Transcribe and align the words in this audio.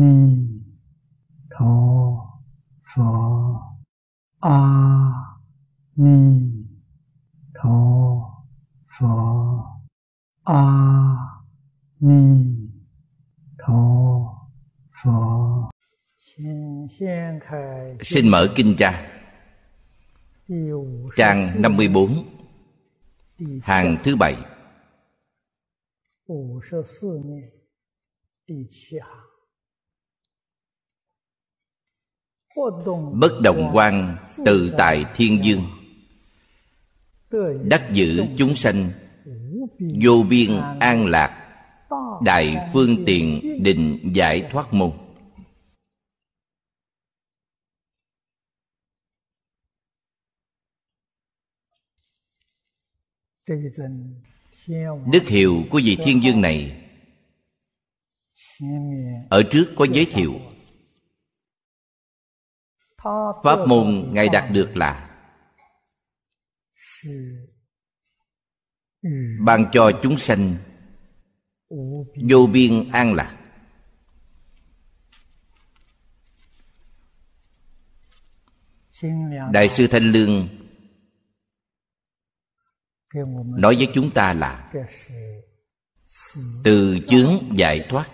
ni 0.00 0.14
tho 1.52 1.74
pho. 2.88 3.10
A 4.40 4.58
ni 5.96 6.18
tho 7.54 7.78
pho. 8.94 9.14
A 10.44 10.62
ni 12.00 12.20
tho 13.58 13.82
pho. 14.98 15.18
Xin 18.00 18.28
mở 18.30 18.52
kinh 18.56 18.74
ra 18.78 18.92
Trang 21.16 21.62
54 21.62 22.24
Hàng 23.62 23.96
thứ 24.04 24.16
bảy. 24.16 24.36
Bất 33.12 33.40
động 33.42 33.70
quan 33.74 34.16
tự 34.44 34.74
tại 34.78 35.04
thiên 35.16 35.44
dương. 35.44 35.64
Đắc 37.64 37.92
giữ 37.92 38.24
chúng 38.36 38.54
sanh, 38.54 38.90
Vô 40.02 40.22
biên 40.30 40.60
an 40.80 41.06
lạc, 41.06 41.44
Đại 42.24 42.70
phương 42.72 43.04
tiện 43.06 43.40
định 43.62 44.12
giải 44.14 44.48
thoát 44.50 44.74
môn. 44.74 44.90
Đức 55.12 55.22
hiệu 55.26 55.62
của 55.70 55.80
vị 55.84 55.96
thiên 56.04 56.22
dương 56.22 56.40
này, 56.40 56.84
Ở 59.28 59.42
trước 59.50 59.64
có 59.76 59.86
giới 59.92 60.04
thiệu. 60.04 60.34
Pháp 63.42 63.58
môn 63.66 64.10
Ngài 64.12 64.28
đạt 64.28 64.50
được 64.52 64.76
là 64.76 65.10
Ban 69.44 69.64
cho 69.72 69.90
chúng 70.02 70.18
sanh 70.18 70.56
Vô 72.30 72.46
biên 72.52 72.90
an 72.92 73.14
lạc. 73.14 73.38
Đại 79.52 79.68
sư 79.68 79.86
Thanh 79.86 80.02
Lương 80.02 80.48
nói 83.58 83.76
với 83.76 83.88
chúng 83.94 84.10
ta 84.10 84.32
là 84.32 84.70
từ 86.64 86.98
chướng 87.08 87.58
giải 87.58 87.86
thoát 87.88 88.10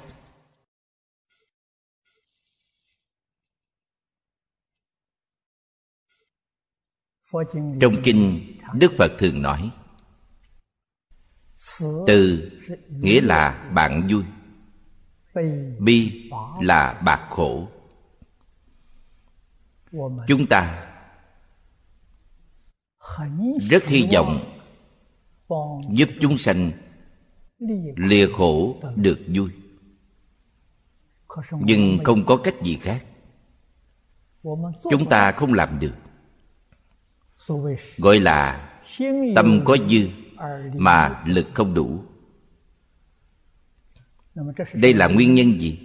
trong 7.80 7.94
kinh, 8.04 8.40
đức 8.74 8.92
phật 8.98 9.12
thường 9.18 9.42
nói, 9.42 9.70
từ 12.06 12.50
nghĩa 12.88 13.20
là 13.20 13.70
bạn 13.74 14.08
vui, 14.10 14.24
bi 15.78 16.30
là 16.60 17.00
bạc 17.04 17.26
khổ. 17.30 17.68
Chúng 20.26 20.46
ta 20.46 20.90
rất 23.70 23.84
hy 23.84 24.08
vọng 24.14 24.58
giúp 25.90 26.08
chúng 26.20 26.36
sanh 26.36 26.72
lìa 27.96 28.26
khổ 28.36 28.76
được 28.96 29.18
vui. 29.34 29.50
Nhưng 31.52 31.98
không 32.04 32.26
có 32.26 32.36
cách 32.36 32.54
gì 32.62 32.78
khác. 32.82 33.06
Chúng 34.90 35.08
ta 35.10 35.32
không 35.32 35.54
làm 35.54 35.78
được 35.78 35.94
gọi 37.98 38.20
là 38.20 38.70
tâm 39.34 39.60
có 39.64 39.76
dư 39.90 40.08
mà 40.74 41.22
lực 41.26 41.46
không 41.54 41.74
đủ. 41.74 42.04
Đây 44.74 44.92
là 44.92 45.06
nguyên 45.06 45.34
nhân 45.34 45.58
gì? 45.60 45.78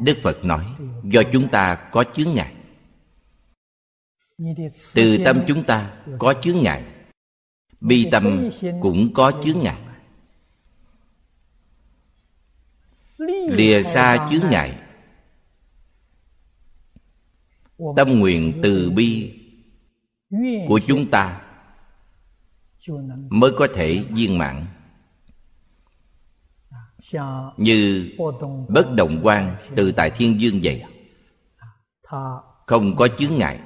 Đức 0.00 0.18
phật 0.22 0.44
nói, 0.44 0.64
do 1.04 1.22
chúng 1.32 1.48
ta 1.48 1.74
có 1.92 2.04
chướng 2.14 2.34
ngại. 2.34 2.54
Từ 4.94 5.18
tâm 5.24 5.44
chúng 5.46 5.62
ta 5.62 5.96
có 6.18 6.34
chướng 6.42 6.62
ngại, 6.62 6.84
bi 7.80 8.08
tâm 8.12 8.50
cũng 8.82 9.14
có 9.14 9.32
chướng 9.44 9.58
ngại. 9.62 9.80
Lìa 13.50 13.82
xa 13.82 14.28
chướng 14.30 14.50
ngại, 14.50 14.78
tâm 17.96 18.18
nguyện 18.18 18.52
từ 18.62 18.90
bi 18.90 19.40
của 20.68 20.80
chúng 20.86 21.10
ta 21.10 21.40
mới 23.30 23.50
có 23.56 23.68
thể 23.74 24.04
viên 24.10 24.38
mãn. 24.38 24.66
Như 27.56 28.10
bất 28.68 28.92
động 28.96 29.20
quan 29.22 29.56
từ 29.76 29.92
tại 29.92 30.10
thiên 30.10 30.40
dương 30.40 30.60
vậy, 30.62 30.84
không 32.66 32.96
có 32.96 33.08
chướng 33.18 33.38
ngại. 33.38 33.60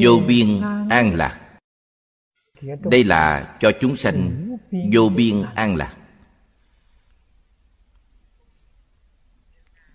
Vô 0.00 0.22
biên 0.28 0.60
an 0.90 1.14
lạc, 1.14 1.58
đây 2.82 3.04
là 3.04 3.56
cho 3.60 3.70
chúng 3.80 3.96
sanh 3.96 4.50
vô 4.92 5.08
biên 5.08 5.42
an 5.54 5.76
lạc. 5.76 5.96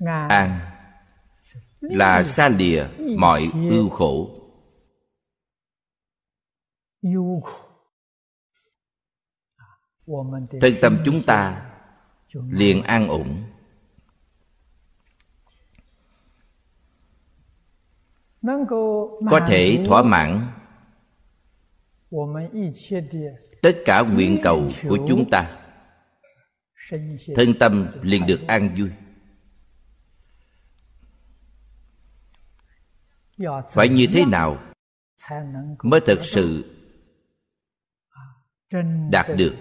An 0.06 0.60
là 1.82 2.24
xa 2.24 2.50
lìa 2.50 2.88
mọi 3.18 3.50
ưu 3.70 3.90
khổ. 3.90 4.38
Thân 10.62 10.74
tâm 10.82 10.98
chúng 11.06 11.22
ta 11.24 11.72
liền 12.34 12.84
an 12.84 13.08
ổn. 13.08 13.44
Có 19.30 19.40
thể 19.48 19.84
thỏa 19.88 20.04
mãn 20.04 20.48
tất 23.62 23.72
cả 23.86 24.02
nguyện 24.02 24.40
cầu 24.44 24.70
của 24.90 24.98
chúng 25.08 25.30
ta. 25.30 25.58
thân 27.36 27.54
tâm 27.60 27.88
liền 28.02 28.28
được 28.28 28.48
an 28.48 28.76
vui 28.78 28.90
phải 33.72 33.90
như 33.90 34.08
thế 34.14 34.26
nào 34.26 34.58
mới 35.84 36.00
thực 36.00 36.20
sự 36.24 36.76
đạt 39.12 39.26
được 39.38 39.56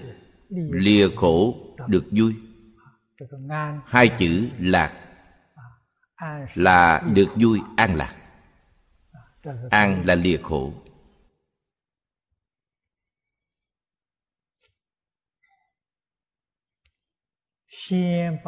lìa 0.50 1.08
khổ 1.16 1.54
được 1.88 2.04
vui? 2.10 2.34
Hai 3.84 4.08
chữ 4.18 4.50
lạc 4.58 4.92
là 6.54 7.02
được 7.14 7.28
vui 7.40 7.60
an 7.76 7.94
lạc. 7.94 8.16
An 9.70 10.02
là 10.06 10.14
lìa 10.14 10.36
khổ. 10.36 10.72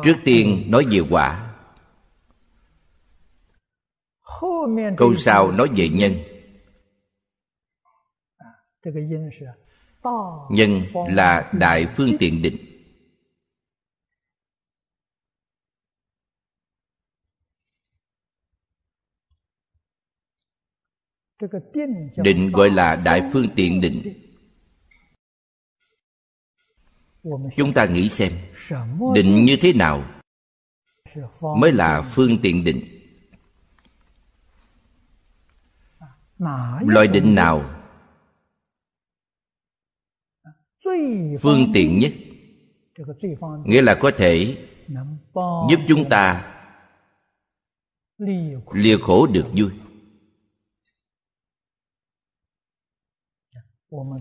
Trước 0.05 0.17
tiên 0.25 0.71
nói 0.71 0.87
về 0.91 1.01
quả 1.11 1.52
câu 4.97 5.15
sau 5.15 5.53
nói 5.53 5.69
về 5.77 5.89
nhân. 5.89 6.13
nhân 10.51 10.83
là 11.09 11.53
đại 11.53 11.87
phương 11.97 12.11
tiện 12.19 12.43
định. 12.43 12.57
định 22.17 22.51
gọi 22.53 22.71
là 22.71 22.97
đại 22.97 23.31
phương 23.33 23.47
tiện 23.57 23.81
định. 23.81 24.03
chúng 27.57 27.73
ta 27.75 27.87
nghĩ 27.87 28.09
xem 28.09 28.33
định 29.15 29.45
như 29.45 29.57
thế 29.61 29.73
nào 29.73 30.05
mới 31.59 31.73
là 31.73 32.03
phương 32.15 32.39
tiện 32.43 32.65
định 32.65 33.02
loại 36.87 37.09
định 37.09 37.35
nào? 37.35 37.71
Phương 41.41 41.71
tiện 41.75 41.99
nhất. 41.99 42.13
Nghĩa 43.65 43.83
là 43.83 43.99
có 44.01 44.11
thể 44.17 44.57
giúp 45.71 45.81
chúng 45.89 46.09
ta 46.09 46.49
lìa 48.73 48.97
khổ. 49.03 49.27
được 49.27 49.47
vui. 49.57 49.71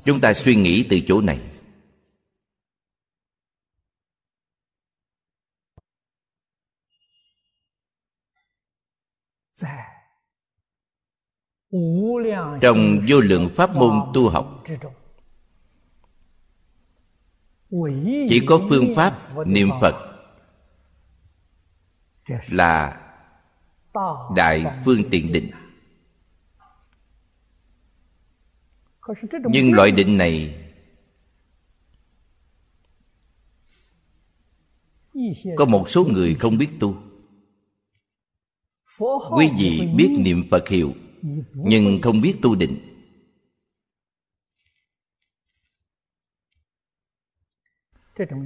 Chúng 0.06 0.22
ta 0.22 0.34
suy 0.34 0.56
nghĩ 0.56 0.88
từ 0.90 1.00
chỗ 1.08 1.22
này 1.22 1.61
trong 12.62 13.00
vô 13.08 13.20
lượng 13.20 13.50
pháp 13.56 13.76
môn 13.76 13.92
tu 14.14 14.30
học. 14.30 14.64
chỉ 18.30 18.42
có 18.48 18.62
phương 18.70 18.96
pháp 18.96 19.20
niệm 19.46 19.70
phật 19.82 19.96
là 22.52 23.02
đại 24.36 24.82
phương 24.86 25.10
tiện 25.12 25.34
định. 25.34 25.52
nhưng 29.44 29.74
loại 29.74 29.92
định 29.92 30.18
này 30.18 30.56
có 35.58 35.66
một 35.66 35.90
số 35.90 36.04
người 36.04 36.36
không 36.36 36.58
biết 36.58 36.70
tu. 36.80 36.96
quý 39.38 39.50
vị 39.58 39.90
biết 39.96 40.10
niệm 40.20 40.44
phật 40.52 40.68
hiệu 40.68 40.94
nhưng 41.54 42.02
không 42.02 42.22
biết 42.22 42.36
tu 42.42 42.56
định. 42.56 42.80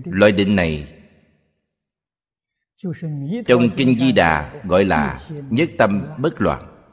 Loại 0.06 0.32
định 0.32 0.56
này 0.56 1.02
trong 3.48 3.70
kinh 3.78 4.00
di 4.00 4.12
đà 4.12 4.62
gọi 4.64 4.86
là 4.86 5.30
nhất 5.50 5.70
tâm 5.78 6.08
bất 6.20 6.42
loạn, 6.42 6.92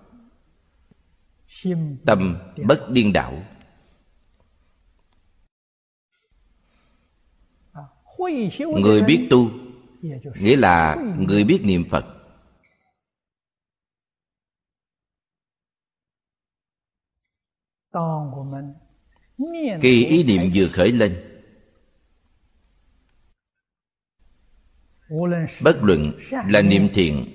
tâm 2.06 2.36
bất 2.66 2.90
điên 2.90 3.12
đảo. 3.12 3.42
Người 8.58 9.02
biết 9.02 9.26
tu 9.30 9.50
nghĩa 10.34 10.56
là 10.56 10.96
người 11.18 11.44
biết 11.44 11.60
niệm 11.64 11.84
phật. 11.90 12.21
Khi 19.82 20.04
ý 20.04 20.24
niệm 20.24 20.50
vừa 20.54 20.68
khởi 20.68 20.92
lên 20.92 21.28
bất 25.62 25.76
luận 25.82 26.12
là 26.48 26.62
niệm 26.62 26.88
thiện 26.94 27.26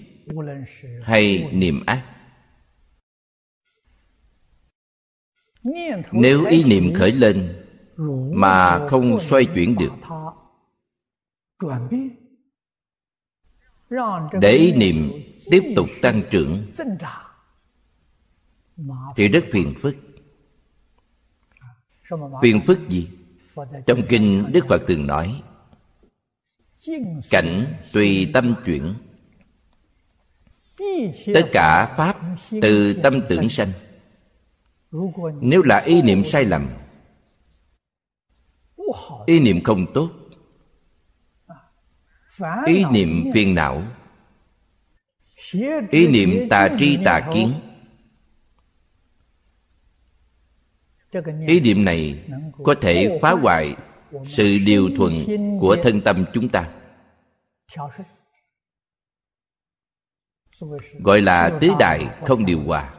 hay 1.03 1.49
niệm 1.53 1.83
ác. 1.85 2.05
Nếu 6.11 6.45
ý 6.45 6.63
niệm 6.63 6.93
khởi 6.95 7.11
lên 7.11 7.63
mà 8.33 8.87
không 8.87 9.19
xoay 9.19 9.45
chuyển 9.45 9.75
được 9.75 9.91
để 14.41 14.51
ý 14.51 14.73
niệm 14.73 15.11
tiếp 15.45 15.73
tục 15.75 15.87
tăng 16.01 16.21
trưởng 16.31 16.65
thì 19.15 19.27
rất 19.27 19.43
phiền 19.51 19.73
phức 19.81 19.95
phiền 22.41 22.61
phức 22.65 22.89
gì? 22.89 23.07
Trong 23.87 24.01
kinh 24.09 24.45
đức 24.51 24.65
phật 24.67 24.81
từng 24.87 25.07
nói 25.07 25.41
cảnh 27.29 27.65
tùy 27.93 28.29
tâm 28.33 28.55
chuyển. 28.65 28.93
Tất 31.33 31.49
cả 31.51 31.93
pháp 31.97 32.17
từ 32.61 32.93
tâm 32.93 33.21
tưởng 33.29 33.49
sanh. 33.49 33.69
Nếu 35.41 35.61
là 35.63 35.77
ý 35.77 36.01
niệm 36.01 36.23
sai 36.23 36.45
lầm 36.45 36.69
ý 39.25 39.39
niệm 39.39 39.63
không 39.63 39.85
tốt 39.93 40.09
ý 42.65 42.85
niệm 42.91 43.25
phiền 43.33 43.55
não 43.55 43.83
ý 45.91 46.07
niệm 46.07 46.49
tà 46.49 46.69
tri 46.79 46.97
tà 47.05 47.29
kiến 47.33 47.53
ý 51.47 51.59
niệm 51.59 51.85
này 51.85 52.23
có 52.63 52.75
thể 52.81 53.19
phá 53.21 53.31
hoại 53.31 53.75
sự 54.25 54.57
điều 54.65 54.89
thuận 54.97 55.13
của 55.59 55.77
thân 55.83 56.01
tâm 56.01 56.25
chúng 56.33 56.49
ta. 56.49 56.69
Gọi 60.99 61.21
là 61.21 61.57
tứ 61.61 61.69
đại 61.79 62.07
không 62.25 62.45
điều 62.45 62.61
hòa. 62.61 62.93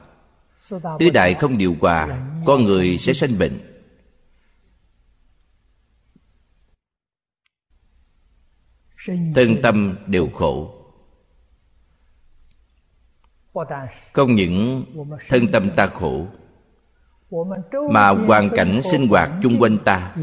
Tứ 0.98 1.10
đại 1.14 1.34
không 1.34 1.58
điều 1.58 1.76
hòa, 1.80 2.30
con 2.44 2.64
người 2.64 2.98
sẽ 2.98 3.12
sanh 3.12 3.38
bệnh. 3.38 3.58
Thân 9.34 9.56
tâm 9.62 9.98
đều 10.06 10.28
khổ. 10.34 10.74
Không 14.12 14.34
những 14.34 14.84
thân 15.28 15.52
tâm 15.52 15.70
ta 15.76 15.86
khổ 15.86 16.26
mà 17.90 18.08
hoàn 18.08 18.48
cảnh 18.50 18.80
sinh 18.82 19.08
hoạt 19.08 19.30
chung 19.42 19.58
quanh 19.60 19.78
ta 19.84 20.16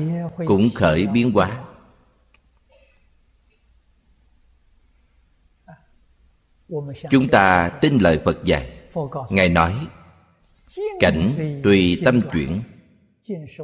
cũng 0.47 0.69
khởi 0.75 1.07
biến 1.07 1.31
hóa. 1.31 1.63
Chúng 7.09 7.27
ta 7.31 7.69
tin 7.81 7.97
lời 7.97 8.21
phật 8.25 8.43
dạy. 8.43 8.71
Ngài 9.29 9.49
nói 9.49 9.87
cảnh 10.99 11.29
tùy 11.63 12.01
tâm 12.05 12.21
chuyển. 12.33 12.61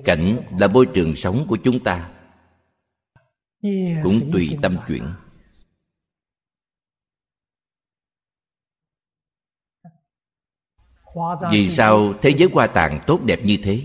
Cảnh 0.06 0.38
là 0.58 0.68
môi 0.68 0.86
trường 0.86 1.16
sống 1.16 1.46
của 1.48 1.58
chúng 1.64 1.84
ta 1.84 2.10
cũng 4.04 4.32
tùy 4.34 4.58
tâm 4.62 4.76
chuyển 4.88 5.04
vì 11.52 11.70
sao 11.70 12.14
thế 12.22 12.30
giới 12.38 12.50
hoa 12.54 12.68
tạng 12.68 13.00
tốt 13.08 13.20
đẹp 13.26 13.40
như 13.44 13.58
thế? 13.64 13.82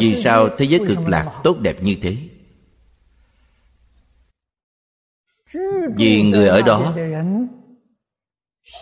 Vì 0.00 0.14
sao 0.16 0.48
thế 0.58 0.64
giới 0.64 0.80
cực 0.88 0.98
lạc 1.08 1.40
tốt 1.44 1.58
đẹp 1.60 1.82
như 1.82 1.96
thế? 2.02 2.16
Vì 5.96 6.22
người 6.22 6.48
ở 6.48 6.62
đó 6.62 6.94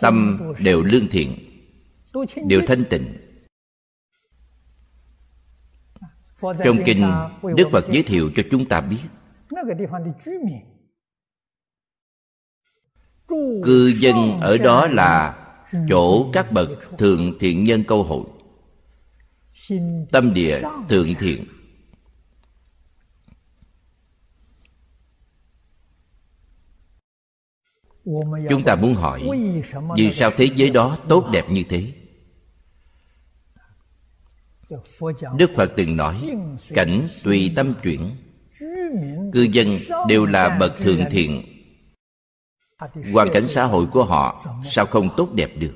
tâm 0.01 0.41
đều 0.59 0.83
lương 0.83 1.07
thiện 1.07 1.35
đều 2.47 2.61
thanh 2.67 2.83
tịnh. 2.89 3.17
Trong 6.41 6.77
kinh 6.85 7.11
đức 7.55 7.67
phật 7.71 7.85
giới 7.91 8.03
thiệu 8.03 8.31
cho 8.35 8.43
chúng 8.51 8.65
ta 8.65 8.81
biết 8.81 9.01
cư 13.63 13.93
dân 13.99 14.39
ở 14.41 14.57
đó 14.57 14.87
là 14.87 15.44
chỗ 15.89 16.29
các 16.33 16.51
bậc 16.51 16.69
thượng 16.97 17.37
thiện 17.39 17.63
nhân 17.63 17.83
câu 17.87 18.03
hội. 18.03 18.25
Tâm 20.11 20.33
địa 20.33 20.61
thượng 20.89 21.13
thiện. 21.19 21.45
Chúng 28.49 28.63
ta 28.65 28.75
muốn 28.75 28.95
hỏi, 28.95 29.29
vì 29.97 30.11
sao 30.11 30.31
thế 30.37 30.47
giới 30.55 30.69
đó 30.69 30.97
tốt 31.09 31.29
đẹp 31.31 31.45
như 31.49 31.63
thế? 31.69 31.93
Đức 35.37 35.51
phật 35.55 35.71
từng 35.75 35.97
nói, 35.97 36.29
cảnh 36.69 37.07
tùy 37.23 37.51
tâm 37.55 37.73
chuyển. 37.83 38.15
Cư 39.33 39.41
dân 39.51 39.77
đều 40.07 40.25
là 40.25 40.57
bậc 40.59 40.77
thượng 40.77 41.01
thiện 41.11 41.54
hoàn 43.13 43.29
cảnh 43.33 43.47
xã 43.47 43.65
hội 43.65 43.85
của 43.91 44.03
họ 44.03 44.45
sao 44.65 44.85
không 44.85 45.09
tốt 45.17 45.29
đẹp 45.33 45.51
được? 45.57 45.73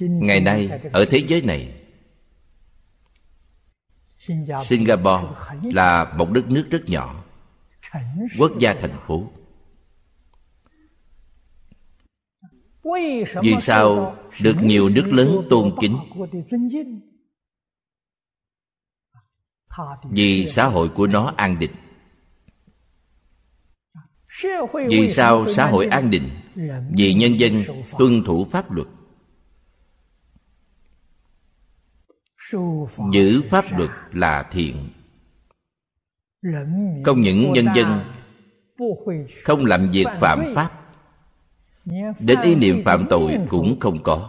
Ngày 0.00 0.40
nay, 0.40 0.70
ở 0.92 1.04
thế 1.10 1.18
giới 1.28 1.42
này, 1.42 1.74
singapore 4.64 5.26
là 5.62 6.14
một 6.16 6.30
đất 6.30 6.50
nước 6.50 6.66
rất 6.70 6.82
nhỏ, 6.86 7.24
quốc 8.38 8.52
gia 8.58 8.74
thành 8.74 8.96
phố. 9.06 9.30
Vì 13.42 13.56
sao 13.60 14.16
được 14.42 14.56
nhiều 14.62 14.88
nước 14.88 15.06
lớn 15.06 15.46
tôn 15.50 15.74
kính? 15.80 15.98
Vì 20.10 20.46
xã 20.48 20.66
hội 20.66 20.88
của 20.88 21.06
nó 21.06 21.32
an 21.36 21.58
định. 21.58 21.70
Vì 24.88 25.08
sao 25.08 25.46
xã 25.52 25.66
hội 25.66 25.86
an 25.86 26.10
định? 26.10 26.28
Vì 26.96 27.14
nhân 27.14 27.40
dân 27.40 27.64
tuân 27.98 28.22
thủ 28.24 28.46
pháp 28.50 28.70
luật. 28.70 28.88
Giữ 33.12 33.42
pháp 33.50 33.64
luật 33.78 33.90
là 34.12 34.48
thiện. 34.50 34.88
Không 37.04 37.20
những 37.20 37.52
nhân 37.52 37.66
dân 37.74 38.00
không 39.44 39.64
làm 39.64 39.90
việc 39.90 40.06
phạm 40.20 40.52
pháp, 40.54 40.70
đến 42.20 42.40
ý 42.42 42.54
niệm 42.54 42.82
phạm 42.84 43.06
tội 43.10 43.38
cũng 43.48 43.80
không 43.80 44.02
có. 44.02 44.28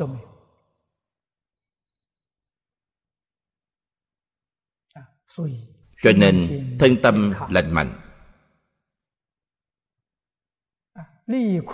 Cho 6.02 6.12
nên 6.12 6.48
thân 6.80 6.96
tâm 7.04 7.34
lành 7.50 7.74
mạnh. 7.74 8.00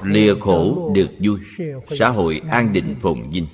Lìa 0.03 0.35
khổ 0.39 0.91
được 0.95 1.09
vui, 1.23 1.39
xã 1.87 2.09
hội 2.09 2.41
an 2.51 2.73
định 2.73 2.95
phồn 3.01 3.29
vinh. 3.29 3.47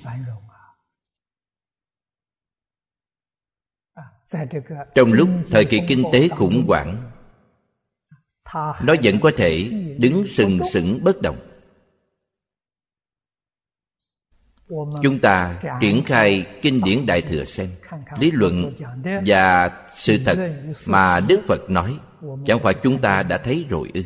Trong 4.94 5.12
lúc 5.12 5.28
thời 5.50 5.64
kỳ 5.64 5.80
kinh 5.88 6.04
tế 6.12 6.28
khủng 6.28 6.64
hoảng, 6.68 7.10
nó 8.84 8.94
vẫn 9.02 9.20
có 9.22 9.30
thể 9.36 9.70
đứng 9.98 10.26
sừng 10.26 10.58
sững 10.72 11.04
bất 11.04 11.22
động. 11.22 11.55
Chúng 15.02 15.18
ta 15.22 15.62
triển 15.80 16.02
khai 16.06 16.46
kinh 16.62 16.80
điển 16.84 17.06
đại 17.06 17.22
thừa 17.22 17.44
xem, 17.44 17.68
lý 18.18 18.30
luận 18.30 18.72
và 19.26 19.70
sự 19.94 20.18
thật 20.24 20.38
mà 20.86 21.20
đức 21.20 21.40
phật 21.46 21.70
nói. 21.70 21.98
Chẳng 22.46 22.58
phải 22.62 22.74
chúng 22.82 23.00
ta 23.00 23.22
đã 23.22 23.38
thấy 23.38 23.66
rồi 23.68 23.90
ư? 23.94 24.02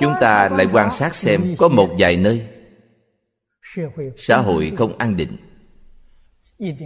Chúng 0.00 0.12
ta 0.20 0.48
lại 0.52 0.66
quan 0.72 0.90
sát 0.90 1.14
xem 1.14 1.54
có 1.58 1.68
một 1.68 1.88
vài 1.98 2.16
nơi 2.16 2.48
xã 4.16 4.36
hội 4.36 4.72
không 4.76 4.98
an 4.98 5.16
định, 5.16 5.36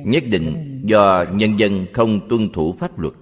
nhất 0.05 0.23
định 0.31 0.81
do 0.85 1.25
nhân 1.33 1.59
dân 1.59 1.87
không 1.93 2.29
tuân 2.29 2.53
thủ 2.53 2.77
pháp 2.81 2.99
luật. 2.99 3.15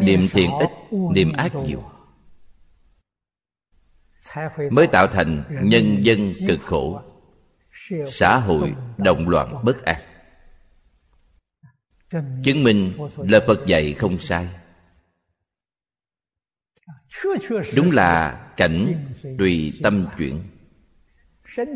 Niệm 0.00 0.28
thiện 0.30 0.50
ít, 0.60 0.70
niệm 1.14 1.32
ác 1.32 1.52
nhiều. 1.66 1.82
Mới 4.70 4.86
tạo 4.86 5.06
thành 5.06 5.42
nhân 5.62 5.98
dân 6.02 6.32
cực 6.48 6.60
khổ, 6.60 7.00
xã 8.12 8.38
hội 8.38 8.74
động 8.96 9.28
loạn 9.28 9.64
bất 9.64 9.84
an. 9.84 10.02
Chứng 12.44 12.62
minh 12.62 12.92
lời 13.16 13.40
phật 13.46 13.66
dạy 13.66 13.92
không 13.92 14.18
sai. 14.18 14.48
Đúng 17.76 17.90
là 17.92 18.40
cảnh 18.56 19.04
tùy 19.38 19.72
tâm 19.82 20.06
chuyển. 20.18 20.42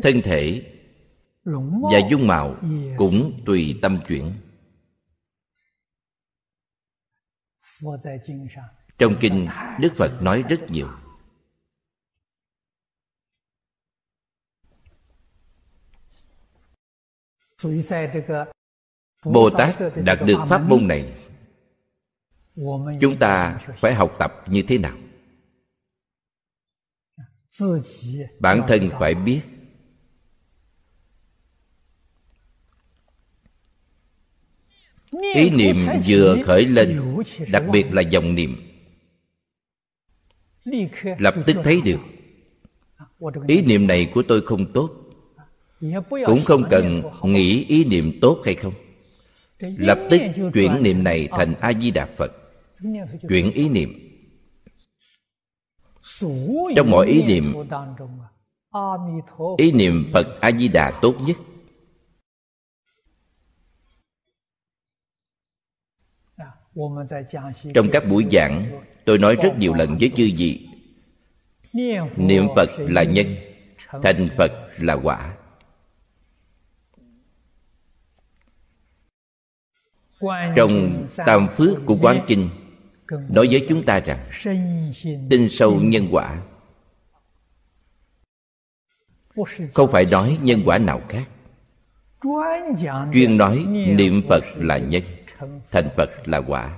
Thân 0.03 0.21
thể 0.23 0.73
và 1.91 1.99
dung 2.11 2.27
mạo 2.27 2.55
cũng 2.97 3.41
tùy 3.45 3.79
tâm 3.81 3.99
chuyển. 4.07 4.31
Trong 8.97 9.15
kinh, 9.21 9.47
đức 9.79 9.93
phật 9.97 10.21
nói 10.21 10.43
rất 10.49 10.59
nhiều. 10.69 10.87
Bồ 19.25 19.49
tát 19.57 19.75
đạt 19.95 20.19
được 20.25 20.37
pháp 20.49 20.61
môn 20.61 20.87
này. 20.87 21.13
Chúng 23.01 23.19
ta 23.19 23.59
phải 23.77 23.93
học 23.93 24.15
tập 24.19 24.31
như 24.47 24.63
thế 24.67 24.77
nào? 24.77 24.97
Bản 28.39 28.61
thân 28.67 28.89
phải 28.99 29.15
biết 29.15 29.41
ý 35.33 35.49
niệm 35.49 35.75
vừa 36.07 36.37
khởi 36.45 36.65
lên 36.65 37.01
đặc 37.51 37.63
biệt 37.71 37.85
là 37.91 38.01
dòng 38.01 38.35
niệm. 38.35 38.55
Lập 41.17 41.35
tức 41.45 41.57
thấy 41.63 41.81
được. 41.81 41.99
Ý 43.47 43.61
niệm 43.61 43.87
này 43.87 44.11
của 44.13 44.23
tôi 44.27 44.41
không 44.41 44.73
tốt. 44.73 44.89
Cũng 46.09 46.41
không 46.45 46.63
cần 46.69 47.01
nghĩ 47.23 47.65
ý 47.67 47.85
niệm 47.85 48.19
tốt 48.21 48.41
hay 48.45 48.55
không. 48.55 48.73
Lập 49.59 49.99
tức 50.11 50.21
chuyển 50.53 50.83
niệm 50.83 51.03
này 51.03 51.27
thành 51.31 51.53
a 51.59 51.73
di 51.73 51.91
đà 51.91 52.05
phật. 52.05 52.31
Chuyển 53.29 53.51
ý 53.51 53.69
niệm. 53.69 53.93
Trong 56.75 56.91
mọi 56.91 57.07
ý 57.07 57.23
niệm 57.23 57.53
ý 59.57 59.71
niệm 59.71 60.09
phật 60.13 60.41
a 60.41 60.51
di 60.51 60.67
đà 60.67 60.91
tốt 61.01 61.15
nhất 61.27 61.37
trong 67.73 67.89
các 67.91 68.03
buổi 68.09 68.25
giảng, 68.31 68.81
tôi 69.05 69.17
nói 69.17 69.35
rất 69.35 69.57
nhiều 69.57 69.73
lần 69.73 69.97
với 69.99 70.11
chư 70.15 70.29
vị. 70.37 70.67
Niệm 72.17 72.47
phật 72.55 72.69
là 72.77 73.03
nhân, 73.03 73.35
thành 74.03 74.29
phật 74.37 74.51
là 74.77 74.93
quả. 74.93 75.35
Trong 80.55 81.05
tam 81.25 81.47
phước 81.47 81.85
của 81.85 81.97
quán 82.01 82.25
kinh, 82.27 82.49
nói 83.29 83.47
với 83.51 83.65
chúng 83.69 83.85
ta 83.85 83.99
rằng, 83.99 84.19
tin 85.29 85.49
sâu 85.49 85.79
nhân 85.81 86.07
quả. 86.11 86.41
Không 89.73 89.91
phải 89.91 90.05
nói 90.11 90.37
nhân 90.41 90.61
quả 90.65 90.77
nào 90.77 91.01
khác. 91.09 91.29
Chuyên 93.13 93.37
nói 93.37 93.65
niệm 93.69 94.21
phật 94.29 94.43
là 94.55 94.77
nhân 94.77 95.03
thành 95.71 95.89
phật 95.97 96.09
là 96.25 96.41
quả. 96.47 96.77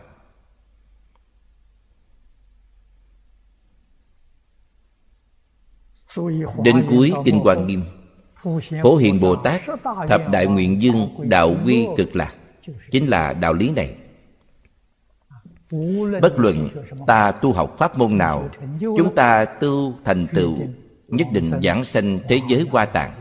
Đến 6.64 6.86
cuối 6.90 7.14
kinh 7.26 7.42
quan 7.44 7.68
nghiêm, 7.68 7.84
phổ 8.84 8.96
hiền 8.96 9.20
bồ 9.20 9.36
tát, 9.36 9.62
thập 10.08 10.30
đại 10.32 10.48
nguyện 10.48 10.82
dương 10.82 11.10
đạo 11.30 11.56
quy 11.66 11.88
cực 11.98 12.16
lạc, 12.16 12.36
chính 12.92 13.08
là 13.08 13.34
đạo 13.34 13.54
lý 13.54 13.72
này. 13.72 13.96
Bất 16.22 16.34
luận 16.38 16.70
ta 17.08 17.32
tu 17.32 17.54
học 17.54 17.76
pháp 17.80 17.98
môn 17.98 18.18
nào, 18.18 18.50
chúng 18.80 19.16
ta 19.16 19.46
tu 19.46 19.94
thành 20.06 20.28
tựu, 20.34 20.58
nhất 21.08 21.28
định 21.32 21.52
giảng 21.64 21.86
sanh 21.86 22.20
thế 22.30 22.42
giới 22.50 22.68
hoa 22.72 22.86
tạng. 22.86 23.12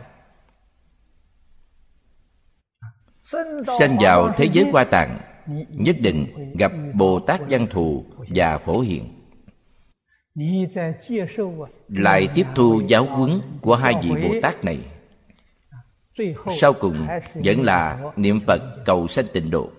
Sanh 3.78 3.96
vào 4.00 4.32
thế 4.36 4.48
giới 4.52 4.70
hoa 4.72 4.84
tạng 4.84 5.18
nhất 5.70 5.96
định 6.00 6.26
gặp 6.58 6.72
bồ 6.94 7.18
tát 7.18 7.40
văn 7.50 7.66
thù 7.70 8.04
và 8.34 8.58
phổ 8.58 8.80
hiền. 8.80 9.04
Lại 11.88 12.28
tiếp 12.34 12.46
thu 12.54 12.82
giáo 12.86 13.04
huấn 13.04 13.40
của 13.60 13.74
hai 13.74 13.94
vị 14.02 14.10
bồ 14.10 14.34
tát 14.42 14.64
này. 14.64 14.78
Sau 16.60 16.72
cùng 16.72 17.06
vẫn 17.34 17.62
là 17.62 18.12
niệm 18.16 18.40
phật 18.46 18.60
cầu 18.86 19.06
sanh 19.06 19.24
tịnh 19.32 19.50
độ. 19.50 19.70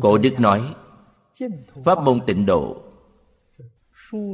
Cổ 0.00 0.18
đức 0.18 0.40
nói, 0.40 0.74
pháp 1.84 2.02
môn 2.02 2.20
tịnh 2.26 2.46
độ 2.46 2.82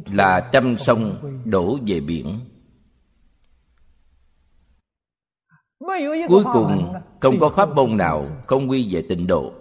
là 0.07 0.51
trăm 0.53 0.77
sông 0.77 1.17
đổ 1.45 1.79
về 1.87 2.01
biển. 2.01 2.41
Cuối 6.29 6.45
cùng, 6.53 6.93
không 7.21 7.41
có 7.41 7.49
pháp 7.57 7.69
môn 7.75 7.97
nào 7.97 8.43
không 8.47 8.71
quy 8.71 8.95
về 8.95 9.03
tịnh 9.09 9.27
độ. 9.27 9.53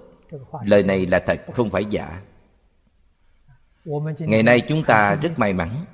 Lời 0.65 0.83
này 0.83 1.05
là 1.05 1.19
thật, 1.27 1.41
không 1.53 1.69
phải 1.69 1.85
giả. 1.85 2.21
Ngày 4.19 4.43
nay 4.43 4.61
chúng 4.61 4.83
ta 4.83 5.15
rất 5.15 5.39
may 5.39 5.53
mắn. 5.53 5.85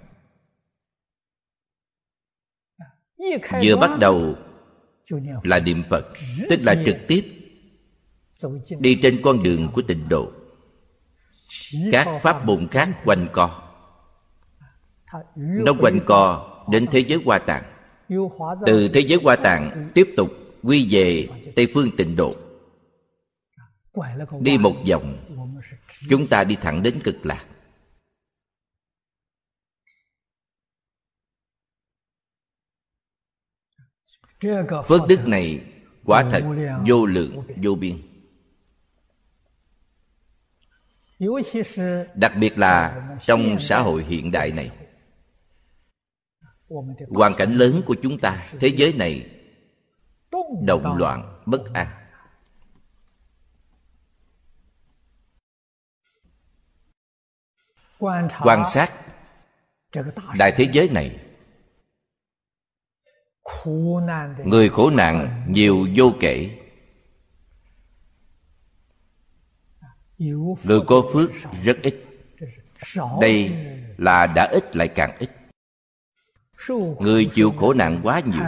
Vừa 3.64 3.76
bắt 3.82 3.92
đầu 4.00 4.36
là 5.44 5.60
niệm 5.60 5.84
phật, 5.90 6.06
tức 6.50 6.60
là 6.64 6.76
trực 6.86 6.96
tiếp 7.08 7.24
đi 8.80 9.00
trên 9.02 9.22
con 9.24 9.44
đường 9.44 9.70
của 9.74 9.82
tịnh 9.82 10.10
độ. 10.10 10.32
Các 11.92 12.08
pháp 12.22 12.46
môn 12.46 12.68
khác 12.68 12.90
quanh 13.06 13.28
co. 13.32 13.62
Nó 15.36 15.74
quanh 15.80 16.00
co 16.06 16.48
đến 16.70 16.88
thế 16.92 17.00
giới 17.00 17.22
hoa 17.26 17.40
tạng 17.40 17.64
từ 18.66 18.90
thế 18.94 19.00
giới 19.00 19.20
hoa 19.24 19.36
tạng 19.36 19.90
tiếp 19.94 20.14
tục 20.18 20.30
quy 20.64 20.88
về 20.92 21.28
tây 21.56 21.68
phương 21.74 21.90
tịnh 21.98 22.16
độ. 22.16 22.36
Đi 24.40 24.58
một 24.58 24.76
vòng, 24.90 25.18
chúng 26.10 26.28
ta 26.28 26.44
đi 26.44 26.56
thẳng 26.56 26.84
đến 26.84 27.02
cực 27.04 27.16
lạc. 27.24 27.46
Phước 34.88 35.02
đức 35.10 35.28
này 35.28 35.62
quả 36.06 36.30
thật 36.32 36.44
vô 36.88 37.06
lượng, 37.06 37.44
vô 37.64 37.76
biên. 37.76 37.98
Đặc 42.16 42.34
biệt 42.40 42.58
là 42.58 43.08
trong 43.26 43.60
xã 43.60 43.82
hội 43.82 44.04
hiện 44.04 44.32
đại 44.32 44.52
này 44.52 44.72
hoàn 47.10 47.36
cảnh 47.38 47.52
lớn 47.52 47.82
của 47.86 47.96
chúng 48.04 48.20
ta, 48.20 48.48
thế 48.60 48.68
giới 48.68 48.94
này 48.94 49.30
động 50.66 50.98
loạn, 50.98 51.42
bất 51.46 51.62
an. 51.74 51.88
Quan 58.44 58.64
sát 58.74 58.92
đại 60.38 60.54
thế 60.58 60.70
giới 60.72 60.90
này. 60.90 61.20
Người 64.46 64.70
khổ 64.70 64.90
nạn 64.90 65.46
nhiều 65.50 65.88
vô 65.96 66.14
kể. 66.20 66.58
Người 70.64 70.80
có 70.88 71.04
phước 71.14 71.32
rất 71.64 71.78
ít. 71.82 72.06
Đây 73.22 73.52
là 73.98 74.26
đã 74.36 74.50
ít 74.52 74.76
lại 74.76 74.88
càng 74.88 75.18
ít 75.20 75.30
người 77.00 77.30
chịu 77.34 77.54
khổ 77.58 77.74
nạn 77.74 78.02
quá 78.04 78.22
nhiều. 78.26 78.44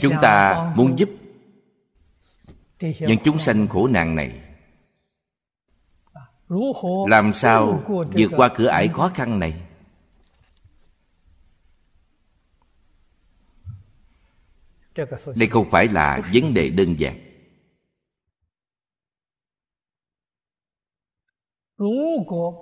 Chúng 0.00 0.14
ta 0.22 0.72
muốn 0.76 0.98
giúp 0.98 1.08
những 2.80 3.18
chúng 3.24 3.38
sanh 3.38 3.66
khổ 3.68 3.86
nạn 3.86 4.14
này. 4.14 4.40
Làm 7.08 7.32
sao 7.32 7.82
vượt 7.86 8.30
qua 8.36 8.50
cửa 8.56 8.66
ải 8.66 8.88
khó 8.88 9.10
khăn 9.14 9.38
này? 9.38 9.69
Đây 15.36 15.48
không 15.50 15.70
phải 15.70 15.88
là 15.88 16.30
vấn 16.34 16.54
đề 16.54 16.68
đơn 16.68 16.94
giản. 16.98 17.16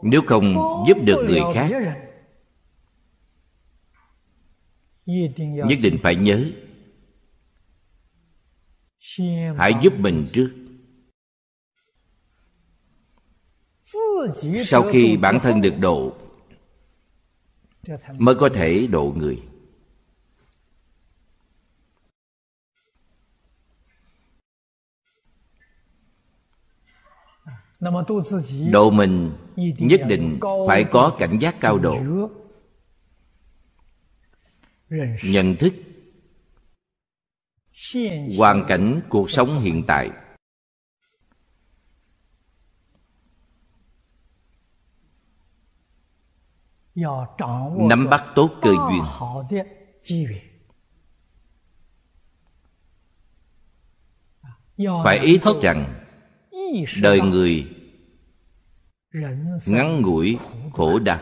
Nếu 0.02 0.20
không 0.26 0.44
giúp 0.88 0.96
được 1.04 1.24
người 1.28 1.40
khác 1.54 1.70
nhất 5.44 5.78
định 5.82 5.96
phải 6.02 6.16
nhớ. 6.16 6.50
Hãy 9.56 9.72
giúp 9.82 9.92
mình 9.98 10.26
trước. 10.32 10.50
Sau 14.64 14.82
khi 14.82 15.16
bản 15.16 15.38
thân 15.42 15.60
được 15.60 15.74
độ 15.80 16.16
mới 18.18 18.34
có 18.34 18.48
thể 18.48 18.86
độ 18.90 19.14
người 19.16 19.47
độ 28.70 28.90
mình 28.90 29.32
nhất 29.78 30.00
định 30.08 30.40
phải 30.68 30.84
có 30.90 31.16
cảnh 31.18 31.38
giác 31.38 31.56
cao 31.60 31.78
độ. 31.78 31.96
Nhận 35.22 35.56
thức. 35.56 35.74
Hoàn 38.38 38.64
cảnh 38.68 39.00
cuộc 39.08 39.30
sống 39.30 39.60
hiện 39.60 39.82
tại. 39.86 40.10
Nắm 47.88 48.06
bắt 48.10 48.24
tốt 48.34 48.50
cơ 48.62 48.70
duyên. 48.90 49.04
phải 55.04 55.18
ý 55.18 55.38
thức. 55.38 55.56
rằng 55.62 56.07
đời 57.02 57.20
người 57.20 57.66
ngắn 59.66 60.00
ngủi 60.02 60.38
khổ 60.72 60.98
đau 60.98 61.20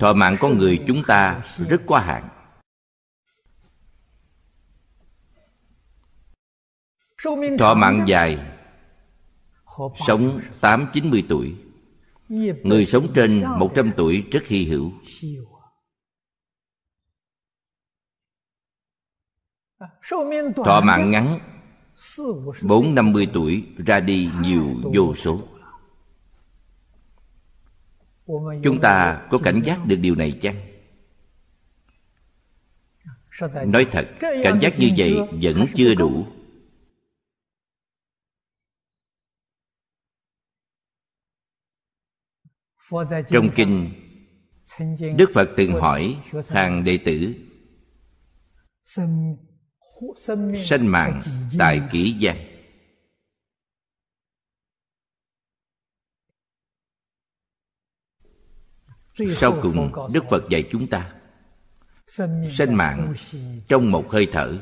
thọ 0.00 0.12
mạng 0.12 0.36
con 0.40 0.58
người 0.58 0.84
chúng 0.86 1.02
ta 1.06 1.44
rất 1.68 1.82
có 1.86 1.98
hạn. 1.98 2.28
Thọ 7.58 7.74
mạng 7.74 8.04
dài 8.06 8.38
sống 10.06 10.40
tám 10.60 10.86
chín 10.92 11.10
mươi 11.10 11.26
tuổi. 11.28 11.54
Người 12.62 12.86
sống 12.86 13.06
trên 13.14 13.44
một 13.58 13.72
trăm 13.74 13.90
tuổi 13.96 14.24
rất 14.32 14.46
hy 14.46 14.64
hữu. 14.64 14.92
Thọ 20.64 20.80
mạng 20.80 21.10
ngắn 21.10 21.38
bốn 22.62 22.94
năm 22.94 23.12
mươi 23.12 23.28
tuổi 23.32 23.66
ra 23.86 24.00
đi 24.00 24.30
nhiều 24.40 24.74
vô 24.94 25.14
số. 25.14 25.48
Chúng 28.64 28.80
ta 28.82 29.26
có 29.30 29.38
cảnh 29.38 29.60
giác 29.64 29.86
được 29.86 29.96
điều 30.00 30.14
này 30.14 30.38
chăng? 30.42 30.56
Nói 33.66 33.86
thật 33.92 34.08
cảnh 34.20 34.58
giác 34.60 34.78
như 34.78 34.90
vậy 34.96 35.18
vẫn 35.42 35.66
chưa 35.74 35.94
đủ. 35.94 36.26
Trong 43.30 43.48
kinh 43.56 43.92
đức 45.16 45.30
phật 45.34 45.48
từng 45.56 45.72
hỏi 45.72 46.22
hàng 46.48 46.84
đệ 46.84 46.98
tử 47.04 47.34
sanh 50.56 50.92
mạng 50.92 51.22
tại 51.58 51.80
kỷ 51.92 52.12
gian 52.12 52.36
sau 59.36 59.58
cùng 59.62 59.92
đức 60.12 60.24
phật 60.30 60.42
dạy 60.50 60.68
chúng 60.70 60.86
ta 60.86 61.12
sanh 62.48 62.76
mạng 62.76 63.14
trong 63.68 63.90
một 63.90 64.10
hơi 64.10 64.28
thở. 64.32 64.58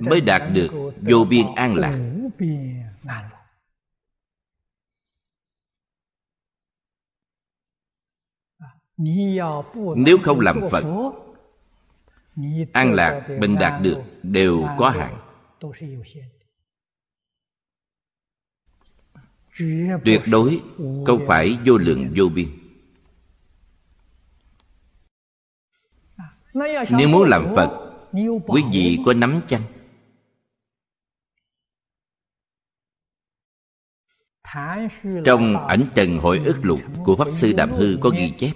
mới 0.00 0.20
đạt 0.20 0.42
được 0.52 0.92
vô 1.02 1.24
biên 1.30 1.46
an 1.56 1.74
lạc. 1.74 1.98
Nếu 9.96 10.18
không 10.22 10.40
làm 10.40 10.60
phật 10.70 10.84
an 12.72 12.92
lạc 12.92 13.28
mình 13.40 13.56
đạt 13.60 13.82
được 13.82 14.02
đều 14.22 14.66
có 14.78 14.90
hạn. 14.90 15.16
Tuyệt 20.04 20.22
đối 20.30 20.60
không 21.06 21.24
phải 21.26 21.58
vô 21.66 21.78
lượng 21.78 22.12
vô 22.16 22.28
biên. 22.34 22.65
Nếu 26.90 27.08
muốn 27.08 27.28
làm 27.28 27.46
phật 27.56 27.92
quý 28.46 28.62
vị 28.72 28.98
có 29.04 29.12
nắm 29.14 29.40
chăng? 29.48 29.62
Trong 35.24 35.66
ảnh 35.66 35.80
trần 35.94 36.18
hội 36.18 36.38
ức 36.44 36.56
lục 36.62 36.80
của 37.04 37.16
pháp 37.16 37.28
sư 37.34 37.52
đạm 37.56 37.70
hư 37.70 37.96
có 38.00 38.10
ghi 38.10 38.32
chép. 38.38 38.52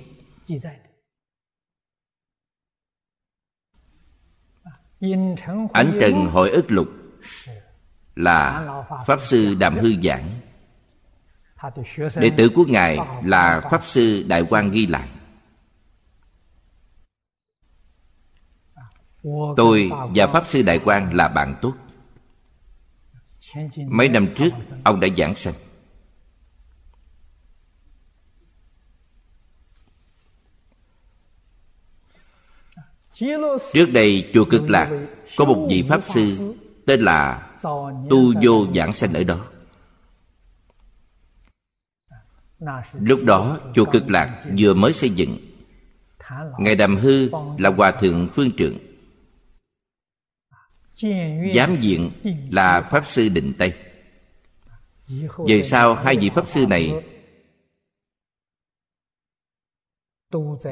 Ảnh 5.72 5.98
trần 6.00 6.26
hội 6.26 6.50
ức 6.50 6.64
lục 6.68 6.88
là 8.14 8.66
pháp 9.06 9.20
sư 9.20 9.54
đàm 9.54 9.74
hư 9.74 10.00
giảng. 10.02 10.30
Đệ 12.16 12.30
tử 12.36 12.48
của 12.54 12.64
ngài 12.68 12.98
là 13.24 13.68
pháp 13.70 13.84
sư 13.84 14.24
đại 14.28 14.44
quang 14.50 14.70
ghi 14.70 14.86
lại. 14.86 15.08
Tôi 19.56 19.90
và 20.14 20.26
pháp 20.26 20.46
sư 20.46 20.62
đại 20.62 20.78
quang 20.78 21.14
là 21.14 21.28
bạn 21.28 21.54
tốt. 21.62 21.74
Mấy 23.88 24.08
năm 24.08 24.28
trước 24.36 24.50
ông 24.84 25.00
đã 25.00 25.08
giảng 25.16 25.34
sanh. 25.34 25.54
Trước 33.72 33.86
đây 33.92 34.30
chùa 34.34 34.44
cực 34.44 34.70
lạc 34.70 34.90
có 35.36 35.44
một 35.44 35.66
vị 35.70 35.84
pháp 35.88 36.00
sư 36.08 36.54
tên 36.86 37.00
là 37.00 37.50
tu 38.10 38.32
vô 38.42 38.66
giảng 38.74 38.92
sanh 38.92 39.12
ở 39.12 39.24
đó. 39.24 39.46
Lúc 43.00 43.20
đó 43.24 43.58
chùa 43.74 43.84
cực 43.84 44.10
lạc 44.10 44.42
vừa 44.58 44.74
mới 44.74 44.92
xây 44.92 45.10
dựng. 45.10 45.38
Ngài 46.58 46.74
đàm 46.74 46.96
hư 46.96 47.28
là 47.58 47.70
hòa 47.70 47.90
thượng 47.90 48.28
phương 48.32 48.50
trượng 48.52 48.89
giám 51.54 51.76
diện 51.80 52.10
là 52.50 52.88
pháp 52.90 53.06
sư 53.06 53.28
định 53.28 53.52
tây. 53.58 53.72
Về 55.48 55.60
sau, 55.62 55.94
hai 55.94 56.16
vị 56.20 56.30
pháp 56.34 56.46
sư 56.46 56.66
này 56.66 57.04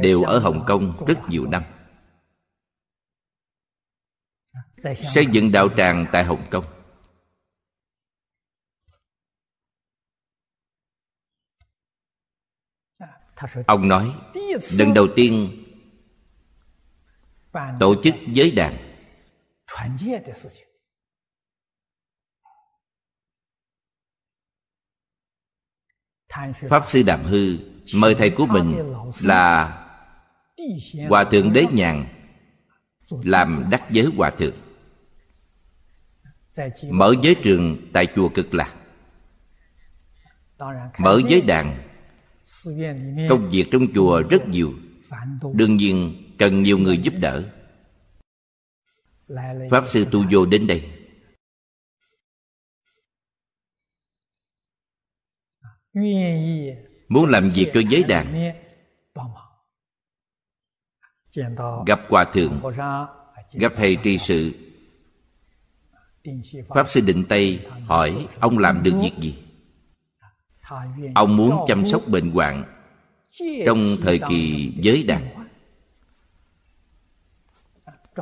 đều 0.03 0.23
ở 0.23 0.39
hồng 0.39 0.65
kông 0.67 1.05
rất 1.07 1.19
nhiều 1.29 1.47
năm. 1.47 1.63
Xây 5.15 5.27
dựng 5.33 5.53
đạo 5.53 5.69
tràng 5.77 6.07
tại 6.13 6.25
hồng 6.25 6.47
kông. 6.51 6.65
Ông 13.67 13.89
nói, 13.89 14.15
lần 14.73 14.95
đầu 14.95 15.07
tiên 15.17 15.65
tổ 17.81 18.03
chức 18.03 18.15
giới 18.33 18.51
đàn 18.51 18.88
pháp 26.69 26.83
sư 26.89 27.03
đàm 27.07 27.23
hư 27.25 27.59
mời 27.95 28.15
thầy 28.15 28.31
của 28.31 28.47
mình 28.47 28.95
là 29.23 29.75
hòa 31.09 31.25
thượng 31.25 31.53
đế 31.53 31.67
nhàn 31.73 32.07
làm 33.11 33.65
đắc 33.71 33.83
giới 33.91 34.07
hòa 34.17 34.31
thượng. 34.31 34.55
Mở 36.91 37.15
giới 37.23 37.35
trường 37.43 37.77
tại 37.93 38.07
chùa 38.15 38.29
cực 38.29 38.55
lạc. 38.55 38.75
Mở 40.99 41.21
giới 41.29 41.41
đàn, 41.41 41.77
công 43.29 43.51
việc 43.51 43.65
trong 43.73 43.87
chùa 43.95 44.23
rất 44.31 44.49
nhiều, 44.49 44.73
đương 45.53 45.77
nhiên 45.77 46.25
cần 46.39 46.63
nhiều 46.63 46.79
người 46.79 46.99
giúp 46.99 47.15
đỡ 47.21 47.58
pháp 49.71 49.87
sư 49.87 50.07
tu 50.13 50.25
vô 50.31 50.47
đến 50.47 50.67
đây. 50.67 50.83
Muốn 57.09 57.31
làm 57.31 57.51
việc 57.55 57.71
cho 57.75 57.81
giới 57.91 58.05
đàn? 58.05 58.53
gặp 61.87 62.01
hòa 62.09 62.25
thượng 62.33 62.61
gặp 63.53 63.73
thầy 63.77 63.97
trì 64.03 64.19
sự. 64.19 64.53
Pháp 66.69 66.89
sư 66.89 67.01
định 67.01 67.25
tây 67.29 67.67
hỏi 67.87 68.27
ông 68.41 68.59
làm 68.59 68.83
được 68.83 68.93
việc 69.03 69.13
gì? 69.19 69.39
Ông 71.15 71.37
muốn 71.37 71.65
chăm 71.69 71.87
sóc 71.87 72.03
bệnh 72.09 72.31
hoạn 72.31 72.65
trong 73.67 73.97
thời 74.03 74.21
kỳ 74.29 74.73
giới 74.77 75.03
đàn 75.03 75.38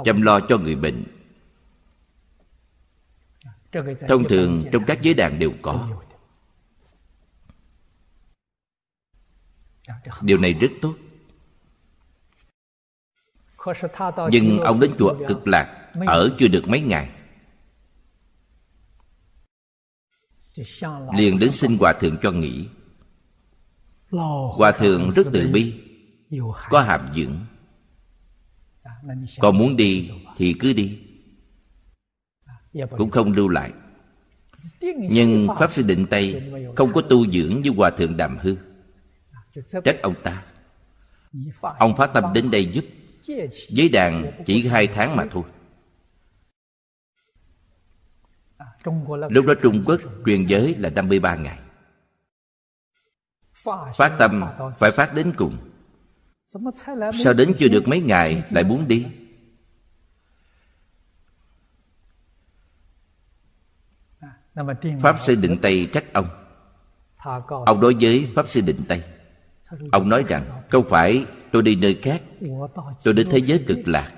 chăm 0.04 0.22
lo 0.22 0.40
cho 0.40 0.58
người 0.58 0.76
bệnh. 0.76 1.04
Thông 4.08 4.24
thường 4.28 4.64
trong 4.72 4.84
các 4.86 5.02
giới 5.02 5.14
đàn 5.14 5.38
đều 5.38 5.52
có. 5.62 5.88
điều 10.20 10.38
này 10.38 10.52
rất 10.52 10.70
tốt. 10.82 10.94
Nhưng 14.30 14.58
ông 14.60 14.80
đến 14.80 14.90
chùa 14.98 15.14
cực 15.28 15.48
lạc 15.48 15.92
ở 16.06 16.36
chưa 16.38 16.48
được 16.48 16.68
mấy 16.68 16.80
ngày. 16.80 17.10
Liền 21.16 21.38
đến 21.38 21.52
xin 21.52 21.78
hòa 21.78 21.92
thượng 21.92 22.16
cho 22.22 22.30
nghỉ. 22.30 22.68
Hòa 24.56 24.72
thượng 24.72 25.10
rất 25.10 25.26
từ 25.32 25.48
bi 25.52 25.82
có 26.70 26.80
hàm 26.80 27.12
dưỡng 27.14 27.36
còn 29.40 29.58
muốn 29.58 29.76
đi 29.76 30.10
thì 30.36 30.54
cứ 30.60 30.72
đi. 30.72 30.98
Cũng 32.98 33.10
không 33.10 33.32
lưu 33.32 33.48
lại. 33.48 33.72
Nhưng 35.10 35.48
pháp 35.58 35.70
sư 35.70 35.82
định 35.82 36.06
tây 36.10 36.52
không 36.76 36.92
có 36.92 37.00
tu 37.00 37.30
dưỡng 37.30 37.62
như 37.62 37.70
hòa 37.76 37.90
thượng 37.90 38.16
đàm 38.16 38.38
hư. 38.38 38.56
Trách 39.84 40.02
ông 40.02 40.14
ta. 40.22 40.44
Ông 41.60 41.96
phát 41.96 42.10
tâm 42.14 42.24
đến 42.34 42.50
đây 42.50 42.72
giúp. 42.72 42.84
Với 43.76 43.88
đàn 43.88 44.42
chỉ 44.46 44.66
hai 44.66 44.86
tháng 44.86 45.16
mà 45.16 45.24
thôi. 45.30 45.42
Lúc 49.30 49.46
đó 49.46 49.54
Trung 49.62 49.82
Quốc 49.86 50.00
truyền 50.26 50.46
giới 50.46 50.74
là 50.74 50.90
53 50.90 51.36
ngày. 51.36 51.58
Phát 53.96 54.16
tâm 54.18 54.44
phải 54.78 54.90
phát 54.90 55.14
đến 55.14 55.32
cùng. 55.36 55.56
Sao 56.48 57.32
đến 57.32 57.54
chưa 57.58 57.68
được 57.68 57.88
mấy 57.88 58.00
ngày, 58.00 58.42
lại 58.50 58.64
muốn 58.64 58.88
đi? 58.88 59.06
Pháp 65.00 65.16
Sư 65.20 65.34
Định 65.34 65.58
Tây 65.62 65.88
trách 65.92 66.12
ông. 66.12 66.26
Ông 67.66 67.80
đối 67.80 67.94
với 68.00 68.28
Pháp 68.34 68.48
Sư 68.48 68.60
Định 68.60 68.80
Tây. 68.88 69.02
Ông 69.92 70.08
nói 70.08 70.24
rằng, 70.28 70.42
Không 70.68 70.88
phải 70.88 71.26
tôi 71.52 71.62
đi 71.62 71.76
nơi 71.76 71.98
khác, 72.02 72.22
Tôi 73.04 73.14
đến 73.14 73.28
thế 73.30 73.38
giới 73.38 73.64
cực 73.66 73.78
lạc. 73.84 74.12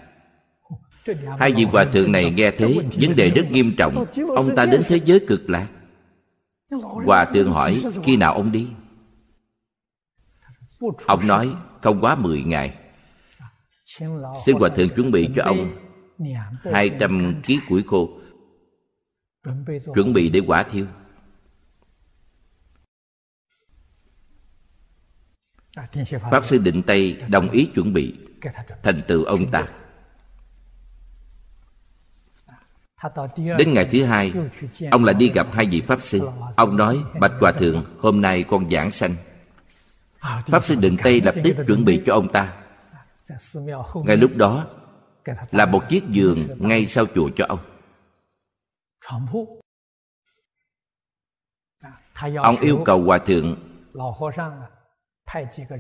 Hai 1.39 1.53
vị 1.53 1.65
hòa 1.65 1.85
thượng 1.93 2.13
này 2.13 2.31
nghe 2.31 2.51
thế, 2.51 2.79
Vấn 3.01 3.17
đề 3.17 3.29
rất 3.29 3.51
nghiêm 3.51 3.75
trọng. 3.79 4.05
Ông 4.37 4.57
ta 4.57 4.67
đến 4.67 4.83
thế 4.89 5.01
giới 5.05 5.21
cực 5.29 5.51
lạc. 5.51 5.69
Hòa 7.07 7.25
thượng 7.35 7.53
hỏi, 7.53 7.83
Khi 8.05 8.17
nào 8.17 8.35
ông 8.35 8.53
đi? 8.53 8.69
Ông 11.07 11.27
nói 11.27 11.55
không 11.83 12.01
quá 12.01 12.15
10 12.15 12.43
ngày. 12.43 12.75
Xin 14.45 14.57
Hòa 14.59 14.69
Thượng 14.69 14.89
chuẩn 14.89 15.11
bị 15.11 15.31
cho 15.37 15.43
ông 15.45 15.77
200 16.73 17.41
ký 17.45 17.61
củi 17.69 17.83
khô. 17.83 18.09
Chuẩn 19.95 20.13
bị 20.13 20.31
để 20.31 20.41
quả 20.47 20.63
thiêu. 20.63 20.87
Pháp 26.31 26.45
Sư 26.45 26.59
Định 26.59 26.83
Tây 26.83 27.23
đồng 27.29 27.51
ý 27.51 27.67
chuẩn 27.75 27.93
bị. 27.93 28.15
Thành 28.83 29.03
tựu 29.09 29.25
ông 29.25 29.51
ta. 29.51 29.67
Đến 33.59 33.75
ngày 33.75 33.89
thứ 33.91 34.05
hai, 34.05 34.33
Ông 34.91 35.05
lại 35.05 35.15
đi 35.15 35.31
gặp 35.35 35.47
hai 35.53 35.67
vị 35.67 35.81
Pháp 35.81 36.03
Sư. 36.03 36.29
Ông 36.57 36.77
nói, 36.77 36.99
Bạch 37.21 37.33
Hòa 37.41 37.53
Thượng, 37.53 37.85
Hôm 37.99 38.21
nay 38.21 38.45
con 38.49 38.71
giảng 38.71 38.91
sanh. 38.91 39.15
Pháp 40.21 40.65
Sư 40.65 40.75
Định 40.75 40.97
Tây 41.05 41.21
lập 41.25 41.35
tức 41.45 41.57
chuẩn 41.67 41.85
bị 41.85 42.03
cho 42.07 42.15
ông 42.15 42.33
ta. 42.33 42.55
Ngay 44.05 44.17
lúc 44.17 44.31
đó 44.37 44.67
Là 45.51 45.67
một 45.67 45.83
chiếc 45.89 46.05
giường 46.09 46.39
ngay 46.59 46.87
sau 46.87 47.07
chùa 47.15 47.31
cho 47.37 47.47
ông. 47.49 47.59
Ông 52.37 52.57
yêu 52.61 52.83
cầu 52.85 53.03
Hòa 53.03 53.19
Thượng 53.19 53.57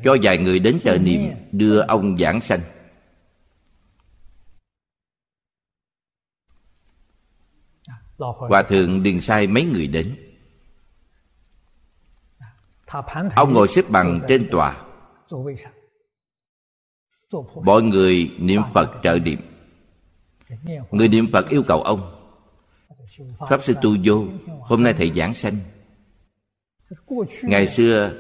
cho 0.05 0.17
vài 0.23 0.39
người 0.39 0.59
đến 0.59 0.79
trợ 0.85 0.99
niệm 0.99 1.35
đưa 1.53 1.81
ông 1.81 2.19
giảng 2.19 2.41
sanh. 2.41 2.61
Hòa 8.19 8.63
thượng 8.63 9.03
điền 9.03 9.21
sai 9.21 9.47
mấy 9.47 9.65
người 9.65 9.87
đến 9.87 10.28
ông 13.37 13.53
ngồi 13.53 13.69
xếp 13.69 13.85
bằng 13.89 14.21
trên 14.29 14.49
tòa. 14.51 14.77
mọi 17.65 17.83
người 17.83 18.31
niệm 18.39 18.63
phật 18.75 18.91
trợ 19.03 19.19
niệm. 19.25 19.39
Người 20.91 21.09
niệm 21.09 21.27
phật 21.33 21.49
yêu 21.49 21.63
cầu 21.63 21.83
ông 21.83 22.15
pháp 23.49 23.63
sư 23.63 23.75
tu 23.83 23.97
vô 24.05 24.25
hôm 24.61 24.83
nay 24.83 24.93
thầy 24.93 25.13
giảng 25.17 25.35
sanh. 25.35 25.57
Ngày 27.43 27.67
xưa 27.67 28.13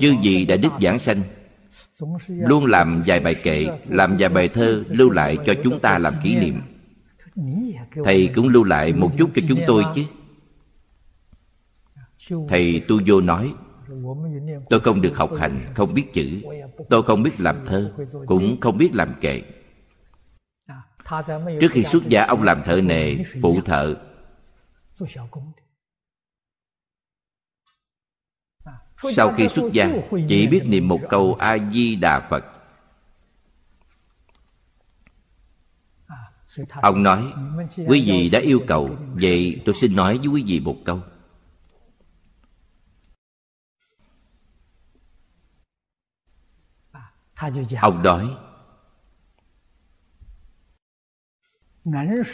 chư 0.00 0.14
gì 0.22 0.44
đã 0.44 0.56
đức 0.56 0.72
giảng 0.80 0.98
sanh. 0.98 1.22
Luôn 2.28 2.66
làm 2.66 3.02
vài 3.06 3.20
bài 3.20 3.34
kệ 3.34 3.66
làm 3.88 4.16
vài 4.18 4.28
bài 4.28 4.48
thơ 4.48 4.84
lưu 4.88 5.10
lại 5.10 5.38
cho 5.46 5.54
chúng 5.64 5.80
ta 5.80 5.98
làm 5.98 6.14
kỷ 6.22 6.36
niệm. 6.36 6.60
Thầy 8.04 8.30
cũng 8.34 8.48
lưu 8.48 8.64
lại 8.64 8.92
một 8.92 9.12
chút 9.18 9.30
cho 9.34 9.42
chúng 9.48 9.60
tôi 9.66 9.84
chứ. 9.94 10.04
Thầy 12.48 12.82
tu 12.88 13.00
vô 13.06 13.20
nói 13.20 13.54
tôi 14.70 14.80
không 14.80 15.00
được 15.00 15.16
học 15.16 15.30
hành, 15.38 15.72
không 15.74 15.94
biết 15.94 16.12
chữ. 16.12 16.42
Tôi 16.90 17.02
không 17.02 17.22
biết 17.22 17.40
làm 17.40 17.56
thơ, 17.66 17.92
cũng 18.26 18.60
không 18.60 18.78
biết 18.78 18.90
làm 18.94 19.14
kệ. 19.20 19.42
Trước 21.60 21.68
khi 21.70 21.84
xuất 21.84 22.08
gia, 22.08 22.24
ông 22.26 22.42
làm 22.42 22.62
thợ 22.64 22.80
nề, 22.84 23.16
phụ 23.42 23.60
thợ. 23.64 23.96
Sau 29.12 29.32
khi 29.32 29.48
xuất 29.48 29.72
gia, 29.72 29.90
chỉ 30.28 30.46
biết 30.46 30.62
niệm 30.66 30.88
một 30.88 31.00
câu 31.08 31.34
a 31.34 31.58
di 31.72 31.96
đà 31.96 32.28
phật. 32.30 32.44
Ông 36.82 37.02
nói, 37.02 37.32
quý 37.86 38.04
vị 38.06 38.28
đã 38.30 38.40
yêu 38.40 38.60
cầu, 38.66 38.96
vậy 39.14 39.62
tôi 39.64 39.74
xin 39.74 39.96
nói 39.96 40.18
với 40.18 40.28
quý 40.28 40.44
vị 40.46 40.60
một 40.60 40.76
câu. 40.84 41.00
Ông 47.80 48.02
nói 48.02 48.36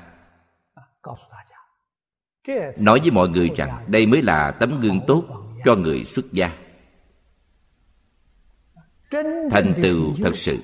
Nói 2.76 3.00
với 3.00 3.10
mọi 3.10 3.28
người 3.28 3.50
rằng 3.56 3.84
đây 3.88 4.06
mới 4.06 4.22
là 4.22 4.50
tấm 4.50 4.80
gương 4.80 5.00
tốt 5.06 5.24
cho 5.64 5.74
người 5.74 6.04
xuất 6.04 6.32
gia. 6.32 6.52
Thành 9.50 9.74
tựu 9.82 10.14
thật 10.22 10.36
sự. 10.36 10.58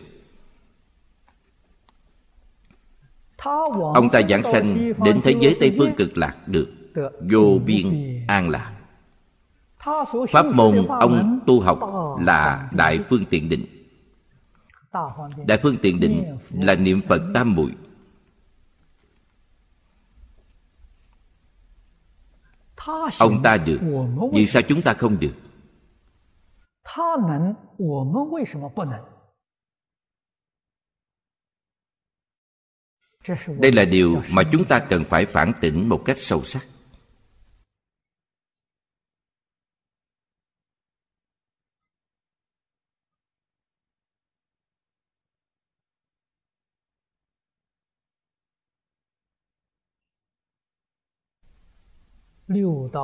Ông 3.94 4.09
ta 4.12 4.20
giảng 4.28 4.42
sanh 4.42 4.92
đến 5.04 5.20
thế 5.24 5.35
giới 5.40 5.57
tây 5.61 5.74
phương 5.78 5.94
cực 5.96 6.18
lạc 6.18 6.37
được 6.46 6.68
vô 7.31 7.59
biên 7.66 7.87
an 8.28 8.48
lạc 8.48 8.77
pháp 10.29 10.46
môn 10.55 10.87
ông 10.87 11.40
tu 11.46 11.61
học 11.61 11.79
là 12.20 12.70
đại 12.72 12.98
phương 13.09 13.24
tiện 13.31 13.48
định. 13.48 13.66
Đại 15.46 15.59
phương 15.62 15.77
tiện 15.83 16.01
định 16.01 16.38
là 16.51 16.74
niệm 16.74 17.01
phật 17.01 17.22
tam 17.35 17.55
muội. 17.55 17.74
Ông 23.18 23.42
ta 23.42 23.57
được, 23.57 23.79
vì 24.33 24.46
sao 24.46 24.62
chúng 24.68 24.83
ta 24.83 24.94
không 24.94 25.18
được? 25.20 25.35
Đây 33.59 33.72
là 33.72 33.85
điều 33.85 34.22
mà 34.33 34.42
chúng 34.53 34.64
ta 34.64 34.87
cần 34.90 35.05
phải 35.05 35.27
phản 35.27 35.53
tỉnh 35.61 35.88
một 35.88 36.03
cách 36.05 36.16
sâu 36.18 36.42
sắc. 36.44 36.66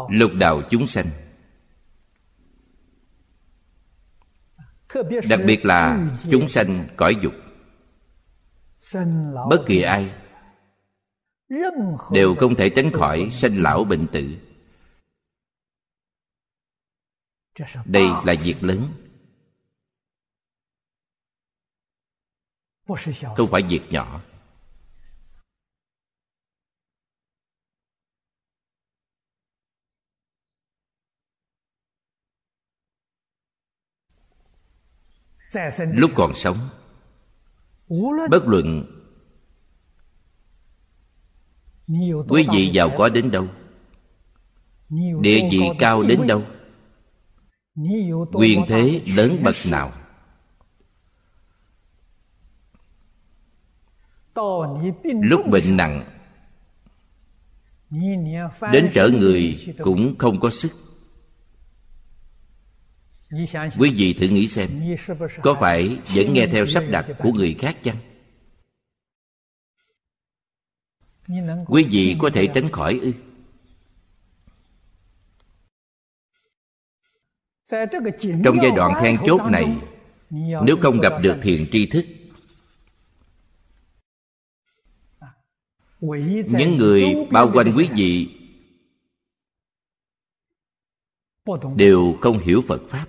Lục 0.08 0.30
đạo 0.38 0.62
chúng 0.70 0.86
sanh. 0.86 1.06
Đặc 5.28 5.40
biệt 5.46 5.64
là 5.64 6.10
chúng 6.30 6.48
sanh 6.48 6.88
cõi 6.96 7.16
dục. 7.22 7.32
Bất 9.50 9.64
kỳ 9.66 9.82
ai 9.82 10.10
đều 12.10 12.34
không 12.34 12.54
thể 12.54 12.70
tránh 12.76 12.90
khỏi 12.92 13.28
sanh 13.32 13.62
lão 13.62 13.84
bệnh 13.84 14.06
tử. 14.12 14.36
Đây 17.84 18.04
là 18.24 18.34
việc 18.44 18.56
lớn. 18.60 18.88
Không 23.36 23.48
phải 23.50 23.62
việc 23.62 23.82
nhỏ 23.90 24.20
lúc 35.76 36.10
còn 36.14 36.34
sống 36.34 36.56
bất 38.30 38.46
luận 38.46 38.84
quý 42.28 42.46
vị 42.52 42.66
giàu 42.68 42.90
có 42.98 43.08
đến 43.08 43.30
đâu 43.30 43.46
địa 45.20 45.48
vị 45.50 45.60
cao 45.78 46.02
đến 46.02 46.26
đâu 46.26 46.42
quyền 48.32 48.64
thế 48.68 49.00
lớn 49.16 49.40
bậc 49.44 49.54
nào. 49.70 49.92
Lúc 55.04 55.40
bệnh 55.50 55.76
nặng 55.76 56.04
đến 58.72 58.90
trở 58.94 59.10
người 59.10 59.56
cũng 59.78 60.14
không 60.18 60.40
có 60.40 60.50
sức 60.50 60.72
quý 63.78 63.92
vị 63.96 64.14
thử 64.14 64.28
nghĩ 64.28 64.48
xem 64.48 64.70
có 65.42 65.56
phải 65.60 65.98
vẫn 66.14 66.32
nghe 66.32 66.46
theo 66.46 66.66
sắp 66.66 66.84
đặt 66.90 67.06
của 67.18 67.32
người 67.32 67.54
khác 67.58 67.76
chăng? 67.82 67.96
quý 71.66 71.86
vị 71.90 72.16
có 72.18 72.30
thể 72.34 72.46
tránh 72.54 72.68
khỏi 72.68 73.00
ư? 73.02 73.12
trong 78.44 78.56
giai 78.62 78.70
đoạn 78.76 79.02
then 79.02 79.16
chốt 79.26 79.40
này 79.50 79.76
nếu 80.64 80.76
không 80.80 81.00
gặp 81.00 81.12
được 81.22 81.38
thiền 81.42 81.66
tri 81.72 81.86
thức 81.86 82.04
những 86.48 86.76
người 86.76 87.26
bao 87.30 87.50
quanh 87.54 87.72
quý 87.76 87.88
vị 87.96 88.40
đều 91.76 92.18
không 92.20 92.38
hiểu 92.38 92.62
phật 92.68 92.80
pháp 92.88 93.06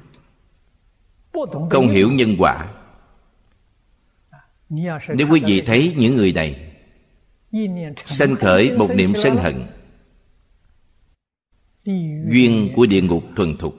không 1.70 1.88
hiểu 1.88 2.12
nhân 2.12 2.36
quả. 2.40 2.72
Nếu 5.16 5.28
quý 5.32 5.42
vị 5.46 5.64
thấy 5.66 5.96
những 5.98 6.16
người 6.16 6.34
này, 6.34 6.72
sanh 8.06 8.36
khởi 8.36 8.78
một 8.78 8.90
niệm 8.96 9.10
sân 9.16 9.36
hận, 9.36 9.56
duyên 12.32 12.70
của 12.76 12.86
địa 12.86 13.02
ngục 13.02 13.24
thuần 13.36 13.58
thục. 13.58 13.76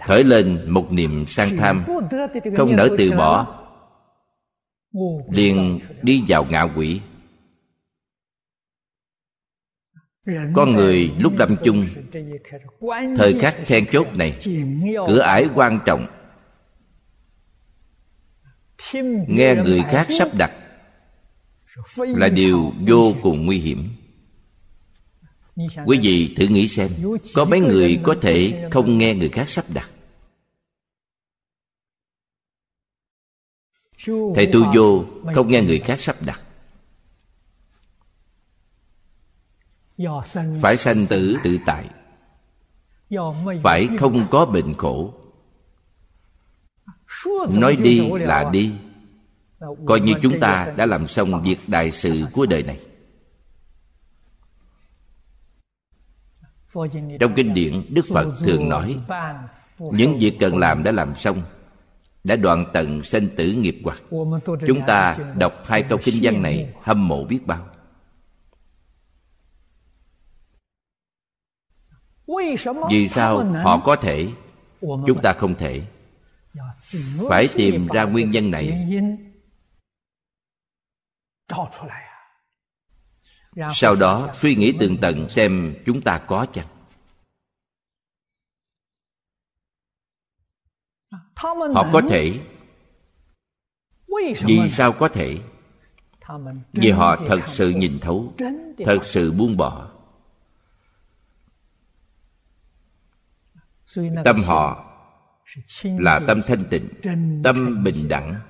Khởi 0.00 0.24
lên 0.24 0.70
một 0.70 0.92
niệm 0.92 1.26
sang 1.26 1.56
tham, 1.56 1.84
không 2.56 2.76
nỡ 2.76 2.88
từ 2.98 3.12
bỏ, 3.12 3.62
liền 5.30 5.78
đi 6.02 6.24
vào 6.28 6.44
ngạ 6.44 6.62
quỷ. 6.76 7.00
Con 10.54 10.74
người 10.74 11.10
lúc 11.18 11.32
lâm 11.36 11.56
chung, 11.64 11.86
thời 13.16 13.38
khắc 13.40 13.56
then 13.66 13.86
chốt 13.92 14.06
này, 14.16 14.38
cửa 15.08 15.18
ải 15.18 15.48
quan 15.54 15.78
trọng. 15.86 16.06
Nghe 19.28 19.54
người 19.54 19.82
khác 19.90 20.06
sắp 20.18 20.28
đặt 20.38 20.52
là 21.96 22.28
điều 22.28 22.72
vô 22.88 23.12
cùng 23.22 23.46
nguy 23.46 23.58
hiểm. 23.58 23.90
Quý 25.86 25.98
vị 26.02 26.34
thử 26.36 26.46
nghĩ 26.46 26.68
xem, 26.68 26.90
có 27.34 27.44
mấy 27.44 27.60
người 27.60 28.00
có 28.02 28.14
thể 28.22 28.68
không 28.70 28.98
nghe 28.98 29.14
người 29.14 29.28
khác 29.28 29.48
sắp 29.48 29.64
đặt? 29.74 29.90
Thầy 34.34 34.48
tu 34.52 34.60
vô 34.74 35.04
không 35.34 35.48
nghe 35.48 35.62
người 35.62 35.78
khác 35.78 36.00
sắp 36.00 36.16
đặt. 36.26 36.40
Phải 40.62 40.76
sanh 40.76 41.06
tử 41.06 41.36
tự 41.44 41.58
tại. 41.66 41.84
Phải 43.62 43.88
không 43.98 44.26
có 44.30 44.46
bệnh 44.46 44.74
khổ. 44.74 45.14
Nói 47.48 47.76
đi 47.76 48.10
là 48.10 48.50
đi. 48.52 48.72
Coi 49.86 50.00
như 50.00 50.12
chúng 50.22 50.40
ta 50.40 50.72
đã 50.76 50.86
làm 50.86 51.06
xong 51.06 51.42
việc 51.42 51.58
đại 51.66 51.90
sự 51.90 52.24
của 52.32 52.46
đời 52.46 52.62
này. 52.62 52.80
Trong 57.20 57.34
kinh 57.36 57.54
điển 57.54 57.82
đức 57.88 58.04
phật 58.08 58.26
thường 58.44 58.68
nói 58.68 59.00
những 59.78 60.18
việc 60.18 60.36
cần 60.40 60.58
làm 60.58 60.82
đã 60.82 60.92
làm 60.92 61.14
xong 61.14 61.42
đã 62.24 62.36
đoạn 62.36 62.64
tận 62.72 63.02
sinh 63.02 63.28
tử 63.36 63.52
nghiệp 63.52 63.76
hoặc 63.84 64.02
chúng 64.66 64.80
ta 64.86 65.18
đọc 65.38 65.52
hai 65.66 65.82
câu 65.82 65.98
kinh 66.04 66.18
văn 66.22 66.42
này 66.42 66.74
hâm 66.82 67.08
mộ 67.08 67.24
biết 67.24 67.46
bao 67.46 67.66
vì 72.90 73.08
sao 73.08 73.44
họ 73.64 73.80
có 73.84 73.96
thể? 73.96 74.28
Chúng 74.80 75.20
ta 75.22 75.32
không 75.32 75.54
thể. 75.54 75.82
Phải 77.28 77.48
tìm 77.54 77.88
ra 77.88 78.04
nguyên 78.04 78.30
nhân 78.30 78.50
này. 78.50 78.88
Sau 83.74 83.94
đó 83.94 84.30
suy 84.34 84.54
nghĩ 84.54 84.76
tường 84.80 84.96
tận 85.00 85.28
xem 85.28 85.74
chúng 85.86 86.00
ta 86.00 86.18
có 86.18 86.46
chăng? 86.52 86.66
Họ 91.74 91.88
có 91.92 92.02
thể. 92.08 92.40
Vì 94.46 94.68
sao 94.68 94.92
có 94.92 95.08
thể? 95.08 95.38
Vì 96.72 96.90
họ 96.90 97.16
thật 97.26 97.40
sự 97.46 97.70
nhìn 97.70 97.98
thấu 98.00 98.32
thật 98.78 98.98
sự 99.04 99.32
buông 99.32 99.56
bỏ 99.56 99.95
tâm 104.24 104.42
họ 104.42 104.82
là 105.82 106.20
tâm 106.26 106.42
thanh 106.46 106.64
tịnh 106.70 106.88
tâm 107.44 107.82
bình 107.84 108.08
đẳng. 108.08 108.40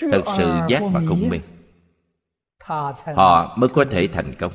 Thật 0.00 0.22
sự 0.36 0.52
giác 0.68 0.82
mà 0.82 1.00
không 1.08 1.28
mê 1.28 1.38
họ 3.16 3.56
mới 3.56 3.68
có 3.68 3.84
thể 3.90 4.08
thành 4.12 4.34
công. 4.38 4.52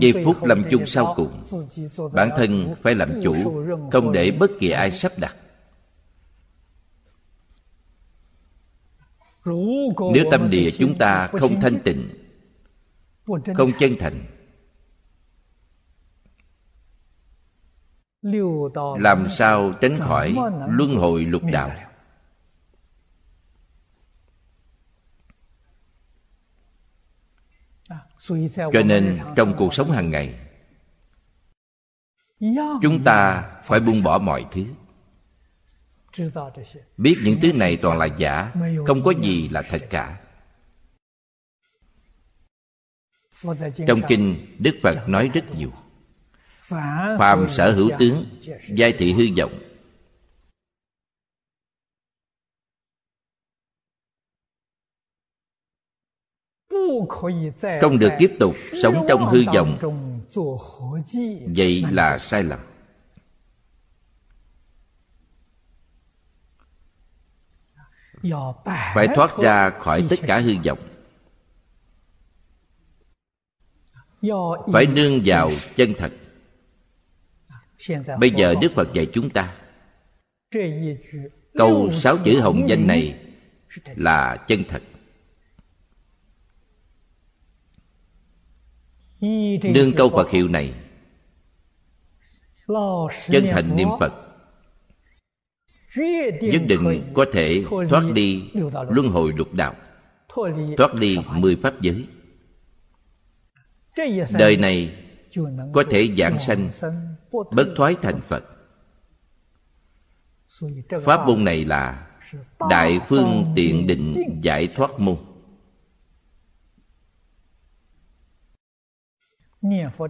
Giây 0.00 0.12
phút 0.24 0.44
lâm 0.44 0.64
chung 0.70 0.86
sau 0.86 1.14
cùng 1.16 1.44
bản 2.12 2.30
thân 2.36 2.74
phải 2.82 2.94
làm 2.94 3.20
chủ 3.22 3.34
không 3.92 4.12
để 4.12 4.30
bất 4.40 4.50
kỳ 4.60 4.70
ai 4.70 4.90
sắp 4.90 5.12
đặt 5.16 5.36
nếu 10.14 10.24
tâm 10.30 10.50
địa 10.50 10.70
chúng 10.78 10.98
ta 10.98 11.26
không 11.26 11.60
thanh 11.60 11.78
tịnh 11.84 12.08
không 13.54 13.70
chân 13.78 13.96
thành 13.98 14.26
làm 18.98 19.26
sao 19.28 19.72
tránh 19.80 19.98
khỏi 19.98 20.36
luân 20.68 20.96
hồi 20.96 21.24
lục 21.24 21.42
đạo? 21.52 21.70
cho 28.72 28.82
nên 28.84 29.18
trong 29.36 29.54
cuộc 29.56 29.74
sống 29.74 29.90
hàng 29.90 30.10
ngày 30.10 30.34
chúng 32.82 33.04
ta 33.04 33.48
phải 33.64 33.80
buông 33.80 34.02
bỏ 34.02 34.18
mọi 34.18 34.46
thứ 34.50 34.64
biết 36.96 37.16
những 37.24 37.40
thứ 37.42 37.52
này 37.52 37.78
toàn 37.82 37.98
là 37.98 38.06
giả 38.06 38.52
không 38.86 39.02
có 39.02 39.12
gì 39.22 39.48
là 39.48 39.62
thật 39.62 39.82
cả. 39.90 40.20
Trong 43.86 44.00
kinh 44.08 44.56
đức 44.58 44.74
phật 44.82 45.08
nói 45.08 45.30
rất 45.34 45.44
nhiều. 45.56 45.70
Phàm 47.18 47.48
sở 47.48 47.72
hữu 47.72 47.90
tướng 47.98 48.26
giai 48.68 48.92
thị 48.98 49.12
hư 49.12 49.24
vọng. 49.38 49.58
Không 57.80 57.98
được 57.98 58.12
tiếp 58.18 58.36
tục 58.40 58.54
sống 58.82 59.06
trong 59.08 59.26
hư 59.26 59.44
vọng. 59.54 59.78
Vậy 61.56 61.84
là 61.90 62.18
sai 62.18 62.42
lầm 62.42 62.58
phải 68.94 69.08
thoát 69.14 69.38
ra 69.38 69.70
khỏi 69.70 70.06
tất 70.10 70.16
cả 70.26 70.38
hư 70.38 70.52
vọng. 70.64 70.78
Phải 74.72 74.86
nương 74.86 75.20
vào 75.24 75.50
chân 75.76 75.94
thật. 75.98 76.12
Bây 78.18 78.30
giờ 78.30 78.54
đức 78.60 78.72
phật 78.74 78.88
dạy 78.94 79.06
chúng 79.12 79.30
ta 79.30 79.54
câu 81.54 81.90
sáu 81.92 82.16
chữ 82.24 82.40
hồng 82.40 82.68
danh 82.68 82.86
này 82.86 83.20
là 83.96 84.36
chân 84.48 84.64
thật. 84.68 84.82
Nương 89.64 89.92
câu 89.96 90.08
phật. 90.08 90.30
Hiệu 90.30 90.48
này 90.48 90.74
chân 93.28 93.46
thành 93.50 93.76
niệm 93.76 93.88
phật 94.00 94.25
nhất 96.40 96.62
định 96.68 97.12
có 97.14 97.24
thể 97.32 97.64
thoát 97.90 98.02
đi 98.14 98.50
luân 98.90 99.08
hồi 99.08 99.32
lục 99.36 99.54
đạo, 99.54 99.74
thoát 100.76 100.94
đi 100.94 101.18
mười 101.34 101.56
pháp 101.56 101.80
giới. 101.80 102.06
Đời 104.38 104.56
này 104.56 105.04
có 105.72 105.84
thể 105.90 106.08
giảng 106.18 106.38
sanh 106.38 106.70
bất 107.50 107.68
thoái 107.76 107.94
thành 108.02 108.20
phật. 108.20 108.44
Pháp 111.04 111.26
môn 111.26 111.44
này 111.44 111.64
là 111.64 112.06
đại 112.70 113.00
phương 113.08 113.52
tiện 113.56 113.86
định 113.86 114.38
giải 114.42 114.68
thoát 114.74 114.90
môn. 114.98 115.16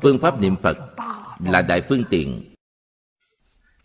Phương 0.03 0.19
pháp 0.19 0.41
niệm 0.41 0.57
phật 0.63 0.79
là 1.39 1.63
đại 1.63 1.83
phương 1.89 2.05
tiện 2.11 2.56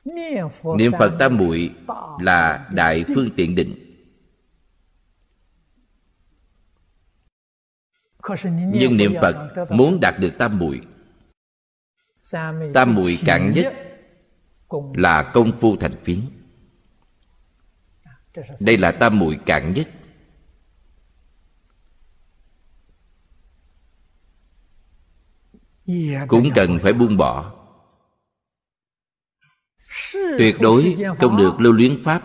niệm 0.06 0.92
phật 1.00 1.16
tam 1.20 1.38
muội 1.38 1.76
là 2.20 2.70
đại 2.74 3.06
phương 3.16 3.30
tiện 3.36 3.56
định. 3.56 3.76
Nhưng 8.74 8.98
niệm 8.98 9.14
phật 9.22 9.66
muốn 9.70 10.00
đạt 10.02 10.20
được 10.20 10.32
tam 10.38 10.60
muội. 10.60 10.82
Tam 12.74 12.96
muội 12.96 13.20
cạn 13.26 13.52
nhất 13.56 13.74
là 14.94 15.32
công 15.34 15.60
phu 15.60 15.76
thành 15.76 15.96
phiến. 16.04 16.20
Đây 18.60 18.78
là 18.78 18.92
tam 18.92 19.20
muội 19.20 19.40
cạn 19.46 19.72
nhất. 19.72 19.88
Cũng 26.28 26.50
cần 26.56 26.80
phải 26.84 26.94
buông 26.94 27.18
bỏ 27.18 27.61
tuyệt 30.38 30.56
đối 30.60 30.98
không 31.18 31.38
được 31.38 31.60
lưu 31.60 31.74
luyến 31.74 32.04
pháp. 32.04 32.24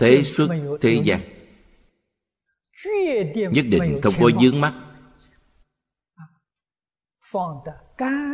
Thế 0.00 0.22
xuất 0.24 0.48
thế 0.80 1.02
gian. 1.04 1.20
Nhất 3.52 3.66
định 3.68 4.00
không 4.02 4.14
có 4.20 4.30
dướng 4.40 4.60
mắt. 4.60 4.74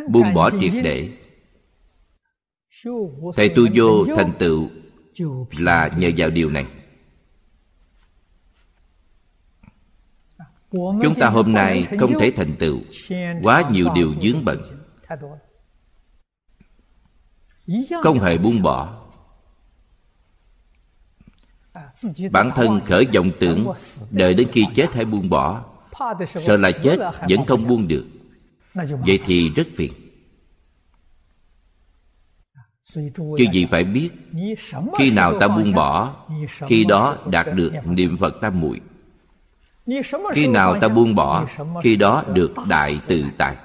Buông 0.09 0.33
bỏ 0.33 0.49
triệt 0.49 0.71
để. 0.83 1.09
Thầy 3.35 3.49
tu 3.49 3.63
vô 3.75 4.15
thành 4.15 4.33
tựu 4.39 4.69
là 5.59 5.89
nhờ 5.97 6.09
vào 6.17 6.29
điều 6.29 6.49
này. 6.49 6.65
Chúng 10.71 11.15
ta 11.19 11.29
hôm 11.29 11.53
nay 11.53 11.87
không 11.99 12.19
thể 12.19 12.31
thành 12.35 12.55
tựu. 12.59 12.79
Quá 13.43 13.69
nhiều 13.71 13.87
điều 13.95 14.13
dướng 14.21 14.45
bận 14.45 14.61
không 18.03 18.19
hề 18.19 18.37
buông 18.37 18.61
bỏ. 18.61 18.97
Bản 22.31 22.51
thân 22.55 22.81
khởi 22.85 23.07
vọng 23.13 23.31
tưởng 23.39 23.71
đợi 24.11 24.33
đến 24.33 24.47
khi 24.51 24.65
chết 24.75 24.93
hay 24.93 25.05
buông 25.05 25.29
bỏ 25.29 25.63
sợ 26.25 26.57
là 26.57 26.71
chết 26.71 26.99
vẫn 27.29 27.45
không 27.45 27.67
buông 27.67 27.87
được. 27.87 28.05
Vậy 28.75 29.19
thì 29.25 29.49
rất 29.49 29.67
phiền. 29.75 29.93
Chư 33.15 33.45
gì 33.53 33.67
phải 33.71 33.83
biết 33.83 34.09
khi 34.97 35.11
nào 35.11 35.39
ta 35.39 35.47
buông 35.47 35.73
bỏ 35.73 36.15
khi 36.67 36.85
đó 36.85 37.17
đạt 37.25 37.47
được 37.53 37.71
niệm 37.85 38.17
phật 38.17 38.41
tam 38.41 38.59
muội. 38.59 38.81
Khi 40.33 40.47
nào 40.47 40.79
ta 40.79 40.87
buông 40.87 41.15
bỏ 41.15 41.45
khi 41.83 41.95
đó 41.95 42.23
được 42.27 42.53
đại 42.67 42.99
tự 43.07 43.25
tại 43.37 43.55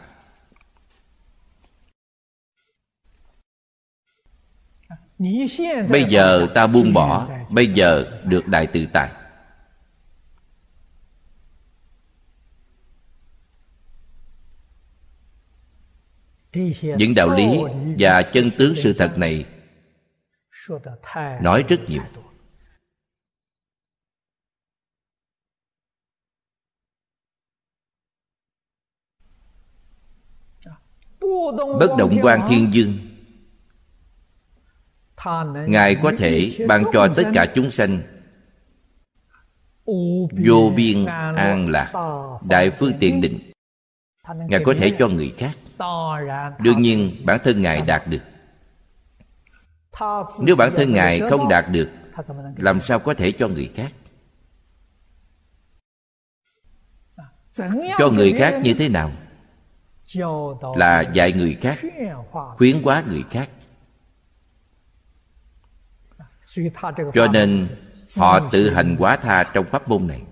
bây 5.90 6.04
giờ 6.10 6.46
ta 6.54 6.66
buông 6.66 6.92
bỏ. 6.92 7.28
Bây 7.50 7.72
giờ 7.74 8.20
được 8.24 8.46
đại 8.46 8.66
tự 8.66 8.86
tại. 8.92 9.10
Những 16.98 17.14
đạo 17.14 17.30
lý 17.30 17.60
và 17.98 18.22
chân 18.22 18.50
tướng 18.58 18.74
sự 18.76 18.92
thật 18.92 19.18
này 19.18 19.46
nói 21.42 21.64
rất 21.68 21.80
nhiều. 21.88 22.02
Bất 31.80 31.96
động 31.98 32.18
quan 32.22 32.46
thiên 32.48 32.70
dương 32.72 33.15
ngài 35.68 35.96
có 36.02 36.12
thể 36.18 36.56
ban 36.68 36.84
cho 36.92 37.08
tất 37.16 37.24
cả 37.34 37.46
chúng 37.54 37.70
sanh. 37.70 37.98
Vô 40.46 40.72
biên 40.76 41.06
an 41.36 41.68
lạc, 41.68 41.92
đại 42.48 42.70
phương 42.70 42.92
tiện 43.00 43.20
định. 43.20 43.38
Ngài 44.48 44.60
có 44.64 44.74
thể 44.78 44.92
cho 44.98 45.08
người 45.08 45.34
khác. 45.36 45.56
Đương 46.58 46.82
nhiên, 46.82 47.12
bản 47.24 47.40
thân 47.44 47.62
ngài 47.62 47.80
đạt 47.80 48.02
được. 48.08 48.22
Nếu 50.40 50.56
bản 50.56 50.72
thân 50.76 50.92
ngài 50.92 51.20
không 51.30 51.48
đạt 51.48 51.64
được, 51.70 51.90
làm 52.56 52.80
sao 52.80 52.98
có 52.98 53.14
thể 53.14 53.32
cho 53.32 53.48
người 53.48 53.70
khác? 53.74 53.92
Cho 57.98 58.08
người 58.12 58.32
khác 58.32 58.60
như 58.62 58.74
thế 58.74 58.88
nào? 58.88 59.10
Là 60.76 61.00
dạy 61.00 61.32
người 61.32 61.54
khác, 61.60 61.78
khuyến 62.56 62.82
hóa 62.82 63.02
người 63.06 63.24
khác 63.30 63.48
cho 67.14 67.28
nên 67.32 67.68
họ 68.16 68.48
tự 68.52 68.70
hành 68.70 68.96
quá 68.98 69.16
tha 69.16 69.44
trong 69.54 69.66
pháp 69.66 69.88
môn 69.88 70.06
này. 70.06 70.22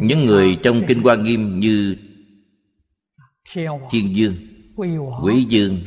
Những 0.00 0.24
người 0.24 0.58
trong 0.62 0.80
kinh 0.86 1.02
hoa 1.02 1.14
nghiêm 1.14 1.60
như 1.60 1.96
thiên 3.90 4.16
dương 4.16 4.34
quý 5.22 5.44
dương 5.48 5.84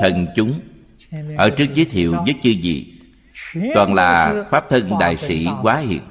thần 0.00 0.26
chúng 0.36 0.60
ở 1.36 1.50
trước 1.50 1.64
giới 1.74 1.84
thiệu 1.84 2.14
với 2.24 2.34
chư 2.42 2.50
gì 2.50 3.00
toàn 3.74 3.94
là 3.94 4.44
pháp 4.50 4.68
thân 4.68 4.90
đại 5.00 5.16
sĩ 5.16 5.46
quá 5.62 5.76
hiện 5.76 6.02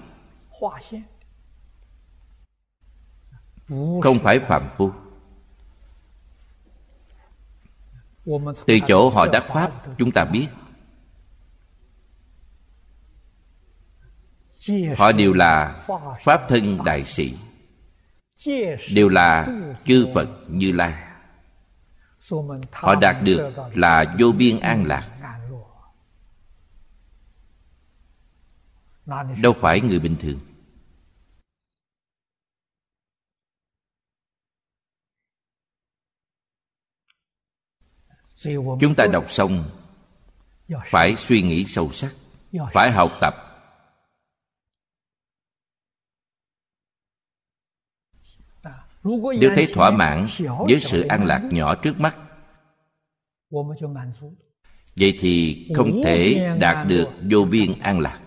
không 4.02 4.20
phải 4.20 4.40
phạm 4.40 4.64
phu 4.78 4.92
từ 8.66 8.80
chỗ 8.88 9.10
họ 9.10 9.28
đắc 9.28 9.44
pháp 9.54 9.72
chúng 9.98 10.12
ta 10.12 10.26
biết. 10.26 10.48
Họ 14.98 15.12
đều 15.12 15.34
là 15.34 15.86
pháp 16.24 16.42
thân 16.50 16.84
đại 16.86 17.04
sĩ. 17.04 17.38
Đều 18.94 19.10
là 19.10 19.48
chư 19.86 20.08
phật 20.14 20.30
như 20.48 20.72
lai. 20.72 20.94
Họ 22.72 22.96
đạt 22.96 23.16
được 23.24 23.54
là 23.74 24.06
vô 24.20 24.32
biên 24.32 24.60
an 24.60 24.86
lạc. 24.86 25.10
Đâu 29.42 29.54
phải 29.54 29.82
người 29.82 30.00
bình 30.00 30.16
thường. 30.22 30.40
Chúng 38.80 38.96
ta 38.98 39.06
đọc 39.14 39.32
xong, 39.32 39.64
phải 40.90 41.16
suy 41.16 41.42
nghĩ 41.42 41.66
sâu 41.66 41.92
sắc, 41.92 42.14
phải 42.74 42.92
học 42.92 43.12
tập. 43.22 43.34
Nếu 49.40 49.52
thấy 49.56 49.68
thỏa 49.74 49.92
mãn 49.92 50.28
với 50.68 50.80
sự 50.80 51.02
an 51.02 51.26
lạc 51.26 51.42
nhỏ 51.52 51.76
trước 51.76 52.00
mắt, 52.00 52.16
vậy 54.96 55.18
thì 55.20 55.68
không 55.76 56.02
thể 56.04 56.50
đạt 56.60 56.88
được 56.88 57.08
vô 57.32 57.46
biên 57.46 57.80
an 57.80 58.00
lạc. 58.00 58.20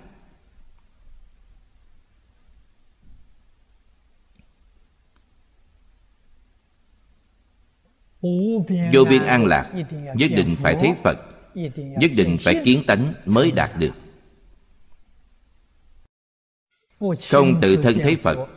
Vô 8.93 9.05
biên 9.11 9.23
an 9.23 9.47
lạc, 9.47 9.73
nhất 10.15 10.31
định 10.37 10.57
phải 10.63 10.75
thấy 10.75 10.95
phật, 11.05 11.19
nhất 11.75 12.11
định 12.17 12.39
phải 12.41 12.63
kiến 12.65 12.83
tánh 12.87 13.13
mới 13.25 13.51
đạt 13.51 13.71
được. 13.79 13.93
Không 17.31 17.61
tự 17.63 17.77
thân 17.77 17.99
thấy 18.03 18.17
phật, 18.17 18.49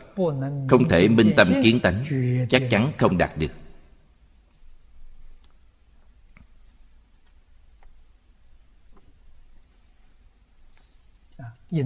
không 0.68 0.88
thể 0.88 1.08
minh 1.08 1.32
tâm 1.36 1.48
kiến 1.62 1.80
tánh, 1.80 2.04
chắc 2.50 2.62
chắn 2.70 2.92
không 2.98 3.18
đạt 3.18 3.30
được. 3.38 3.52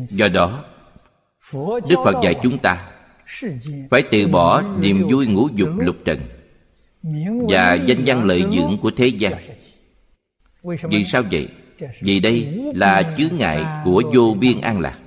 Do 0.09 0.29
đó, 0.29 0.65
đức 1.89 1.97
phật 2.05 2.15
dạy 2.25 2.35
chúng 2.43 2.59
ta 2.59 2.93
phải 3.91 4.03
từ 4.11 4.29
bỏ 4.29 4.63
niềm 4.79 5.07
vui 5.11 5.27
ngũ 5.27 5.49
dục 5.55 5.69
lục 5.79 5.97
trần 6.05 6.40
và 7.49 7.75
danh 7.75 8.03
văn 8.07 8.25
lợi 8.25 8.45
dưỡng 8.53 8.79
của 8.83 8.91
thế 8.91 9.07
gian. 9.07 9.33
Vì 10.63 11.05
sao 11.05 11.23
vậy? 11.31 11.49
Vì 12.01 12.21
đây 12.21 12.63
là 12.75 13.15
chướng 13.17 13.37
ngại 13.37 13.65
của 13.85 14.03
vô 14.15 14.37
biên 14.41 14.61
an 14.61 14.81
lạc. 14.81 14.99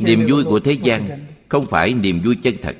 Niềm 0.00 0.26
vui 0.30 0.44
của 0.44 0.60
thế 0.60 0.72
gian 0.72 1.26
không 1.48 1.66
phải 1.66 1.94
niềm 1.94 2.20
vui 2.24 2.36
chân 2.42 2.54
thật. 2.62 2.76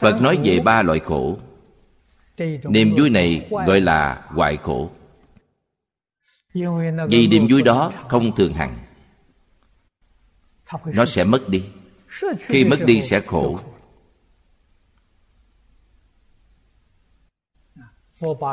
Phật 0.00 0.20
nói 0.20 0.38
về 0.44 0.60
ba 0.60 0.82
loại 0.82 0.98
khổ. 0.98 1.38
Niềm 2.64 2.94
vui 2.98 3.10
này 3.10 3.48
gọi 3.50 3.80
là 3.80 4.24
hoại 4.26 4.56
khổ. 4.56 4.90
Vì 7.08 7.26
niềm 7.26 7.46
vui 7.50 7.62
đó 7.62 7.92
không 8.08 8.36
thường 8.36 8.54
hằng 8.54 8.78
nó 10.84 11.06
sẽ 11.06 11.24
mất 11.24 11.48
đi. 11.48 11.64
khi 12.38 12.64
mất 12.64 12.76
đi 12.86 13.02
sẽ 13.02 13.20
khổ. 13.20 13.60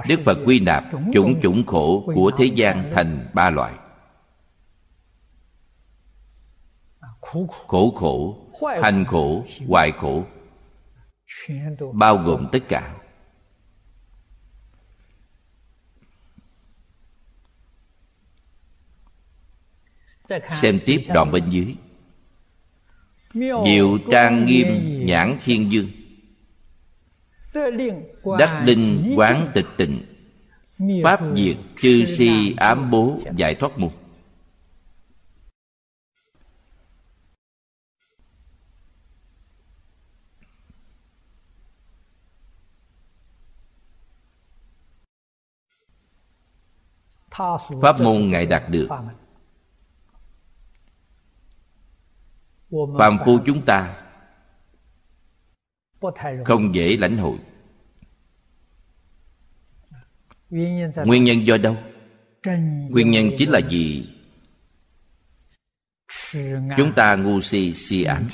Đức 0.08 0.20
phật 0.26 0.38
quy 0.46 0.60
nạp 0.60 0.84
chủng 1.14 1.40
chủng 1.42 1.66
khổ 1.66 2.12
của 2.16 2.32
thế 2.38 2.46
gian 2.46 2.92
thành 2.94 3.28
ba 3.34 3.50
loại. 3.50 3.74
Khổ 7.22 7.92
khổ 7.96 8.48
hành 8.82 9.06
khổ 9.06 9.46
hoại 9.68 9.92
khổ 9.92 10.24
bao 11.94 12.18
gồm 12.18 12.48
tất 12.52 12.60
cả. 12.70 12.94
Xem 20.62 20.80
tiếp 20.86 21.06
đoạn 21.14 21.32
bên 21.32 21.50
dưới 21.50 21.76
diệu 23.34 23.98
trang 24.12 24.46
nghiêm 24.46 24.68
nhãn 25.06 25.38
thiên 25.46 25.72
dương. 25.72 25.90
Đắc 28.40 28.64
linh 28.66 29.14
quán 29.16 29.48
tịch 29.54 29.68
tịnh. 29.78 30.02
Pháp 31.04 31.20
diệt 31.36 31.58
chư 31.82 32.06
si 32.06 32.54
ám 32.58 32.92
bố 32.92 33.20
giải 33.36 33.56
thoát 33.56 33.78
mục 33.78 33.94
pháp 47.82 48.00
môn 48.00 48.30
ngài 48.30 48.46
đạt 48.46 48.64
được. 48.70 48.88
Phàm 53.00 53.18
phu 53.26 53.40
chúng 53.46 53.62
ta 53.62 54.04
không 56.46 56.76
dễ 56.76 56.98
lãnh 56.98 57.18
hội. 57.18 57.38
Nguyên 61.06 61.24
nhân 61.24 61.48
do 61.48 61.58
đâu? 61.58 61.78
Nguyên 62.90 63.12
nhân 63.12 63.30
chính 63.38 63.50
là 63.50 63.60
gì? 63.60 64.10
chúng 66.78 66.94
ta 66.96 67.16
ngu 67.16 67.42
si 67.42 67.74
si 67.74 68.04
ám 68.04 68.28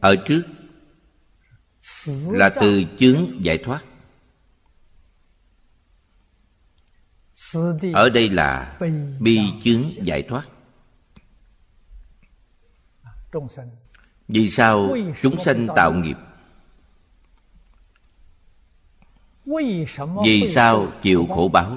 ở 0.00 0.16
trước 0.26 0.42
là 2.30 2.50
từ 2.60 2.84
chướng 2.98 3.44
giải 3.44 3.58
thoát. 3.64 3.84
Ở 7.94 8.08
đây 8.08 8.28
là 8.28 8.78
bi 9.20 9.40
chướng 9.62 10.06
giải 10.06 10.22
thoát. 10.22 10.48
Vì 14.28 14.50
sao 14.50 14.96
chúng 15.22 15.36
sanh 15.36 15.66
tạo 15.76 15.92
nghiệp? 15.92 16.16
Vì 20.24 20.46
sao 20.48 20.92
chịu 21.02 21.26
khổ 21.30 21.50
báo? 21.52 21.76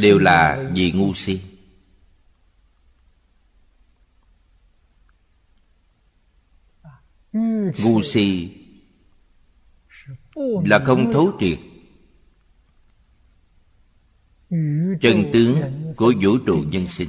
Đều 0.00 0.18
là 0.18 0.70
vì 0.74 0.92
ngu 0.92 1.14
si 1.14 1.40
ngu 7.32 8.02
si 8.02 8.56
là 10.64 10.78
không 10.84 11.12
thấu 11.12 11.32
triệt. 11.40 11.58
Chân 15.00 15.30
tướng 15.32 15.62
của 15.96 16.12
vũ 16.20 16.38
trụ 16.46 16.64
nhân 16.70 16.88
sinh. 16.88 17.08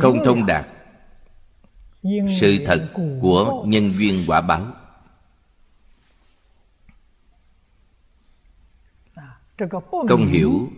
Không 0.00 0.18
thông 0.24 0.46
đạt 0.46 0.66
sự 2.40 2.56
thật 2.66 2.92
của 3.20 3.64
nhân 3.68 3.90
duyên 3.90 4.24
quả 4.26 4.40
báo. 4.40 4.72
Không 10.08 10.26
hiểu 10.26 10.70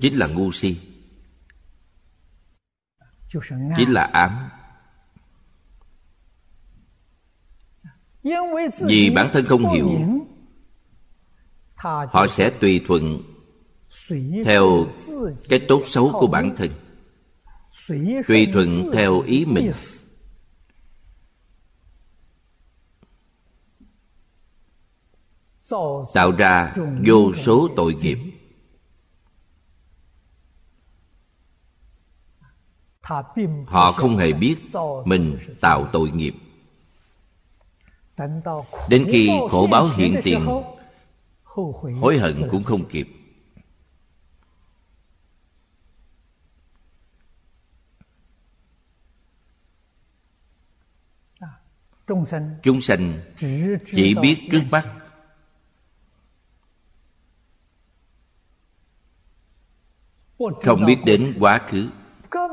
chính 0.00 0.14
là 0.14 0.26
ngu 0.26 0.52
si 0.52 0.93
chính 3.76 3.92
là 3.92 4.02
ám. 4.02 4.48
Vì 8.80 9.10
bản 9.10 9.30
thân 9.32 9.44
không 9.44 9.72
hiểu 9.72 9.90
họ 12.10 12.26
sẽ 12.26 12.50
tùy 12.50 12.80
thuận 12.86 13.22
theo 14.44 14.86
cái 15.48 15.60
tốt 15.68 15.82
xấu 15.84 16.10
của 16.20 16.26
bản 16.26 16.54
thân. 16.56 16.70
Tùy 18.26 18.48
thuận 18.52 18.90
theo 18.92 19.20
ý 19.20 19.44
mình. 19.44 19.72
Tạo 26.14 26.32
ra 26.38 26.74
vô 27.06 27.32
số 27.32 27.68
tội 27.76 27.94
nghiệp 27.94 28.33
họ 33.66 33.92
không 33.92 34.16
hề 34.16 34.32
biết 34.32 34.56
mình 35.04 35.38
tạo 35.60 35.88
tội 35.92 36.10
nghiệp. 36.10 36.34
Đến 38.88 39.06
khi 39.08 39.30
khổ 39.50 39.68
báo 39.70 39.88
hiện 39.96 40.20
tiền 40.24 40.46
hối 42.00 42.18
hận 42.18 42.48
cũng 42.50 42.64
không 42.64 42.84
kịp. 42.88 43.08
Chúng 52.62 52.80
sanh 52.80 53.20
chỉ 53.86 54.14
biết 54.14 54.48
trước 54.50 54.62
mắt. 54.70 54.88
Không 60.38 60.84
biết 60.86 60.96
đến 61.04 61.36
quá 61.40 61.60
khứ 61.68 61.90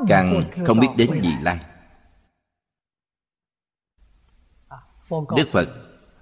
càng 0.07 0.43
không 0.65 0.79
biết 0.79 0.88
đến 0.97 1.19
vị 1.23 1.32
lai. 1.41 1.59
Đức 5.09 5.47
phật 5.51 5.69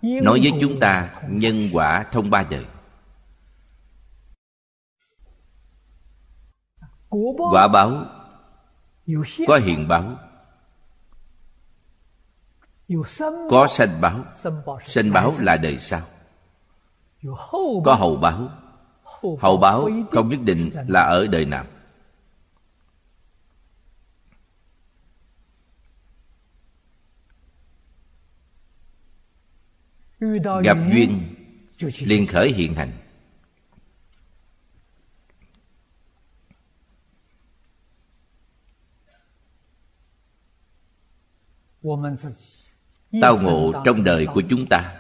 nói 0.01 0.39
với 0.43 0.51
chúng 0.61 0.79
ta 0.79 1.21
nhân 1.29 1.69
quả 1.73 2.05
thông 2.11 2.29
ba 2.29 2.43
đời. 2.49 2.65
Quả 7.51 7.67
báo 7.67 8.05
có 9.47 9.59
hiện 9.63 9.87
báo 9.87 10.15
có 13.49 13.67
sanh 13.67 14.01
báo 14.01 14.23
sanh 14.85 15.13
báo 15.13 15.33
là 15.39 15.57
đời 15.57 15.77
sau. 15.79 16.01
Có 17.85 17.95
hậu 17.99 18.15
báo. 18.15 18.49
Hậu 19.39 19.57
báo 19.57 19.89
không 20.11 20.29
nhất 20.29 20.39
định 20.43 20.69
là 20.87 21.01
ở 21.01 21.27
đời 21.27 21.45
nào 21.45 21.65
gặp 30.63 30.77
duyên 30.91 31.21
liền 32.05 32.27
khởi 32.27 32.51
hiện 32.51 32.73
hành. 32.73 32.91
Tao 43.21 43.37
ngộ 43.41 43.71
trong 43.85 44.03
đời 44.03 44.27
của 44.33 44.41
chúng 44.49 44.65
ta. 44.69 44.95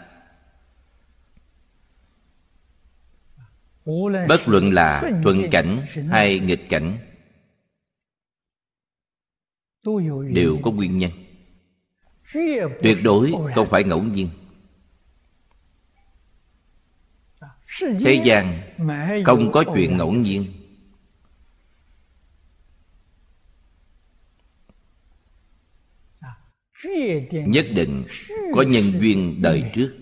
Bất 4.27 4.47
luận 4.47 4.73
là 4.73 5.11
thuận 5.23 5.49
cảnh 5.51 5.85
hay 6.09 6.39
nghịch 6.39 6.69
cảnh 6.69 6.97
đều 10.33 10.57
có 10.63 10.71
nguyên 10.71 10.97
nhân. 10.97 11.11
Tuyệt 12.81 12.97
đối 13.03 13.33
không 13.55 13.67
phải 13.69 13.83
ngẫu 13.83 14.03
nhiên 14.03 14.29
thế 17.77 18.21
gian 18.23 18.61
không 19.25 19.51
có 19.51 19.63
chuyện 19.75 19.97
ngẫu 19.97 20.11
nhiên. 20.11 20.45
Nhất 27.31 27.65
định 27.75 28.05
có 28.53 28.61
nhân 28.61 28.83
duyên 29.01 29.41
đời 29.41 29.71
trước. 29.73 29.95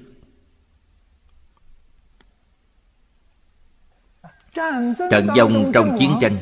Trận 5.11 5.27
dông 5.35 5.71
trong 5.73 5.95
chiến 5.99 6.11
tranh 6.21 6.37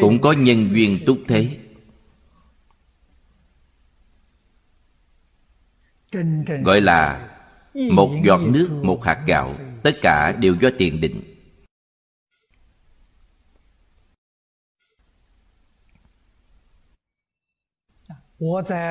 cũng 0.00 0.20
có 0.20 0.32
nhân 0.32 0.74
duyên 0.74 0.98
túc 1.06 1.18
thế. 1.28 1.58
gọi 6.64 6.80
là 6.80 7.30
một 7.74 8.20
giọt 8.24 8.40
nước 8.40 8.68
một 8.82 9.04
hạt 9.04 9.24
gạo 9.26 9.54
tất 9.84 9.94
cả 10.02 10.32
đều 10.40 10.56
do 10.60 10.68
tiền 10.78 11.00
định. 11.00 11.22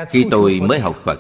Khi 0.10 0.26
tôi 0.32 0.60
mới 0.60 0.80
học 0.80 0.96
phật, 1.04 1.20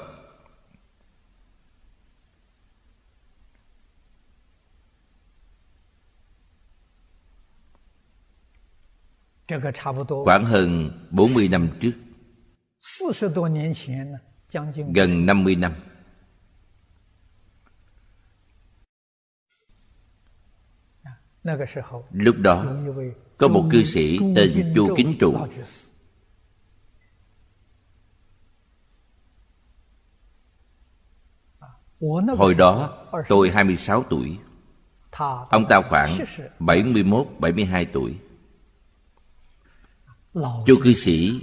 khoảng 10.25 10.45
hơn 10.45 10.91
40 11.11 11.47
năm 11.47 11.69
trước, 11.81 11.91
gần 14.93 15.25
50 15.25 15.55
năm 15.55 15.73
lúc 22.11 22.35
đó 22.39 22.65
có 23.37 23.47
một 23.47 23.65
cư 23.71 23.83
sĩ 23.83 24.19
tên 24.35 24.71
chu 24.75 24.95
kính 24.97 25.13
trụ. 25.19 25.37
Hồi 32.37 32.53
đó 32.53 32.97
tôi 33.29 33.49
26 33.49 34.03
tuổi. 34.09 34.37
Ông 35.49 35.65
ta 35.69 35.81
khoảng 35.89 36.17
71, 36.59 37.27
72 37.39 37.85
tuổi. 37.85 38.17
Chu 40.65 40.75
cư 40.83 40.93
sĩ 40.93 41.39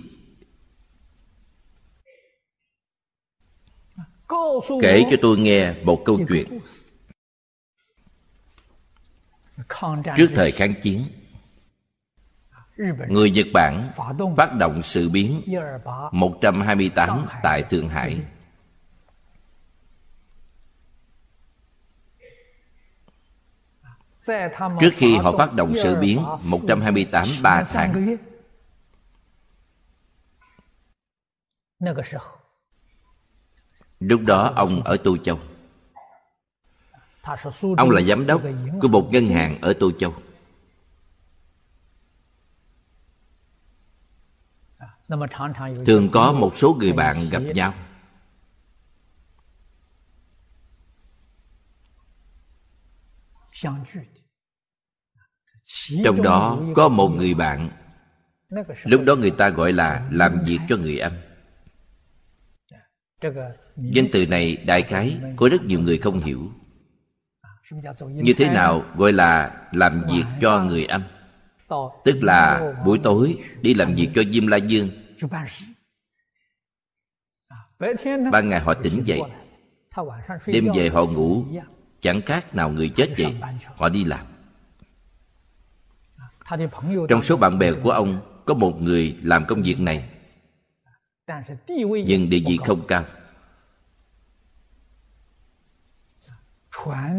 Kể 4.83 5.03
cho 5.11 5.17
tôi 5.23 5.39
nghe 5.39 5.75
một 5.85 6.03
câu 6.05 6.21
chuyện 6.29 6.61
Trước 10.17 10.31
thời 10.35 10.53
kháng 10.53 10.75
chiến 10.83 11.05
Người 13.09 13.31
Nhật 13.31 13.47
Bản 13.55 13.93
phát 14.37 14.55
động 14.59 14.83
sự 14.83 15.09
biến 15.09 15.43
128 16.13 17.27
tại 17.43 17.63
Thượng 17.63 17.89
Hải. 17.89 18.21
Trước 24.81 24.91
khi 24.95 25.17
họ 25.17 25.33
phát 25.39 25.55
động 25.55 25.75
sự 25.83 25.97
biến 26.01 26.25
128 26.45 27.27
ba 27.43 27.63
tháng 27.63 28.17
Lúc 34.01 34.21
đó 34.27 34.53
ông 34.57 34.83
ở 34.85 34.97
Tô 35.05 35.17
Châu 35.25 35.39
Ông 37.77 37.91
là 37.91 38.01
giám 38.01 38.27
đốc 38.27 38.43
của 38.81 38.89
một 38.89 39.09
ngân 39.13 39.27
hàng 39.27 39.61
ở 39.61 39.73
Tô 39.81 39.91
Châu. 39.99 40.15
Thường 45.87 46.09
có 46.13 46.33
một 46.33 46.57
số 46.57 46.75
người 46.75 46.93
bạn 46.93 47.17
gặp 47.31 47.43
nhau. 47.55 47.75
Trong 56.05 56.23
đó 56.23 56.59
có 56.75 56.89
một 56.89 57.09
người 57.09 57.35
bạn. 57.35 57.71
Lúc 58.85 59.03
đó 59.07 59.17
người 59.17 59.31
ta 59.31 59.49
gọi 59.49 59.73
là 59.73 60.09
làm 60.11 60.43
việc 60.47 60.59
cho 60.69 60.77
người 60.77 60.99
âm 60.99 61.13
Danh 63.77 64.07
từ 64.13 64.27
này 64.27 64.57
đại 64.57 64.83
khái 64.83 65.21
có 65.37 65.49
rất 65.49 65.63
nhiều 65.63 65.81
người 65.81 65.99
không 65.99 66.21
hiểu 66.21 66.53
Như 68.09 68.33
thế 68.37 68.51
nào 68.51 68.85
gọi 68.97 69.13
là 69.13 69.57
làm 69.73 70.05
việc 70.09 70.25
cho 70.41 70.65
người 70.65 70.85
âm? 70.85 71.03
Tức 72.05 72.19
là 72.23 72.73
buổi 72.85 72.99
tối 73.03 73.39
đi 73.63 73.75
làm 73.75 73.95
việc 73.95 74.09
cho 74.15 74.23
Diêm 74.33 74.47
La 74.47 74.57
Dương. 74.57 74.89
Ban 78.33 78.49
ngày 78.49 78.61
họ 78.61 78.75
tỉnh 78.75 79.03
dậy. 79.05 79.21
Đêm 80.47 80.69
về 80.75 80.89
họ 80.89 81.05
ngủ 81.05 81.45
Chẳng 82.01 82.21
khác 82.27 82.55
nào 82.55 82.71
người 82.71 82.89
chết 82.89 83.15
vậy 83.19 83.37
Họ 83.77 83.89
đi 83.89 84.05
làm. 84.05 84.27
Trong 87.09 87.23
số 87.23 87.37
bạn 87.37 87.59
bè 87.59 87.73
của 87.73 87.91
ông 87.91 88.21
Có 88.45 88.55
một 88.55 88.83
người 88.83 89.17
làm 89.23 89.45
công 89.49 89.63
việc 89.63 89.81
này. 89.81 90.11
Nhưng 92.07 92.31
địa 92.31 92.41
vị 92.47 92.59
không 92.65 92.87
cao 92.87 93.05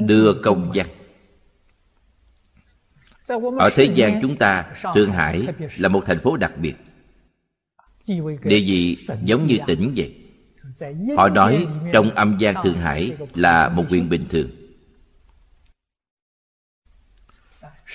Đưa 0.05 0.34
công 0.43 0.72
văn 0.76 0.88
Ở 3.59 3.70
thế 3.76 3.84
gian 3.95 4.20
chúng 4.22 4.38
ta 4.38 4.66
Thượng 4.95 5.12
Hải 5.12 5.47
là 5.78 5.89
một 5.89 6.01
thành 6.05 6.20
phố 6.20 6.38
đặc 6.38 6.53
biệt. 6.57 6.74
Địa 8.43 8.64
vị 8.66 8.97
giống 9.24 9.47
như 9.47 9.57
tỉnh 9.68 9.93
vậy. 9.95 10.16
Họ 11.18 11.30
nói 11.30 11.68
trong 11.93 12.09
âm 12.09 12.38
gian 12.39 12.55
Thượng 12.64 12.78
Hải 12.78 13.18
là 13.34 13.70
một 13.70 13.84
huyện 13.89 14.09
bình 14.09 14.26
thường. 14.30 14.49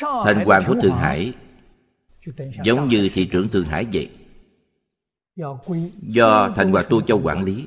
Thành 0.00 0.44
hoàng 0.44 0.62
của 0.66 0.74
Thượng 0.82 0.96
Hải 0.96 1.32
Giống 2.64 2.88
như 2.88 3.08
thị 3.14 3.26
trưởng 3.26 3.48
Thượng 3.48 3.64
Hải 3.64 3.86
vậy. 3.92 4.10
Do 6.02 6.48
thành 6.56 6.72
hoàng 6.72 6.86
Tô 6.88 7.00
Châu 7.00 7.20
quản 7.22 7.44
lý 7.44 7.66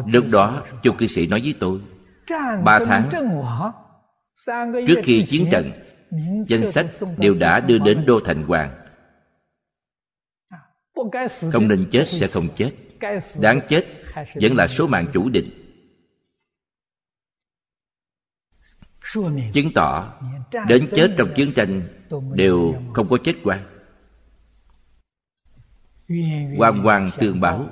Lúc 0.07 0.25
đó 0.33 0.63
Chu 0.83 0.93
cư 0.93 1.07
sĩ 1.07 1.27
nói 1.27 1.41
với 1.45 1.55
tôi 1.61 1.81
Ba 2.65 2.79
tháng 2.87 3.11
Trước 4.87 5.01
khi 5.03 5.23
chiến 5.23 5.49
trận 5.53 5.73
Danh 6.47 6.73
sách 6.73 6.87
đều 7.19 7.35
đã 7.35 7.61
đưa 7.61 7.79
đến 7.79 8.05
Đô 8.07 8.21
Thành 8.21 8.43
Hoàng 8.43 8.71
không 11.53 11.69
nên 11.69 11.89
chết 11.93 12.09
sẽ 12.09 12.27
không 12.27 12.49
chết. 12.57 12.73
Đáng 13.41 13.61
chết 13.69 13.87
vẫn 14.35 14.55
là 14.55 14.69
số 14.69 14.87
mạng 14.87 15.07
chủ 15.13 15.29
định. 15.31 15.51
Chứng 19.53 19.73
tỏ 19.75 20.21
đến 20.69 20.89
chết 20.95 21.15
trong 21.19 21.33
chiến 21.37 21.53
tranh 21.57 21.83
đều 22.35 22.75
không 22.95 23.07
có 23.11 23.19
chết 23.25 23.35
quan 23.45 23.61
quan 26.59 26.83
quan 26.85 27.11
tương 27.19 27.41
báo 27.41 27.69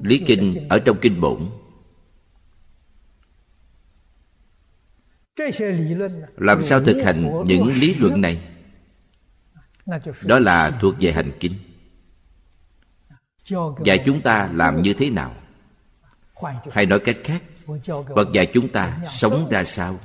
Lý 0.03 0.24
kinh. 0.26 0.68
Ở 0.68 0.78
trong 0.78 0.96
kinh 1.00 1.20
bổn. 1.20 1.50
Làm 6.36 6.62
sao 6.62 6.80
thực 6.80 7.03
hành 7.05 7.44
những 7.46 7.66
lý 7.66 7.94
luận 7.94 8.20
này? 8.20 8.48
Đó 10.22 10.38
là 10.38 10.78
thuộc 10.80 10.94
về 11.00 11.12
hành 11.12 11.30
kinh 11.40 11.53
dạy 13.84 14.03
chúng 14.07 14.20
ta 14.20 14.51
làm 14.53 14.82
như 14.82 14.95
thế 14.95 15.11
nào? 15.11 15.34
Hay 16.70 16.86
nói 16.86 16.99
cách 16.99 17.16
khác. 17.24 17.43
Phật 17.88 18.32
dạy 18.32 18.51
chúng 18.55 18.68
ta 18.68 18.99
sống 19.11 19.49
ra 19.51 19.64
sao? 19.64 19.99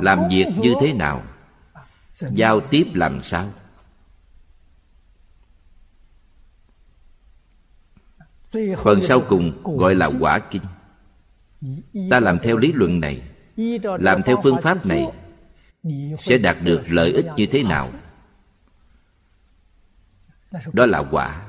Làm 0.00 0.28
việc 0.30 0.46
như 0.56 0.74
thế 0.80 0.92
nào? 0.92 1.22
Giao 2.14 2.60
tiếp 2.60 2.86
làm 2.94 3.22
sao? 3.22 3.52
Phần 8.82 9.02
sau 9.02 9.20
cùng 9.28 9.62
gọi 9.78 9.94
là 9.94 10.10
quả 10.20 10.38
kinh. 10.38 10.62
Ta 12.10 12.20
làm 12.20 12.38
theo 12.38 12.56
lý 12.56 12.72
luận 12.72 13.00
này, 13.00 13.22
làm 13.82 14.22
theo 14.22 14.40
phương 14.42 14.62
pháp 14.62 14.86
này, 14.86 15.06
sẽ 16.18 16.38
đạt 16.38 16.56
được 16.62 16.82
lợi 16.88 17.12
ích 17.12 17.26
như 17.36 17.46
thế 17.46 17.62
nào? 17.62 17.90
Đó 20.72 20.86
là 20.86 20.98
quả. 21.10 21.47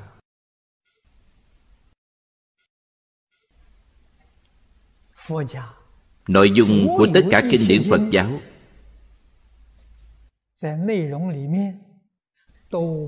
Nội 6.28 6.52
dung 6.52 6.88
của 6.98 7.08
tất 7.14 7.22
cả 7.32 7.42
kinh 7.52 7.68
điển 7.68 7.82
phật 7.90 8.02
giáo 8.12 8.40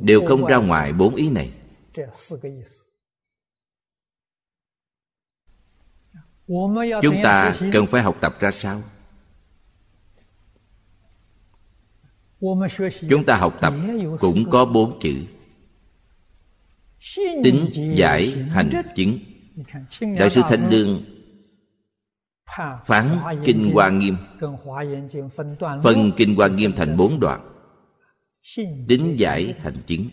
đều 0.01 0.25
không 0.27 0.45
ra 0.45 0.57
ngoài 0.57 0.93
bốn 0.93 1.15
ý 1.15 1.29
này. 1.29 1.51
Chúng 7.01 7.15
ta 7.23 7.55
cần 7.71 7.87
phải 7.87 8.01
học 8.01 8.17
tập 8.21 8.37
ra 8.39 8.51
sao? 8.51 8.81
Chúng 13.09 13.23
ta 13.25 13.35
học 13.35 13.57
tập 13.61 13.73
cũng 14.19 14.49
có 14.49 14.65
bốn 14.65 14.99
chữ. 14.99 15.13
Tính, 17.43 17.69
giải, 17.95 18.31
hành, 18.31 18.69
chứng. 18.95 19.19
Đại 20.17 20.29
sư 20.29 20.41
thanh 20.49 20.69
lương 20.69 21.01
phán 22.85 23.19
kinh 23.45 23.71
hoa 23.73 23.89
nghiêm. 23.89 24.17
Phân 25.83 26.11
kinh 26.17 26.35
hoa 26.35 26.47
nghiêm 26.47 26.73
thành 26.75 26.97
bốn 26.97 27.19
đoạn. 27.19 27.41
Tính 28.87 29.15
giải 29.17 29.55
hành 29.59 29.77
chứng 29.87 30.05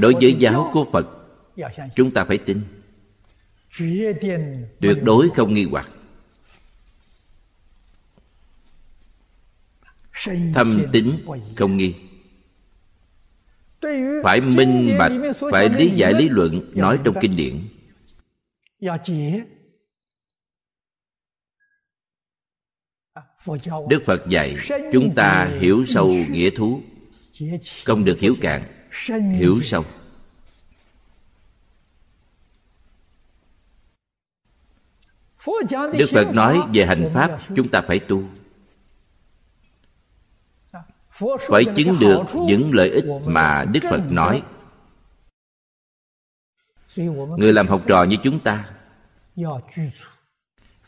đối 0.00 0.14
với 0.20 0.34
giáo 0.34 0.70
của 0.72 0.84
phật 0.92 1.06
chúng 1.96 2.10
ta 2.10 2.24
phải 2.24 2.38
tin. 2.38 2.60
Tuyệt 4.80 4.98
đối 5.02 5.30
không 5.30 5.54
nghi 5.54 5.64
hoặc. 5.70 5.90
Thâm 10.54 10.82
tính 10.92 11.18
không 11.56 11.76
nghi. 11.76 11.94
Phải 14.24 14.40
minh 14.40 14.96
bạch 14.98 15.12
phải 15.52 15.68
lý 15.68 15.90
giải 15.90 16.14
lý 16.14 16.28
luận 16.28 16.70
nói 16.74 16.98
trong 17.04 17.14
kinh 17.20 17.36
điển 17.36 17.60
đức 23.88 24.02
phật 24.06 24.28
dạy, 24.28 24.56
chúng 24.92 25.14
ta 25.14 25.50
hiểu 25.60 25.84
sâu 25.84 26.08
nghĩa 26.08 26.50
thú. 26.50 26.80
Không 27.84 28.04
được 28.04 28.18
hiểu 28.18 28.34
cạn 28.40 28.62
hiểu 29.38 29.60
sâu. 29.62 29.84
Đức 35.92 36.06
phật 36.12 36.34
nói 36.34 36.60
về 36.74 36.86
hành 36.86 37.10
pháp, 37.14 37.38
chúng 37.56 37.68
ta 37.68 37.80
phải 37.80 37.98
tu. 37.98 38.22
Phải 41.48 41.64
chứng 41.76 41.98
được 42.00 42.22
những 42.34 42.70
lợi 42.74 42.90
ích 42.90 43.04
mà 43.24 43.64
đức 43.72 43.80
phật 43.90 44.02
nói. 44.10 44.42
Người 47.36 47.52
làm 47.52 47.66
học 47.66 47.80
trò 47.86 48.02
như 48.02 48.16
chúng 48.22 48.40
ta 48.40 48.64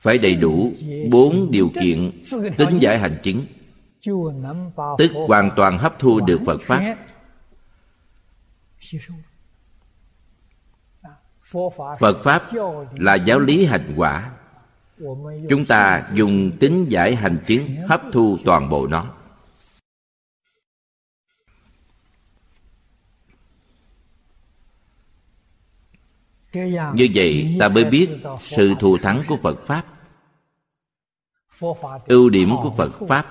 phải 0.04 0.18
đầy 0.18 0.34
đủ 0.34 0.72
bốn 1.10 1.50
điều 1.50 1.70
kiện 1.80 2.22
tính 2.56 2.78
giải 2.78 2.98
hành 2.98 3.18
chứng 3.22 3.46
tức 4.98 5.10
hoàn 5.28 5.50
toàn 5.56 5.78
hấp 5.78 5.98
thu 5.98 6.20
được 6.20 6.40
phật 6.46 6.60
pháp. 6.60 6.96
Phật 12.00 12.22
pháp 12.24 12.42
là 12.94 13.14
giáo 13.14 13.38
lý 13.38 13.64
hành 13.64 13.94
quả. 13.96 14.32
Chúng 15.50 15.64
ta 15.68 16.08
dùng 16.14 16.50
tính 16.60 16.86
giải 16.88 17.14
hành 17.14 17.38
chứng 17.46 17.76
hấp 17.88 18.02
thu 18.12 18.38
toàn 18.44 18.70
bộ 18.70 18.86
nó. 18.86 19.06
Như 26.94 27.08
vậy 27.14 27.56
ta 27.60 27.68
mới 27.68 27.84
biết 27.84 28.08
sự 28.40 28.74
thù 28.80 28.98
thắng 28.98 29.22
của 29.28 29.36
phật 29.42 29.66
pháp 29.66 29.93
ưu 32.06 32.28
điểm 32.28 32.50
của 32.62 32.74
phật 32.76 32.90
pháp. 33.08 33.26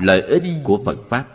lợi 0.00 0.22
ích 0.22 0.42
của 0.64 0.82
phật 0.84 0.98
pháp. 1.08 1.26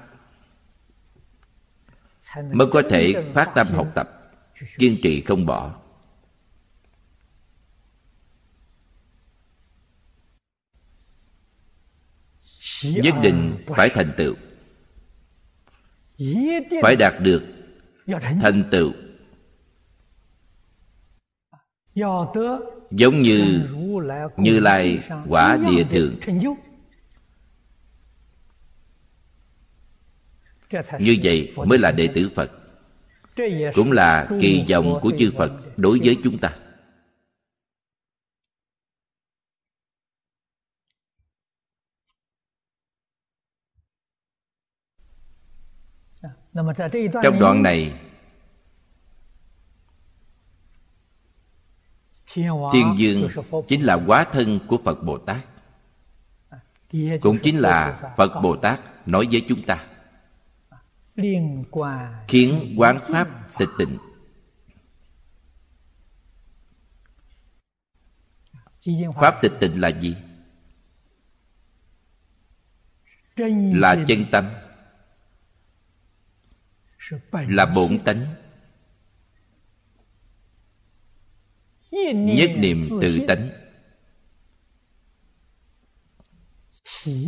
Mới 2.51 2.67
có 2.71 2.81
thể 2.89 3.31
phát 3.33 3.51
tâm 3.55 3.67
học 3.67 3.87
tập 3.95 4.31
kiên 4.77 4.97
trì 5.03 5.21
không 5.21 5.45
bỏ. 5.45 5.73
Nhất 12.83 13.15
định 13.21 13.57
phải 13.67 13.89
thành 13.89 14.11
tựu. 14.17 14.35
Phải 16.81 16.95
đạt 16.95 17.13
được 17.21 17.43
thành 18.19 18.63
tựu 18.71 18.91
giống 22.91 23.21
như 23.21 23.67
như 24.37 24.59
lai 24.59 24.99
quả 25.27 25.57
địa 25.67 25.83
thượng. 25.83 26.15
Như 30.99 31.17
vậy 31.23 31.53
mới 31.55 31.77
là 31.77 31.91
đệ 31.91 32.07
tử 32.07 32.29
phật. 32.35 32.51
Cũng 33.75 33.91
là 33.91 34.29
kỳ 34.41 34.65
vọng 34.69 34.99
của 35.01 35.11
chư 35.19 35.31
phật 35.37 35.51
đối 35.77 35.99
với 36.03 36.17
chúng 36.23 36.37
ta. 36.37 36.55
Trong 47.23 47.39
đoạn 47.39 47.63
này 47.63 48.06
thiên 52.33 52.95
dương 52.97 53.29
chính 53.67 53.81
là 53.81 53.93
quá 54.07 54.25
thân 54.31 54.59
của 54.67 54.77
phật 54.85 55.03
bồ 55.03 55.17
tát. 55.17 55.45
Cũng 57.21 57.37
chính 57.43 57.57
là 57.57 58.13
phật 58.17 58.41
bồ 58.43 58.55
tát 58.55 58.79
nói 59.07 59.27
với 59.31 59.45
chúng 59.49 59.63
ta, 59.63 59.87
khiến 62.27 62.75
quán 62.77 62.99
pháp 63.07 63.27
tịch 63.57 63.69
tịnh. 63.77 63.97
Pháp 69.15 69.41
tịch 69.41 69.53
tịnh 69.59 69.81
là 69.81 69.87
gì? 69.87 70.15
Là 73.73 73.95
chân 74.07 74.25
tâm, 74.31 74.49
là 77.31 77.65
bổn 77.65 77.99
tánh. 78.05 78.25
Nhất 82.13 82.49
niệm 82.57 82.81
tự 83.01 83.19
tánh. 83.27 83.49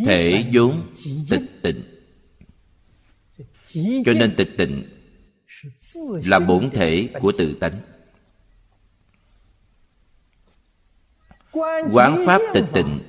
Thể 0.05 0.45
vốn 0.53 0.93
tịch 1.29 1.61
tịnh. 1.61 1.83
Cho 4.05 4.13
nên 4.13 4.35
tịch 4.35 4.49
tịnh 4.57 4.83
là 6.25 6.39
bổn 6.39 6.69
thể 6.69 7.09
của 7.19 7.31
tự 7.37 7.57
tánh. 7.59 7.81
Quán 11.91 12.23
pháp 12.25 12.41
tịch 12.53 12.65
tịnh 12.73 12.99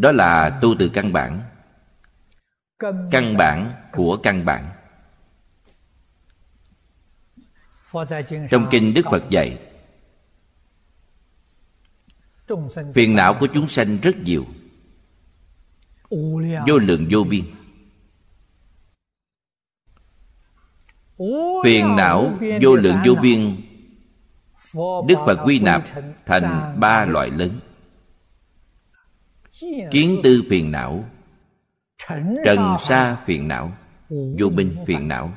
đó 0.00 0.12
là 0.12 0.58
tu 0.62 0.74
từ 0.78 0.88
căn 0.88 1.12
bản. 1.12 1.42
Căn 3.10 3.36
bản. 3.36 3.74
của 3.92 4.18
căn 4.22 4.44
bản. 4.44 4.64
Trong 8.50 8.68
kinh 8.70 8.94
đức 8.94 9.06
phật 9.10 9.30
dạy 9.30 9.58
phiền 12.94 13.16
não 13.16 13.36
của 13.40 13.46
chúng 13.46 13.66
sanh 13.66 13.98
rất 14.02 14.16
nhiều. 14.18 14.44
Vô 16.66 16.78
lượng 16.78 17.08
vô 17.10 17.24
biên. 17.24 17.44
Phiền 21.64 21.96
não, 21.96 22.38
vô 22.62 22.76
lượng 22.76 22.96
vô 23.06 23.14
biên. 23.22 23.62
Đức 25.08 25.16
phật 25.26 25.42
quy 25.44 25.58
nạp 25.58 25.84
thành 26.26 26.76
ba 26.80 27.04
loại 27.04 27.30
lớn. 27.30 27.60
Kiến 29.90 30.20
tư 30.22 30.42
phiền 30.50 30.70
não, 30.70 31.04
trần 32.44 32.76
sa 32.80 33.16
phiền 33.26 33.48
não, 33.48 33.72
vô 34.08 34.50
minh 34.50 34.76
phiền 34.86 35.08
não. 35.08 35.32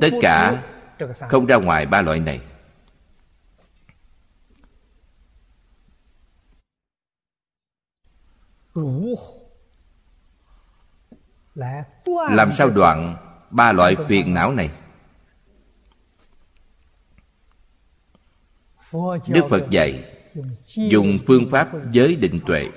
Tất 0.00 0.10
cả 0.20 0.62
không 1.28 1.46
ra 1.46 1.56
ngoài 1.56 1.86
ba 1.86 2.00
loại 2.00 2.20
này. 2.20 2.40
Làm 12.30 12.52
sao 12.52 12.70
đoạn 12.70 13.16
ba 13.50 13.72
loại 13.72 13.96
phiền 14.08 14.34
não 14.34 14.52
này? 14.52 14.70
Đức 19.28 19.46
phật 19.50 19.66
dạy, 19.70 20.04
dùng 20.74 21.18
phương 21.26 21.48
pháp 21.50 21.68
giới 21.92 22.16
định 22.16 22.40
tuệ. 22.46 22.70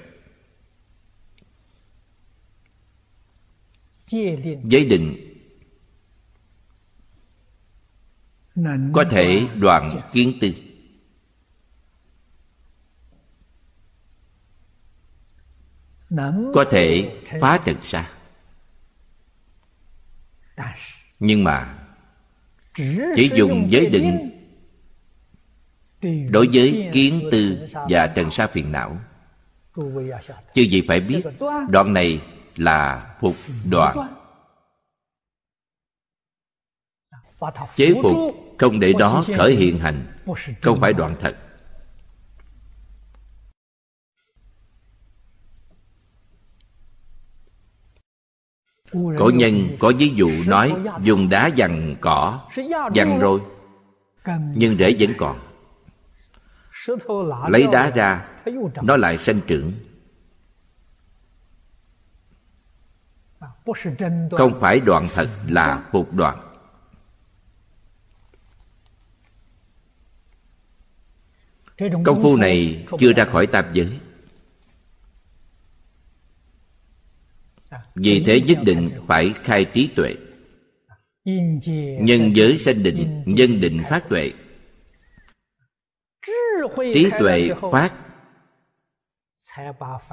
Giới 4.63 4.85
định 4.89 5.29
có 8.93 9.05
thể 9.09 9.47
đoạn 9.55 10.01
kiến 10.13 10.37
tư. 10.41 10.68
Có 16.53 16.65
thể 16.71 17.17
phá 17.41 17.59
trần 17.65 17.77
sa 17.81 18.09
nhưng 21.19 21.43
mà 21.43 21.75
chỉ 23.15 23.29
dùng 23.35 23.67
giới 23.69 23.85
định 23.89 24.29
đối 26.31 26.47
với 26.53 26.89
kiến 26.93 27.29
tư 27.31 27.67
và 27.89 28.07
trần 28.07 28.29
sa 28.29 28.47
phiền 28.47 28.71
não. 28.71 28.97
Chứ 30.53 30.61
gì 30.61 30.83
phải 30.87 30.99
biết, 30.99 31.23
đoạn 31.69 31.93
này 31.93 32.21
là 32.55 33.09
phục 33.21 33.35
đoạn. 33.71 34.15
Chế 37.75 37.93
phục 38.03 38.15
không 38.57 38.79
để 38.79 38.93
đó 38.99 39.25
khởi 39.37 39.55
hiện 39.55 39.79
hành, 39.79 40.05
không 40.61 40.79
phải 40.81 40.93
đoạn 40.93 41.15
thật. 41.19 41.35
Cổ 48.91 49.31
nhân 49.33 49.69
có 49.79 49.91
ví 49.97 50.09
dụ 50.15 50.31
nói 50.47 50.75
dùng 51.01 51.29
đá 51.29 51.47
dằn 51.47 51.95
cỏ 52.01 52.47
dằn 52.93 53.19
rồi 53.19 53.41
nhưng 54.55 54.77
rễ 54.77 54.95
vẫn 54.99 55.13
còn. 55.17 55.39
Lấy 57.49 57.67
đá 57.71 57.91
ra 57.91 58.27
nó 58.81 58.97
lại 58.97 59.17
sinh 59.17 59.41
trưởng. 59.47 59.73
Không 64.31 64.59
phải 64.59 64.79
đoạn 64.79 65.07
thật 65.13 65.27
là 65.47 65.83
phục 65.91 66.13
đoạn. 66.13 66.37
Công 72.05 72.23
phu 72.23 72.35
này 72.35 72.85
chưa 72.99 73.13
ra 73.13 73.23
khỏi 73.23 73.47
tạp 73.47 73.73
giới 73.73 73.99
vì 77.95 78.23
thế 78.25 78.41
nhất 78.41 78.57
định 78.63 78.89
phải 79.07 79.33
khai 79.43 79.65
trí 79.73 79.89
tuệ. 79.95 80.15
Nhân 82.01 82.35
giới 82.35 82.57
sanh 82.57 82.83
định, 82.83 83.23
nhân 83.25 83.61
định 83.61 83.83
phát 83.89 84.09
tuệ. 84.09 84.31
Trí 86.93 87.09
tuệ 87.19 87.49
phát 87.71 87.93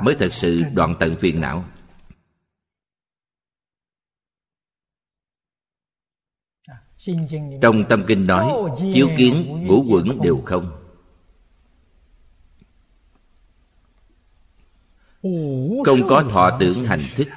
mới 0.03 0.15
thật 0.19 0.33
sự 0.33 0.63
đoạn 0.75 0.95
tận 1.01 1.17
phiền 1.17 1.41
não. 1.41 1.65
Trong 7.63 7.85
tâm 7.89 8.05
kinh 8.07 8.27
nói, 8.27 8.53
chiếu 8.95 9.09
kiến, 9.17 9.65
ngũ 9.67 9.85
quẩn 9.91 10.23
đều 10.23 10.43
không. 10.45 10.83
Không 15.85 16.09
có 16.09 16.25
thọ 16.31 16.57
tưởng 16.61 16.85
hành 16.85 17.01
thức. 17.17 17.29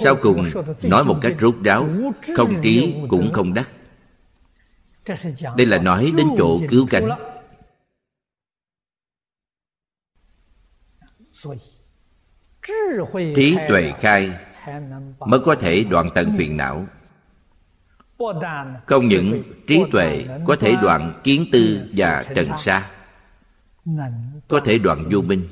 Sau 0.00 0.16
cùng, 0.22 0.50
nói 0.82 1.04
một 1.04 1.18
cách 1.22 1.36
rốt 1.40 1.54
ráo, 1.64 1.88
không 2.36 2.62
trí 2.62 2.94
cũng 3.08 3.32
không 3.32 3.54
đắc. 3.54 3.72
Đây 5.56 5.66
là 5.66 5.78
nói 5.78 6.12
đến 6.16 6.26
chỗ 6.38 6.60
cứu 6.68 6.86
cánh. 6.90 7.08
Trí 13.36 13.56
tuệ 13.68 13.92
khai 14.00 14.30
mới 15.18 15.40
có 15.40 15.54
thể 15.54 15.84
đoạn 15.90 16.10
tận 16.14 16.34
phiền 16.38 16.56
não. 16.56 16.86
Không 18.86 19.08
những 19.08 19.42
trí 19.66 19.84
tuệ 19.92 20.24
có 20.46 20.56
thể 20.56 20.74
đoạn 20.82 21.20
kiến 21.24 21.46
tư 21.52 21.88
và 21.92 22.24
trần 22.34 22.48
sa, 22.58 22.90
có 24.48 24.60
thể 24.64 24.78
đoạn 24.78 25.08
vô 25.10 25.20
minh. 25.20 25.48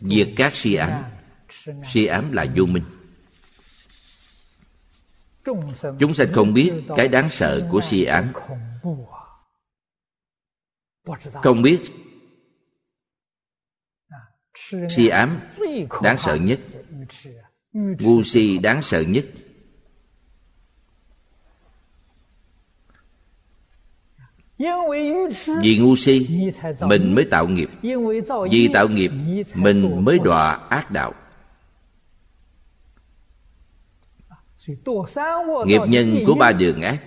Diệt 0.00 0.28
các 0.36 0.54
si 0.54 0.74
ám. 0.74 1.02
Si 1.84 2.06
ám 2.06 2.32
là 2.32 2.46
vô 2.56 2.64
minh 2.64 2.82
chúng 5.98 6.14
sanh 6.14 6.32
không 6.32 6.52
biết 6.54 6.72
cái 6.96 7.08
đáng 7.08 7.30
sợ 7.30 7.68
của 7.70 7.80
si 7.80 8.04
ám. 8.04 8.32
không 11.42 11.62
biết 11.62 11.80
si 14.88 15.08
ám 15.08 15.40
đáng 16.02 16.16
sợ 16.18 16.34
nhất. 16.34 16.60
ngu 17.72 18.22
si 18.22 18.58
đáng 18.58 18.82
sợ 18.82 19.00
nhất. 19.00 19.24
Vì 25.62 25.78
ngu 25.78 25.96
si 25.96 26.28
mình 26.80 27.14
mới 27.14 27.24
tạo 27.24 27.48
nghiệp. 27.48 27.70
vì 28.50 28.68
tạo 28.72 28.88
nghiệp 28.88 29.10
mình 29.54 30.04
mới 30.04 30.18
đọa 30.24 30.52
ác 30.52 30.90
đạo 30.90 31.12
nghiệp 35.66 35.80
nhân 35.88 36.18
của 36.26 36.34
ba 36.34 36.52
đường 36.52 36.82
ác. 36.82 36.98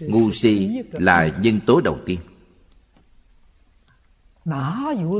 Ngu 0.00 0.30
si 0.30 0.82
là 0.92 1.30
nhân 1.40 1.60
tố 1.66 1.80
đầu 1.80 1.98
tiên. 2.06 2.20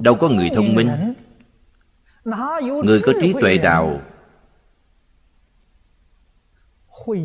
Đâu 0.02 0.14
có 0.14 0.28
người 0.28 0.50
thông 0.54 0.74
minh. 0.74 1.14
người 2.84 3.00
có 3.04 3.12
trí 3.22 3.32
tuệ 3.40 3.58
đạo. 3.58 4.00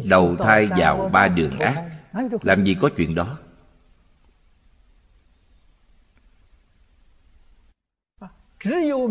Đầu 0.03 0.35
thai 0.35 0.65
vào 0.65 1.09
ba 1.13 1.27
đường 1.27 1.59
ác. 1.59 1.85
làm 2.41 2.63
gì 2.63 2.75
có 2.81 2.89
chuyện 2.97 3.15
đó? 3.15 3.37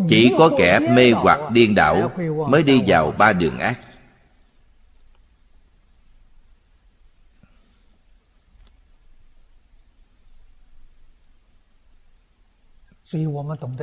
Chỉ 0.09 0.35
có 0.39 0.51
kẻ 0.59 0.79
mê 0.79 1.11
hoặc 1.11 1.41
điên 1.51 1.75
đảo 1.75 2.13
mới 2.49 2.63
đi 2.63 2.83
vào 2.87 3.11
ba 3.19 3.33
đường 3.33 3.59
ác 3.59 3.79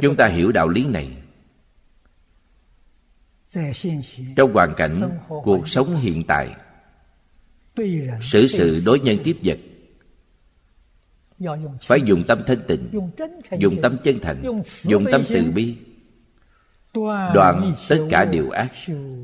chúng 0.01 0.15
ta 0.15 0.27
hiểu 0.27 0.51
đạo 0.51 0.69
lý 0.69 0.87
này. 0.87 1.11
Trong 4.35 4.53
hoàn 4.53 4.73
cảnh 4.77 4.93
cuộc 5.27 5.67
sống 5.67 5.95
hiện 5.95 6.23
tại, 6.27 6.55
xử 8.21 8.47
sự 8.47 8.81
đối 8.85 8.99
nhân 8.99 9.17
tiếp 9.23 9.37
vật, 9.43 9.57
phải 11.81 11.99
dùng 12.05 12.23
tâm 12.27 12.41
thanh 12.47 12.61
tịnh, 12.67 12.89
dùng 13.59 13.81
tâm 13.81 13.97
chân 14.03 14.19
thành, 14.21 14.61
dùng 14.83 15.05
tâm 15.11 15.21
từ 15.29 15.51
bi, 15.51 15.77
đoạn 17.33 17.73
tất 17.89 17.97
cả 18.09 18.25
điều 18.25 18.49
ác, 18.49 18.71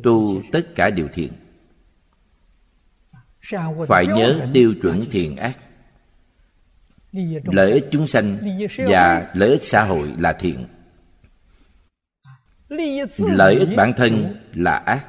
tu 0.03 0.41
tất 0.51 0.75
cả 0.75 0.89
điều 0.89 1.07
thiện. 1.13 1.31
Phải 3.87 4.07
nhớ 4.07 4.47
tiêu 4.53 4.73
chuẩn 4.81 5.01
thiện 5.11 5.37
ác 5.37 5.57
lợi 7.43 7.71
ích 7.71 7.85
chúng 7.91 8.07
sanh 8.07 8.37
và 8.87 9.31
lợi 9.33 9.49
ích 9.49 9.63
xã 9.63 9.83
hội 9.83 10.13
là 10.17 10.33
thiện. 10.33 10.65
Lợi 13.17 13.55
ích 13.55 13.69
bản 13.77 13.93
thân 13.97 14.35
là 14.53 14.75
ác. 14.75 15.05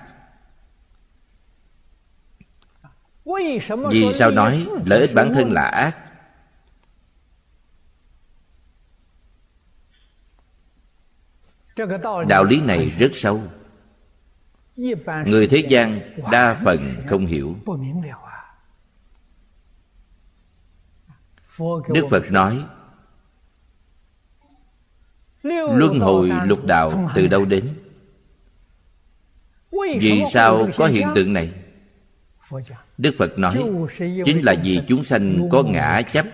Vì 3.91 4.13
sao 4.15 4.31
nói 4.31 4.67
lợi 4.87 5.01
ích 5.01 5.15
bản 5.15 5.35
thân 5.35 5.53
là 5.53 5.63
ác? 5.63 5.97
Đạo 12.29 12.45
lý 12.45 12.61
này 12.61 12.91
rất 12.99 13.11
sâu. 13.13 13.41
Người 15.27 15.49
thế 15.51 15.59
gian 15.69 16.01
đa 16.33 16.61
phần 16.65 16.79
không 17.07 17.27
hiểu. 17.27 17.57
Đức 21.89 22.07
phật 22.11 22.31
nói, 22.31 22.65
luân 25.43 26.01
hồi 26.01 26.31
lục 26.45 26.65
đạo 26.65 27.11
từ 27.15 27.27
đâu 27.27 27.45
đến? 27.45 27.75
Vì 30.01 30.23
sao 30.33 30.69
có 30.77 30.87
hiện 30.87 31.09
tượng 31.15 31.33
này? 31.33 31.53
Đức 32.99 33.15
phật 33.19 33.39
nói, 33.39 33.65
chính 34.25 34.45
là 34.45 34.55
vì 34.63 34.81
chúng 34.89 35.05
sanh 35.05 35.49
có 35.51 35.63
ngã 35.63 36.03
chấp. 36.13 36.27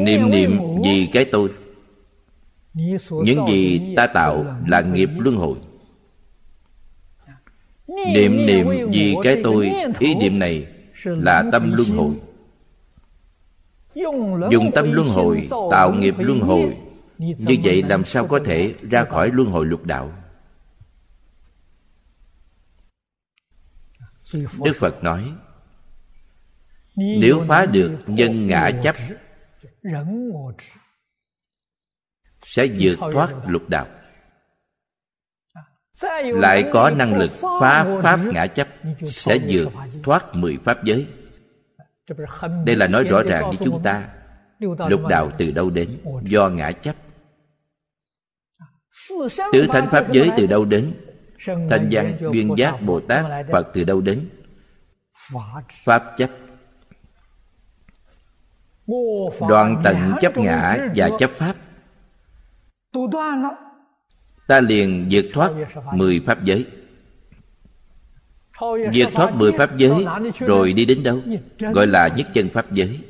Niệm 0.00 0.30
niệm 0.30 0.60
vì 0.84 1.08
cái 1.12 1.24
tôi. 1.32 1.52
Những 3.10 3.46
gì 3.48 3.94
ta 3.96 4.06
tạo 4.06 4.44
là 4.66 4.80
nghiệp 4.80 5.10
luân 5.18 5.36
hồi 5.36 5.58
niệm 8.14 8.46
niệm 8.46 8.66
vì 8.92 9.16
cái 9.22 9.40
tôi 9.44 9.72
ý 9.98 10.14
niệm 10.14 10.38
này 10.38 10.66
là 11.04 11.44
tâm 11.52 11.72
luân 11.72 11.88
hồi 11.88 12.14
dùng 14.50 14.70
tâm 14.74 14.92
luân 14.92 15.08
hồi 15.08 15.48
tạo 15.70 15.92
nghiệp 15.92 16.14
luân 16.18 16.40
hồi 16.40 16.76
như 17.18 17.56
vậy 17.62 17.82
làm 17.82 18.04
sao 18.04 18.26
có 18.26 18.40
thể 18.44 18.74
ra 18.90 19.04
khỏi 19.04 19.30
luân 19.32 19.50
hồi 19.50 19.66
lục 19.66 19.84
đạo 19.84 20.12
đức 24.64 24.76
phật 24.76 25.04
nói 25.04 25.32
nếu 26.96 27.44
phá 27.48 27.66
được 27.66 27.98
nhân 28.06 28.46
ngã 28.46 28.70
chấp 28.82 28.96
sẽ 32.42 32.66
vượt 32.78 32.96
thoát 33.12 33.34
lục 33.46 33.68
đạo 33.68 33.86
lại 36.22 36.64
có 36.72 36.90
năng 36.90 37.18
lực 37.18 37.30
phá 37.60 37.86
pháp 38.02 38.20
ngã 38.32 38.46
chấp 38.46 38.68
sẽ 39.06 39.38
vượt 39.48 39.68
thoát 40.02 40.34
mười 40.34 40.58
pháp 40.64 40.84
giới. 40.84 41.06
Đây 42.64 42.76
là 42.76 42.86
nói 42.86 43.04
rõ 43.04 43.22
ràng 43.22 43.44
với 43.46 43.56
chúng 43.64 43.82
ta. 43.82 44.08
Lục 44.60 45.06
đạo 45.08 45.30
từ 45.38 45.50
đâu 45.50 45.70
đến? 45.70 45.98
Do 46.22 46.48
ngã 46.48 46.72
chấp. 46.72 46.96
Tứ 49.52 49.66
thánh 49.72 49.88
pháp 49.90 50.12
giới 50.12 50.30
từ 50.36 50.46
đâu 50.46 50.64
đến? 50.64 50.92
Thanh 51.46 51.88
văn 51.90 52.16
duyên 52.32 52.54
giác 52.56 52.82
bồ 52.82 53.00
tát 53.00 53.24
phật 53.52 53.70
từ 53.74 53.84
đâu 53.84 54.00
đến? 54.00 54.28
Pháp 55.84 56.14
chấp. 56.16 56.30
Đoạn 59.48 59.80
tận 59.84 60.14
chấp 60.20 60.38
ngã 60.38 60.78
và 60.94 61.08
chấp 61.18 61.30
pháp 61.36 61.54
ta 64.50 64.60
liền 64.60 65.08
vượt 65.10 65.24
thoát 65.32 65.52
mười 65.94 66.20
pháp 66.26 66.44
giới. 66.44 66.66
Vượt 68.94 69.08
thoát 69.14 69.34
mười 69.34 69.52
pháp 69.52 69.76
giới 69.76 70.06
rồi 70.38 70.72
đi 70.72 70.84
đến 70.84 71.02
đâu? 71.02 71.20
Gọi 71.58 71.86
là 71.86 72.08
nhất 72.08 72.28
chân 72.34 72.48
pháp 72.54 72.72
giới. 72.72 73.00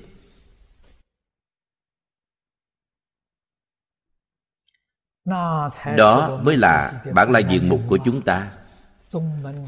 Đó 5.96 6.40
mới 6.42 6.56
là 6.56 7.04
bản 7.14 7.30
lai 7.30 7.44
diện 7.48 7.68
mục 7.68 7.80
của 7.88 7.98
chúng 8.04 8.22
ta. 8.22 8.52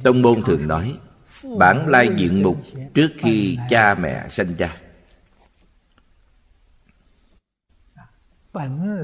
Tông 0.02 0.22
môn 0.22 0.42
thường 0.46 0.68
nói, 0.68 0.98
bản 1.58 1.86
lai 1.88 2.08
diện 2.16 2.42
mục 2.42 2.56
trước 2.94 3.08
khi 3.18 3.58
cha 3.70 3.94
mẹ 3.94 4.26
sinh 4.28 4.56
ra. 4.56 4.76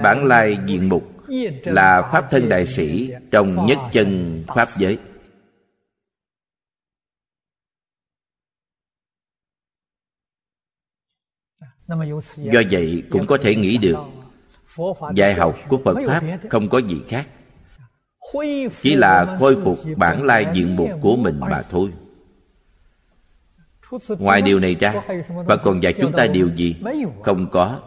Bản 0.03 0.25
lai 0.25 0.59
diện 0.67 0.89
mục 0.89 1.18
là 1.65 2.09
pháp 2.13 2.31
thân 2.31 2.49
đại 2.49 2.67
sĩ 2.67 3.13
trong 3.31 3.67
nhất 3.67 3.79
chân 3.93 4.43
pháp 4.47 4.69
giới. 4.77 4.99
Do 12.37 12.61
vậy 12.71 13.03
cũng 13.11 13.27
có 13.27 13.39
thể 13.43 13.55
nghĩ 13.57 13.79
được 13.79 13.97
dạy 15.15 15.35
học 15.35 15.59
của 15.69 15.79
phật 15.85 15.97
pháp 16.07 16.23
không 16.51 16.69
có 16.69 16.79
gì 16.79 17.03
khác. 17.09 17.27
Chỉ 18.83 18.95
là 18.95 19.37
khôi 19.41 19.57
phục 19.65 19.79
bản 19.97 20.23
lai 20.23 20.47
diện 20.53 20.77
mục 20.77 20.91
của 21.01 21.17
mình 21.17 21.41
mà 21.41 21.63
thôi. 21.71 21.93
Ngoài 24.09 24.43
điều 24.43 24.61
này 24.61 24.77
ra 24.81 24.95
phật 25.49 25.61
còn 25.65 25.83
dạy 25.83 25.93
chúng 25.93 26.13
ta 26.13 26.27
điều 26.27 26.49
gì? 26.57 26.77
Không 27.23 27.49
có 27.51 27.81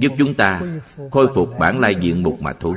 giúp 0.00 0.12
chúng 0.18 0.34
ta 0.34 0.62
khôi 1.10 1.28
phục 1.34 1.48
bản 1.58 1.78
lai 1.78 1.94
diện 2.00 2.22
mục 2.22 2.40
mà 2.40 2.52
thôi 2.52 2.76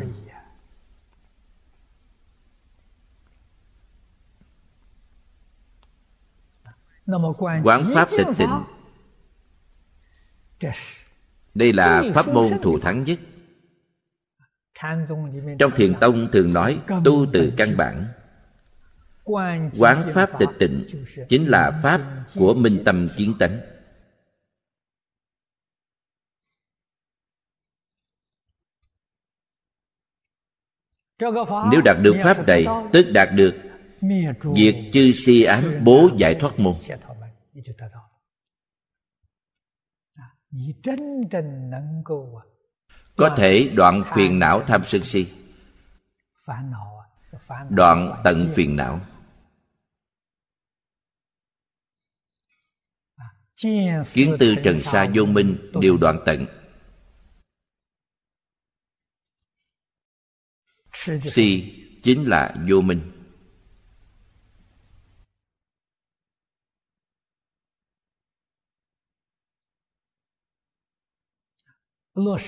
quán 7.64 7.92
pháp 7.94 8.10
tịch 8.18 8.28
tịnh. 8.38 8.64
Đây 11.56 11.74
là 11.74 12.04
pháp 12.16 12.28
môn 12.28 12.60
thù 12.62 12.80
thắng 12.80 13.04
nhất. 13.04 13.20
Trong 15.60 15.72
thiền 15.76 15.94
tông 16.00 16.28
thường 16.32 16.54
nói 16.54 16.80
tu 17.04 17.26
từ 17.34 17.54
căn 17.58 17.78
bản. 17.78 18.08
Quán 19.80 20.02
pháp 20.14 20.30
tịch 20.40 20.50
tịnh 20.60 20.86
chính 21.30 21.46
là 21.46 21.80
pháp 21.84 22.02
của 22.36 22.54
minh 22.54 22.82
tâm 22.86 23.10
kiến 23.18 23.34
tánh. 23.40 23.60
Nếu 31.72 31.82
đạt 31.86 31.98
được 32.02 32.16
pháp 32.24 32.48
này, 32.48 32.66
tức 32.94 33.06
đạt 33.14 33.30
được 33.34 33.56
việc 34.56 34.90
chư 34.94 35.12
si 35.12 35.44
ám 35.44 35.64
bố 35.84 36.10
giải 36.18 36.36
thoát 36.36 36.60
môn. 36.60 36.76
Có 43.16 43.36
thể 43.38 43.72
đoạn 43.76 44.04
phiền 44.16 44.40
não 44.40 44.62
tham 44.68 44.82
sân 44.86 45.02
si, 45.02 45.28
đoạn 47.70 48.22
tận 48.24 48.54
phiền 48.56 48.76
não. 48.76 49.00
Kiến 54.14 54.36
tư 54.40 54.56
trần 54.64 54.82
sa 54.84 55.08
vô 55.14 55.26
minh 55.26 55.58
đều 55.82 55.98
đoạn 55.98 56.20
tận. 56.26 56.46
Si 61.06 61.74
chính 62.04 62.30
là 62.30 62.56
vô 62.70 62.82
minh. 62.82 63.12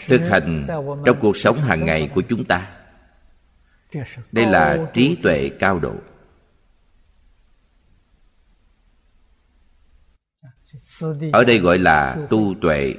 Thực 0.08 0.22
hành 0.30 0.66
trong 1.06 1.18
cuộc 1.22 1.38
sống 1.38 1.58
hàng 1.58 1.86
ngày 1.86 2.12
của 2.16 2.22
chúng 2.30 2.45
ta. 2.45 2.76
Đây 4.32 4.45
là 4.45 4.91
trí 4.93 5.18
tuệ 5.24 5.50
cao 5.60 5.80
độ. 5.80 5.95
Ở 11.34 11.43
đây 11.43 11.60
gọi 11.60 11.78
là 11.78 12.28
tu 12.30 12.56
tuệ 12.62 12.95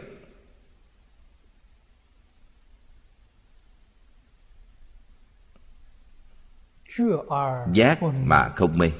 giác 7.73 8.03
mà 8.03 8.49
không 8.57 8.79
mê. 8.79 8.91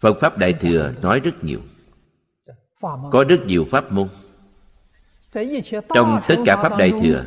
Phật 0.00 0.16
Pháp 0.20 0.38
Đại 0.38 0.52
Thừa 0.52 0.94
nói 1.02 1.20
rất 1.20 1.44
nhiều. 1.44 1.60
Có 2.82 3.24
rất 3.28 3.40
nhiều 3.46 3.66
pháp 3.70 3.92
môn. 3.92 4.08
Trong 5.94 6.20
tất 6.28 6.36
cả 6.46 6.56
Pháp 6.62 6.78
Đại 6.78 6.92
Thừa, 7.02 7.24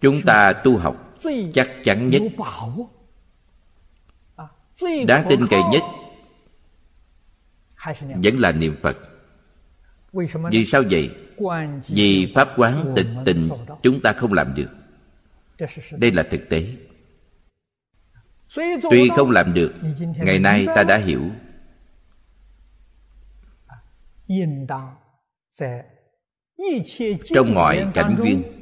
Chúng 0.00 0.20
ta 0.26 0.52
tu 0.52 0.78
học 0.78 0.96
chắc 1.54 1.68
chắn 1.84 2.10
nhất. 2.10 2.22
Đáng 5.06 5.26
tin 5.28 5.46
cậy 5.50 5.60
nhất 5.70 5.82
Vẫn 7.96 8.38
là 8.38 8.52
niệm 8.52 8.76
Phật. 8.82 8.96
Vì 10.50 10.64
sao 10.64 10.82
vậy? 10.90 11.10
Vì 11.88 12.32
Pháp 12.34 12.48
quán 12.56 12.92
tịch 12.96 13.06
tình 13.24 13.48
Chúng 13.82 14.00
ta 14.00 14.12
không 14.12 14.32
làm 14.32 14.54
được. 14.54 14.68
Đây 15.90 16.10
là 16.12 16.22
thực 16.22 16.48
tế. 16.48 16.66
Tuy 18.90 19.08
không 19.16 19.30
làm 19.30 19.54
được 19.54 19.74
ngày 20.16 20.38
nay 20.38 20.66
ta 20.66 20.82
đã 20.82 20.96
hiểu. 20.96 21.22
Trong 27.34 27.54
mọi 27.54 27.90
cảnh 27.94 28.16
duyên 28.18 28.59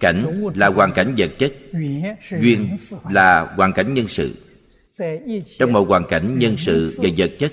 cảnh 0.00 0.44
là 0.54 0.68
hoàn 0.68 0.92
cảnh 0.92 1.14
vật 1.18 1.30
chất. 1.38 1.52
Duyên 2.40 2.76
là 3.10 3.54
hoàn 3.56 3.72
cảnh 3.72 3.94
nhân 3.94 4.08
sự. 4.08 4.34
Trong 5.58 5.72
một 5.72 5.88
hoàn 5.88 6.06
cảnh 6.08 6.38
nhân 6.38 6.56
sự 6.56 6.94
và 6.98 7.08
vật 7.16 7.30
chất, 7.38 7.52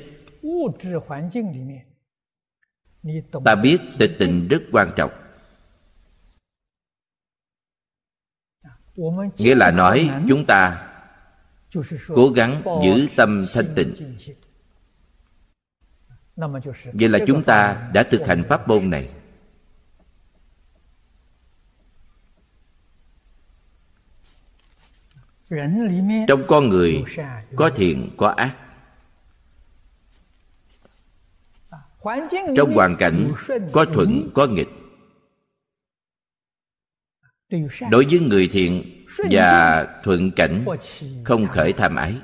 ta 3.45 3.55
biết 3.55 3.77
tịch 3.99 4.15
tịnh 4.19 4.47
rất 4.47 4.61
quan 4.71 4.91
trọng. 4.95 5.11
Nghĩa 9.37 9.55
là 9.55 9.71
nói 9.71 10.09
chúng 10.27 10.45
ta 10.45 10.89
cố 12.07 12.29
gắng 12.29 12.61
giữ 12.83 13.07
tâm 13.15 13.45
thanh 13.53 13.73
tịnh. 13.75 13.93
Vậy 16.93 17.09
là 17.09 17.19
chúng 17.27 17.43
ta 17.43 17.89
đã 17.93 18.03
thực 18.03 18.27
hành 18.27 18.43
pháp 18.49 18.67
môn 18.67 18.89
này. 18.89 19.09
Trong 26.27 26.43
con 26.47 26.69
người 26.69 27.03
có 27.55 27.69
thiện 27.75 28.09
có 28.17 28.27
ác. 28.27 28.57
Trong 32.57 32.73
hoàn 32.73 32.95
cảnh 32.99 33.27
có 33.71 33.85
thuận 33.85 34.29
có 34.33 34.47
nghịch. 34.47 34.69
Đối 37.91 38.05
với 38.05 38.19
người 38.19 38.47
thiện 38.51 38.83
và 39.31 39.87
thuận 40.03 40.31
cảnh 40.31 40.65
không 41.23 41.47
khởi 41.47 41.73
tham 41.73 41.95
ái. 41.95 42.15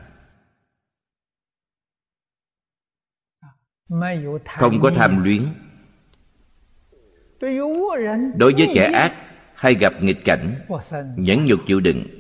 Không 4.46 4.80
có 4.82 4.92
tham 4.96 5.24
luyến. 5.24 5.46
Đối 8.36 8.54
với 8.58 8.68
kẻ 8.76 8.92
ác 8.94 9.14
hay 9.56 9.74
gặp 9.74 9.94
nghịch 10.02 10.26
cảnh 10.26 10.60
nhẫn 11.18 11.46
nhục 11.46 11.60
chịu 11.66 11.80
đựng 11.80 12.19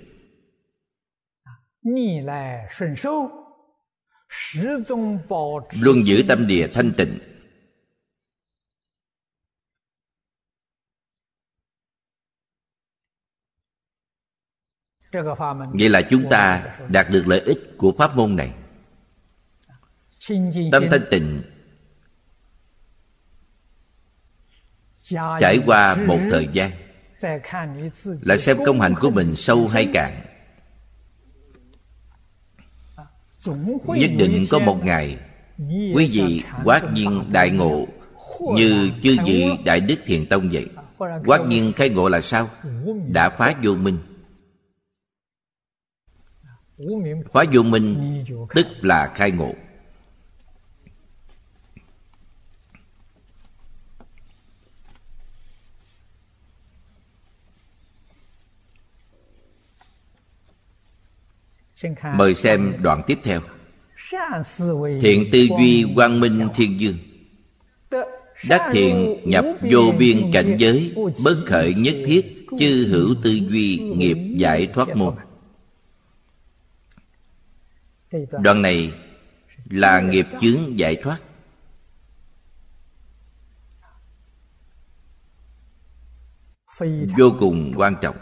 luôn 5.74 6.08
giữ 6.08 6.24
tâm 6.28 6.48
địa 6.48 6.68
thanh 6.74 6.94
tịnh. 6.98 7.20
Vậy 15.74 15.90
là 15.90 16.02
chúng 16.10 16.30
ta 16.30 16.76
đạt 16.90 17.08
được 17.10 17.24
lợi 17.28 17.40
ích 17.40 17.60
của 17.78 17.94
pháp 17.98 18.16
môn 18.16 18.36
này. 18.36 18.54
Tâm 20.72 20.84
thanh 20.92 21.06
tịnh. 21.12 21.42
Trải 25.40 25.60
qua 25.66 25.96
một 26.08 26.20
thời 26.32 26.48
gian 26.54 26.72
lại 28.22 28.38
xem 28.38 28.58
công 28.66 28.82
hành 28.82 28.96
của 29.02 29.10
mình 29.10 29.36
sâu 29.36 29.68
hay 29.68 29.90
cạn 29.94 30.29
nhất 33.88 34.12
định 34.18 34.46
có 34.50 34.60
một 34.60 34.84
ngày, 34.84 35.18
quý 35.94 36.10
vị 36.14 36.44
quát 36.64 36.94
nhiên 36.94 37.24
đại 37.32 37.52
ngộ, 37.52 37.88
như 38.56 38.92
chư 39.04 39.16
vị 39.26 39.50
đại 39.66 39.80
đức 39.80 39.96
thiền 40.06 40.26
tông 40.26 40.50
vậy. 40.52 40.68
Quát 41.26 41.40
nhiên 41.48 41.74
khai 41.76 41.90
ngộ 41.90 42.10
là 42.10 42.22
sao? 42.22 42.50
Đã 43.12 43.30
phá 43.30 43.54
vô 43.64 43.76
minh. 43.76 43.98
Phá 47.34 47.44
vô 47.54 47.64
minh 47.64 48.24
tức 48.56 48.68
là 48.82 49.12
khai 49.16 49.32
ngộ. 49.32 49.54
Mời 62.16 62.34
xem 62.34 62.74
đoạn 62.82 63.02
tiếp 63.08 63.20
theo. 63.24 63.42
Thiện 65.02 65.30
tư 65.32 65.48
duy 65.60 65.86
quang 65.96 66.20
minh 66.20 66.48
thiên 66.56 66.80
dương. 66.80 66.98
Đắc 68.50 68.70
thiện 68.72 69.20
nhập 69.26 69.46
vô 69.72 69.94
biên 70.00 70.32
cảnh 70.34 70.56
giới 70.60 70.96
bất 71.24 71.44
khởi 71.46 71.74
nhất 71.74 71.96
thiết 72.06 72.48
chư 72.60 72.88
hữu 72.88 73.16
tư 73.24 73.32
duy 73.32 73.78
nghiệp 73.78 74.18
giải 74.36 74.68
thoát 74.74 74.96
môn. 74.96 75.16
Đoạn 78.32 78.62
này 78.62 78.94
là 79.70 80.02
nghiệp 80.02 80.28
chướng 80.42 80.80
giải 80.80 80.96
thoát. 80.96 81.18
Vô 87.18 87.32
cùng 87.40 87.74
quan 87.76 87.96
trọng 88.02 88.16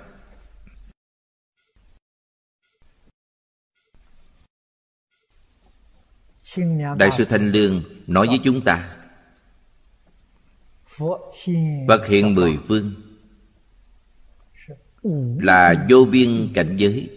đại 6.97 7.11
sư 7.11 7.25
thanh 7.25 7.51
lương 7.51 7.83
nói 8.07 8.27
với 8.27 8.39
chúng 8.43 8.61
ta. 8.61 8.95
Phật 11.87 12.07
hiện 12.07 12.35
mười 12.35 12.57
phương. 12.67 12.91
Là 15.39 15.85
vô 15.89 16.05
biên 16.11 16.51
cảnh 16.53 16.75
giới. 16.77 17.09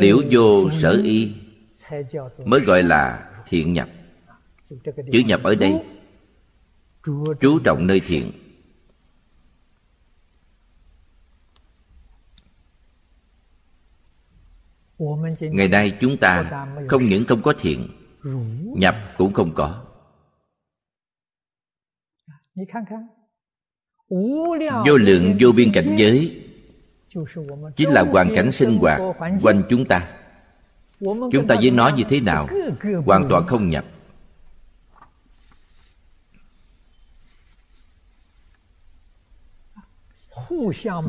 Liễu 0.00 0.16
vô 0.30 0.70
sở 0.70 1.00
y, 1.04 1.32
mới 2.44 2.60
gọi 2.60 2.82
là 2.82 3.30
thiện 3.46 3.72
nhập. 3.72 3.88
Chữ 5.12 5.18
nhập 5.26 5.42
ở 5.42 5.54
đây, 5.54 5.84
chú 7.40 7.58
trọng 7.64 7.86
nơi 7.86 8.00
thiện. 8.00 8.32
Ngày 15.40 15.68
nay 15.68 15.96
chúng 16.00 16.16
ta 16.16 16.66
không 16.88 17.08
những 17.08 17.24
không 17.24 17.42
có 17.42 17.52
thiện 17.58 17.88
nhập 18.76 18.96
cũng 19.16 19.32
không 19.32 19.54
có. 19.54 19.84
Vô 24.86 24.96
lượng 24.96 25.36
vô 25.40 25.52
biên 25.56 25.72
cảnh 25.72 25.94
giới 25.96 26.44
chính 27.76 27.88
là 27.88 28.02
hoàn 28.02 28.34
cảnh 28.34 28.52
sinh 28.52 28.78
hoạt 28.78 29.00
quanh 29.42 29.62
chúng 29.70 29.84
ta. 29.84 30.08
Chúng 31.00 31.46
ta 31.48 31.54
với 31.60 31.70
nó 31.70 31.90
như 31.96 32.04
thế 32.08 32.20
nào 32.20 32.48
hoàn 33.06 33.26
toàn 33.30 33.46
không 33.46 33.70
nhập. 33.70 33.84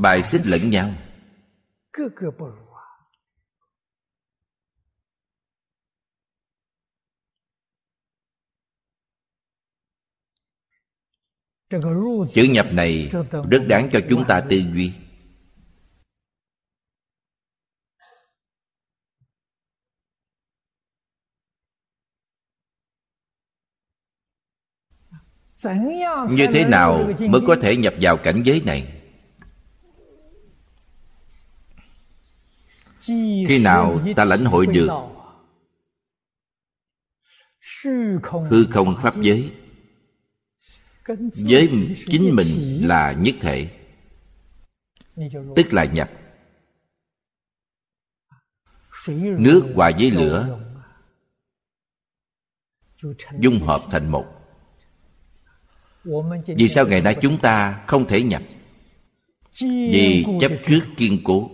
Bài 0.02 0.22
xích 0.24 0.42
lẫn 0.46 0.70
nhau 0.70 0.90
chữ 12.34 12.44
nhập 12.44 12.66
này 12.72 13.12
rất 13.52 13.64
đáng 13.68 13.90
cho 13.92 14.00
chúng 14.10 14.26
ta 14.28 14.42
tư 14.50 14.58
duy. 14.74 14.92
Như 26.30 26.48
thế 26.54 26.66
nào 26.66 27.10
mới 27.20 27.42
có 27.48 27.56
thể 27.62 27.76
nhập 27.78 27.94
vào 28.02 28.18
cảnh 28.18 28.42
giới 28.46 28.62
này? 28.66 29.02
Khi 33.48 33.60
nào 33.64 34.00
ta 34.16 34.26
lãnh 34.26 34.46
hội 34.46 34.66
được? 34.66 34.90
Hư 38.50 38.66
không 38.72 38.96
pháp 39.04 39.22
giới 39.22 39.52
với 41.48 41.70
chính 42.06 42.36
mình 42.36 42.48
là 42.88 43.16
nhất 43.20 43.36
thể. 43.42 43.70
Tức 45.56 45.74
là 45.74 45.86
nhập. 45.86 46.10
Nước 49.18 49.72
hòa 49.76 49.92
với 50.00 50.12
lửa. 50.12 50.60
Dung 53.40 53.60
hợp 53.60 53.84
thành 53.92 54.12
một. 54.12 54.26
Vì 56.58 56.68
sao 56.70 56.88
ngày 56.88 57.02
nay 57.02 57.18
chúng 57.22 57.40
ta 57.42 57.84
không 57.88 58.08
thể 58.08 58.24
nhập? 58.24 58.42
Vì 59.62 60.26
chấp 60.40 60.52
trước 60.68 60.82
kiên 60.98 61.22
cố. 61.24 61.52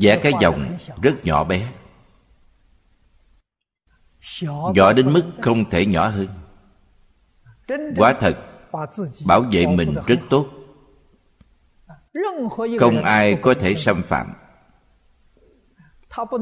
Vẽ 0.00 0.20
cái 0.22 0.32
dòng 0.40 0.78
rất 1.02 1.14
nhỏ 1.24 1.44
bé 1.44 1.72
nhỏ 4.74 4.92
đến 4.92 5.12
mức 5.12 5.24
không 5.40 5.70
thể 5.70 5.86
nhỏ 5.86 6.08
hơn. 6.08 6.28
Quả 7.96 8.12
thật 8.20 8.36
bảo 9.26 9.44
vệ 9.52 9.66
mình 9.66 9.94
rất 10.06 10.18
tốt. 10.30 10.48
Không 12.78 13.02
ai 13.02 13.38
có 13.42 13.54
thể 13.60 13.74
xâm 13.74 14.02
phạm. 14.02 14.32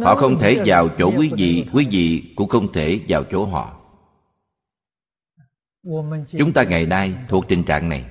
Họ 0.05 0.15
không 0.17 0.39
thể 0.39 0.63
vào 0.67 0.89
chỗ 0.99 1.13
quý 1.19 1.33
vị 1.37 1.67
quý 1.73 1.87
vị 1.91 2.33
cũng 2.37 2.49
không 2.49 2.73
thể 2.73 3.01
vào 3.09 3.25
chỗ 3.25 3.45
họ. 3.45 3.81
Chúng 6.39 6.53
ta 6.55 6.63
ngày 6.63 6.87
nay 6.87 7.15
thuộc 7.29 7.49
tình 7.49 7.65
trạng 7.65 7.89
này. 7.89 8.05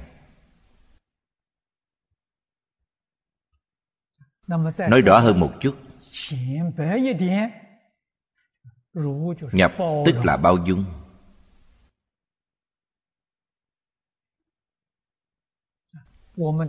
Nói 4.90 5.02
rõ 5.02 5.20
hơn 5.20 5.40
một 5.40 5.53
chút 5.60 5.76
nhập 9.51 9.73
tức 10.05 10.15
là 10.23 10.38
bao 10.38 10.57
dung. 10.65 10.85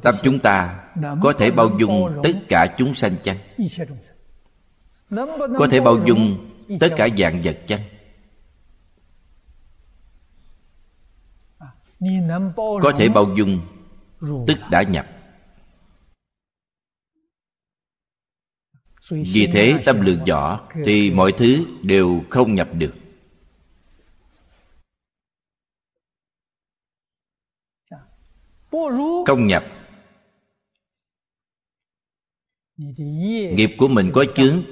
Tâm 0.03 0.15
chúng 0.23 0.39
ta 0.39 0.85
có 1.23 1.33
thể 1.39 1.51
bao 1.51 1.69
dung 1.79 2.21
tất 2.23 2.33
cả 2.49 2.75
chúng 2.79 2.95
sanh 2.95 3.13
chăng 3.23 3.37
có 5.59 5.69
thể 5.71 5.81
bao 5.81 5.97
dung 6.07 6.51
tất 6.81 6.89
cả 6.97 7.09
dạng 7.19 7.41
vật 7.45 7.59
chăng 7.67 7.81
có 12.83 12.93
thể 12.97 13.09
bao 13.09 13.25
dung 13.37 13.61
tức 14.47 14.59
đã 14.71 14.83
nhập 14.83 15.07
vì 19.11 19.49
thế 19.53 19.83
tâm 19.85 20.01
lượng 20.01 20.25
nhỏ 20.27 20.69
thì 20.85 21.11
mọi 21.11 21.33
thứ 21.39 21.67
đều 21.83 22.23
không 22.31 22.55
nhập 22.55 22.69
được. 22.73 22.95
Không 29.27 29.47
nhập. 29.47 29.65
Nghiệp 32.77 33.71
của 33.79 33.89
mình 33.89 34.11
có 34.15 34.25
chướng 34.37 34.63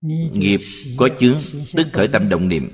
nghiệp 0.00 0.60
có 0.96 1.08
chướng, 1.20 1.38
tức 1.76 1.86
khởi 1.92 2.08
tâm 2.08 2.28
động 2.28 2.48
niệm. 2.48 2.70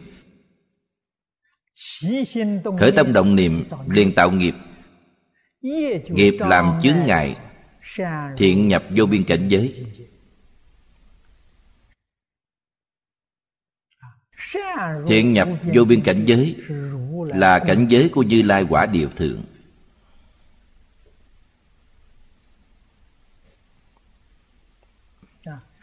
Khởi 2.79 2.93
tâm 2.97 3.13
động 3.13 3.37
niệm 3.37 3.65
liền 3.89 4.15
tạo 4.15 4.31
nghiệp. 4.31 4.55
Nghiệp 6.09 6.35
làm 6.39 6.79
chướng 6.83 6.97
ngại, 7.07 7.37
thiện 8.37 8.69
nhập 8.69 8.85
vô 8.97 9.07
biên 9.07 9.25
cảnh 9.25 9.49
giới. 9.49 9.85
Thiện 15.07 15.33
nhập 15.33 15.49
vô 15.75 15.85
biên 15.85 16.01
cảnh 16.01 16.25
giới 16.25 16.57
là 17.27 17.59
cảnh 17.67 17.87
giới 17.89 18.09
của 18.09 18.23
như 18.23 18.43
lai 18.43 18.67
quả 18.69 18.87
điều 18.87 19.09
thượng. 19.09 19.43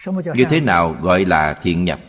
Như 0.06 0.46
thế 0.50 0.60
nào 0.60 0.96
gọi 1.02 1.26
là 1.26 1.54
thiện 1.54 1.86
nhập? 1.86 2.00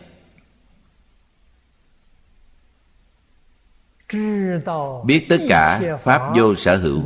Biết 5.05 5.25
tất 5.29 5.37
cả 5.49 5.97
pháp 6.03 6.31
vô 6.35 6.55
sở 6.55 6.77
hữu. 6.77 7.01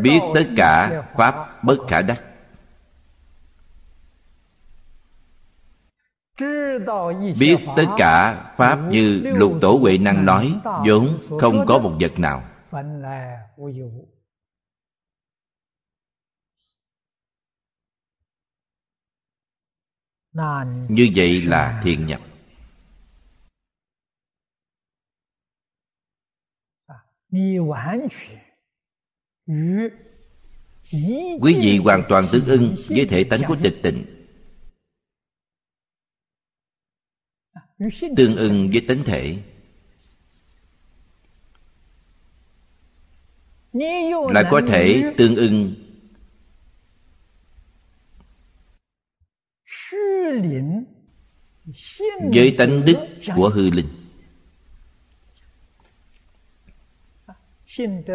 Biết 0.00 0.20
tất 0.34 0.44
cả 0.56 1.02
pháp 1.16 1.64
bất 1.64 1.76
khả 1.88 2.02
đắc. 2.02 2.24
Biết 7.38 7.56
tất 7.76 7.86
cả 7.96 8.44
pháp 8.56 8.78
như 8.88 9.22
lục 9.24 9.52
tổ 9.60 9.78
huệ 9.80 9.98
năng 9.98 10.24
nói 10.24 10.54
vốn 10.86 11.18
không 11.40 11.66
có 11.66 11.78
một 11.78 11.92
vật 12.00 12.18
nào 12.18 12.42
như 20.88 21.10
vậy 21.14 21.42
là 21.42 21.80
thiền 21.84 22.06
nhập 22.06 22.20
quý 31.40 31.58
vị 31.62 31.78
hoàn 31.84 32.02
toàn 32.08 32.26
tương 32.32 32.46
ưng 32.46 32.76
với 32.88 33.06
thể 33.06 33.24
tánh 33.24 33.42
của 33.48 33.56
tịch 33.62 33.74
tịnh. 33.82 34.04
Tương 38.16 38.36
ưng 38.36 38.70
với 38.72 38.84
tánh 38.88 39.04
thể. 39.04 39.38
Lại 44.32 44.44
có 44.50 44.62
thể 44.66 45.14
tương 45.16 45.36
ưng 45.36 45.83
với 52.34 52.54
tánh 52.58 52.84
đức 52.84 52.96
của 53.36 53.48
hư 53.48 53.70
linh. 53.70 53.88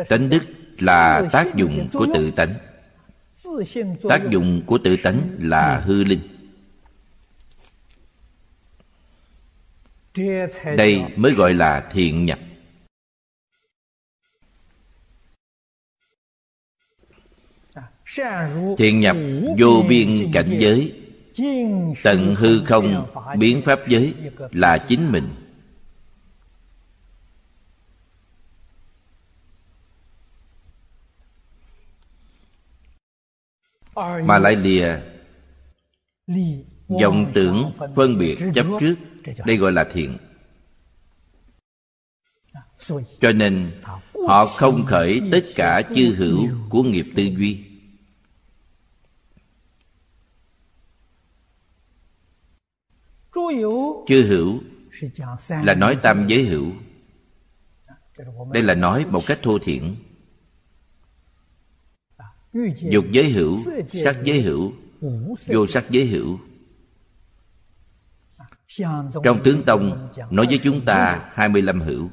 Tánh 0.10 0.30
đức 0.30 0.40
là 0.80 1.30
tác 1.32 1.56
dụng 1.56 1.90
của 1.94 2.08
tự 2.14 2.32
tánh. 2.32 2.54
Tác 4.10 4.22
dụng 4.30 4.62
của 4.66 4.78
tự 4.84 4.98
tánh 5.04 5.38
là 5.40 5.80
hư 5.80 6.04
linh. 6.04 6.20
Đây 10.78 11.04
mới 11.16 11.34
gọi 11.34 11.54
là 11.54 11.90
thiện 11.92 12.26
nhập. 12.26 12.40
Thiện 18.78 19.00
nhập 19.00 19.16
vô 19.58 19.86
biên 19.90 20.32
cảnh 20.34 20.58
giới 20.60 20.99
tận 22.04 22.36
hư 22.36 22.66
không, 22.66 23.08
biến 23.38 23.62
pháp 23.62 23.88
giới 23.88 24.14
là 24.52 24.78
chính 24.78 25.12
mình. 25.12 25.30
Mà 34.24 34.40
lại 34.40 34.56
lìa, 34.56 35.00
vọng 36.88 37.32
tưởng 37.34 37.72
phân 37.96 38.18
biệt 38.18 38.38
chấp 38.54 38.66
trước, 38.80 38.96
đây 39.46 39.58
gọi 39.58 39.72
là 39.72 39.84
thiện. 39.94 40.18
Cho 43.22 43.32
nên, 43.32 43.72
họ 44.28 44.46
không 44.46 44.86
khởi 44.86 45.22
tất 45.32 45.46
cả 45.56 45.82
chư 45.96 46.16
hữu 46.16 46.48
của 46.70 46.84
nghiệp 46.84 47.06
tư 47.16 47.24
duy. 47.24 47.69
Chư 54.08 54.28
hữu 54.28 54.60
là 55.64 55.74
nói 55.74 55.98
tam 56.02 56.28
giới. 56.28 56.44
hữu. 56.44 56.72
Đây 58.52 58.64
là 58.64 58.76
nói 58.76 59.06
một 59.10 59.22
cách 59.26 59.40
thô 59.44 59.60
thiển. 59.60 59.96
Dục 62.90 63.06
giới 63.12 63.30
hữu 63.30 63.58
sắc 63.94 64.18
giới 64.24 64.42
hữu 64.42 64.72
vô 65.48 65.68
sắc 65.68 65.86
giới 65.90 66.06
hữu. 66.06 66.40
Trong 69.24 69.44
tướng 69.44 69.64
tông 69.64 70.10
nói 70.30 70.46
với 70.50 70.60
chúng 70.64 70.86
ta 70.86 71.30
25 71.34 71.82
hữu. 71.82 72.10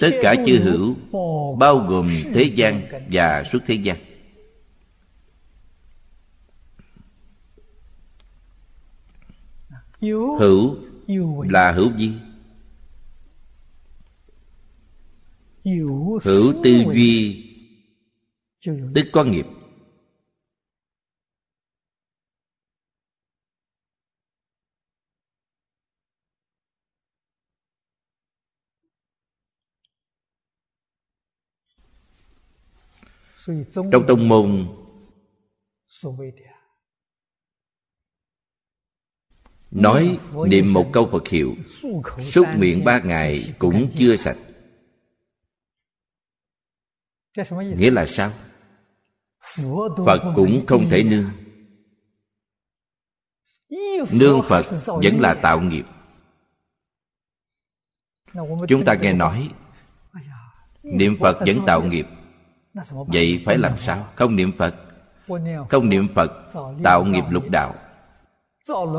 Tất 0.00 0.10
cả 0.22 0.34
chư 0.46 0.58
hữu 0.58 0.94
Bao 1.58 1.78
gồm 1.78 2.10
thế 2.34 2.42
gian 2.42 2.82
và 3.10 3.44
xuất 3.44 3.62
thế 3.66 3.74
gian 3.74 3.96
Hữu 10.00 10.76
là 11.48 11.72
hữu 11.72 11.90
vi 11.98 12.12
Hữu 16.22 16.52
tư 16.64 16.84
duy 16.94 17.46
Tức 18.94 19.06
có 19.12 19.24
nghiệp. 19.24 19.46
Trong 33.72 34.06
tông 34.08 34.28
môn 34.28 34.66
nói 39.70 40.18
niệm 40.46 40.72
một 40.72 40.90
câu 40.92 41.08
phật 41.12 41.28
hiệu 41.28 41.54
súc 42.22 42.46
miệng 42.56 42.84
ba 42.84 43.00
ngày 43.00 43.54
cũng 43.58 43.88
chưa 43.98 44.16
sạch. 44.16 44.36
Nghĩa 47.76 47.90
là 47.90 48.06
sao? 48.06 48.32
Phật 50.06 50.32
cũng 50.36 50.64
không 50.66 50.84
thể 50.90 51.02
nương. 51.02 51.30
Nương 54.12 54.42
phật 54.42 54.66
vẫn 54.86 55.20
là 55.20 55.34
tạo 55.34 55.60
nghiệp. 55.60 55.84
Chúng 58.68 58.84
ta 58.84 58.94
nghe 58.94 59.12
nói, 59.12 59.50
niệm 60.82 61.16
phật 61.20 61.38
vẫn 61.46 61.56
tạo 61.66 61.82
nghiệp. 61.82 62.06
Vậy 62.90 63.42
phải 63.46 63.58
làm 63.58 63.78
sao? 63.78 64.08
Không 64.16 64.36
niệm 64.36 64.52
phật. 64.58 64.74
Không 65.70 65.88
niệm 65.88 66.08
phật, 66.14 66.30
tạo 66.84 67.04
nghiệp 67.04 67.24
lục 67.30 67.50
đạo 67.50 67.74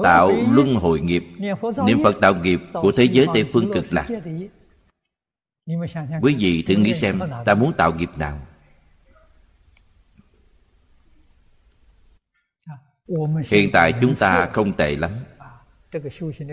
tạo 0.04 0.32
luân 0.52 0.76
hồi 0.76 1.00
nghiệp. 1.00 1.24
Niệm 1.86 2.04
phật 2.04 2.16
tạo 2.22 2.36
nghiệp 2.36 2.60
của 2.74 2.92
thế 2.92 3.04
giới 3.04 3.28
tây 3.34 3.50
phương 3.54 3.72
cực 3.74 3.86
lạc. 3.94 4.08
Quý 6.22 6.36
vị 6.40 6.64
thử 6.68 6.76
nghĩ 6.76 6.94
xem 6.94 7.20
ta 7.46 7.54
muốn 7.54 7.74
tạo 7.74 7.94
nghiệp 7.96 8.10
nào? 8.18 8.40
Hiện 13.48 13.70
tại 13.74 13.94
chúng 14.02 14.16
ta 14.16 14.50
không 14.54 14.74
tệ 14.74 14.96
lắm. 14.96 15.12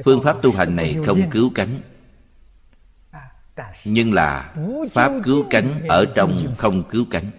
Phương 0.05 0.23
pháp 0.23 0.43
tu 0.43 0.53
hành 0.53 0.77
này 0.77 0.97
không 1.07 1.31
cứu 1.31 1.51
cánh. 1.55 1.81
Nhưng 3.85 4.13
là 4.13 4.55
pháp 4.93 5.13
cứu 5.25 5.47
cánh 5.51 5.87
ở 5.89 6.05
trong 6.15 6.55
không 6.57 6.83
cứu 6.91 7.07
cánh. 7.11 7.31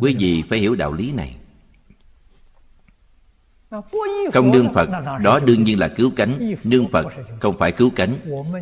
Quý 0.00 0.16
vị 0.18 0.44
phải 0.48 0.58
hiểu 0.58 0.74
đạo 0.74 0.92
lý 0.92 1.12
này 1.12 1.36
không 4.32 4.52
nương 4.52 4.74
phật 4.74 4.88
đó 5.22 5.40
đương 5.44 5.64
nhiên 5.64 5.78
là 5.78 5.88
cứu 5.88 6.10
cánh. 6.16 6.54
nương 6.64 6.88
phật 6.88 7.06
không 7.40 7.58
phải 7.58 7.72
cứu 7.72 7.90
cánh. 7.96 8.14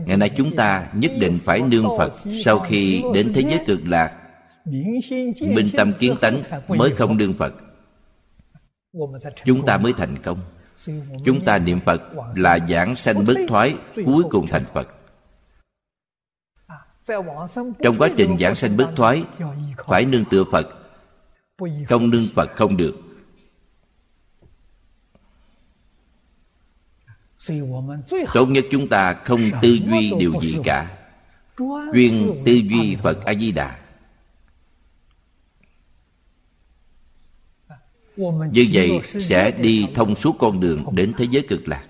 Ngày 0.07 0.17
nay 0.17 0.31
chúng 0.37 0.57
ta 0.57 0.89
nhất 0.93 1.13
định 1.21 1.39
phải 1.45 1.61
nương 1.61 1.87
phật. 1.99 2.13
Sau 2.45 2.59
khi 2.59 3.03
đến 3.15 3.33
thế 3.35 3.43
giới 3.43 3.61
cực 3.67 3.81
lạc 3.87 4.13
minh 5.41 5.69
tâm 5.77 5.93
kiến 5.99 6.17
tánh 6.21 6.41
mới 6.69 6.91
không 6.91 7.17
nương 7.17 7.35
phật. 7.35 7.55
Chúng 9.45 9.67
ta 9.67 9.79
mới 9.79 9.93
thành 9.93 10.23
công. 10.23 10.39
Chúng 11.25 11.45
ta 11.45 11.59
niệm 11.59 11.81
phật 11.81 12.03
là 12.35 12.59
giảng 12.69 12.97
sanh 12.97 13.25
bất 13.27 13.37
thoái 13.49 13.75
cuối 14.05 14.25
cùng 14.31 14.47
thành 14.47 14.65
phật. 14.75 14.89
Trong 17.83 17.97
quá 17.99 18.09
trình 18.17 18.37
giảng 18.41 18.55
sanh 18.55 18.77
bất 18.77 18.91
thoái 18.97 19.25
phải 19.87 20.05
nương 20.05 20.25
tựa 20.25 20.45
phật. 20.53 20.69
Không 21.89 22.11
nương 22.11 22.27
phật 22.35 22.51
không 22.57 22.77
được 22.77 23.08
tốt 28.35 28.47
nhất 28.47 28.65
chúng 28.71 28.89
ta 28.89 29.13
không 29.13 29.41
tư 29.63 29.69
duy 29.69 30.13
điều 30.19 30.41
gì 30.41 30.57
cả. 30.65 30.99
Chuyên 31.95 32.43
tư 32.45 32.53
duy 32.53 32.97
phật 32.97 33.25
a 33.25 33.35
di 33.35 33.53
đà 33.53 33.79
như 38.53 38.67
vậy 38.73 39.01
sẽ 39.21 39.51
đi 39.51 39.87
thông 39.95 40.15
suốt 40.15 40.37
con 40.39 40.61
đường 40.61 40.85
đến 40.93 41.13
thế 41.19 41.27
giới 41.31 41.43
cực 41.49 41.69
lạc. 41.69 41.85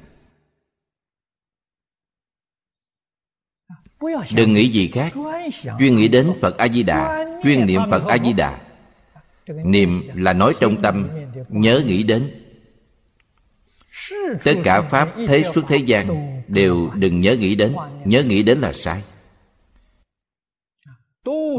Đừng 4.34 4.52
nghĩ 4.52 4.68
gì 4.68 4.88
khác. 4.88 5.12
Chuyên 5.78 5.96
nghĩ 5.96 6.08
đến 6.08 6.32
phật. 6.40 6.56
A 6.56 6.68
di 6.68 6.82
đà 6.82 7.24
chuyên 7.42 7.66
niệm 7.66 7.80
phật 7.90 8.04
a 8.04 8.18
di 8.18 8.32
đà 8.32 8.60
niệm 9.64 10.02
là 10.14 10.32
nói 10.32 10.54
trong 10.60 10.82
tâm 10.82 11.08
nhớ 11.48 11.82
nghĩ 11.86 12.02
đến 12.02 12.47
tất 14.44 14.52
cả 14.64 14.82
pháp 14.82 15.08
thế 15.28 15.42
xuất 15.54 15.64
thế 15.68 15.76
gian 15.76 16.06
đều 16.48 16.90
đừng 16.94 17.20
nhớ 17.20 17.36
nghĩ 17.36 17.54
đến 17.54 17.74
nhớ 18.04 18.22
nghĩ 18.22 18.42
đến 18.42 18.58
là 18.58 18.72
sai. 18.72 19.02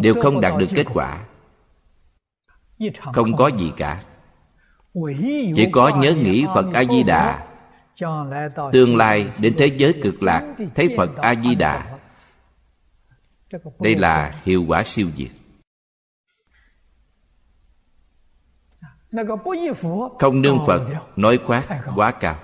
Đều 0.02 0.14
không 0.22 0.42
đạt 0.42 0.54
được 0.60 0.68
kết 0.76 0.86
quả. 0.94 1.26
Không 3.14 3.36
có 3.38 3.48
gì 3.48 3.72
cả. 3.78 4.04
Chỉ 5.56 5.68
có 5.72 5.92
nhớ 6.02 6.14
nghĩ 6.14 6.46
phật 6.56 6.66
a 6.74 6.84
di 6.86 7.04
đà 7.04 7.46
tương 8.72 8.96
lai 8.96 9.28
đến 9.40 9.54
thế 9.58 9.68
giới 9.78 9.94
cực 10.04 10.24
lạc 10.24 10.56
thấy 10.76 10.94
phật 10.98 11.18
a 11.18 11.36
di 11.36 11.56
đà 11.56 11.98
đây 13.80 13.96
là 13.96 14.42
hiệu 14.44 14.66
quả 14.68 14.84
siêu 14.84 15.08
diệt 15.18 15.39
không 20.20 20.42
nương 20.42 20.60
phật 20.68 20.88
nói 21.16 21.40
khoác 21.46 21.68
quá 21.96 22.12
cao. 22.12 22.36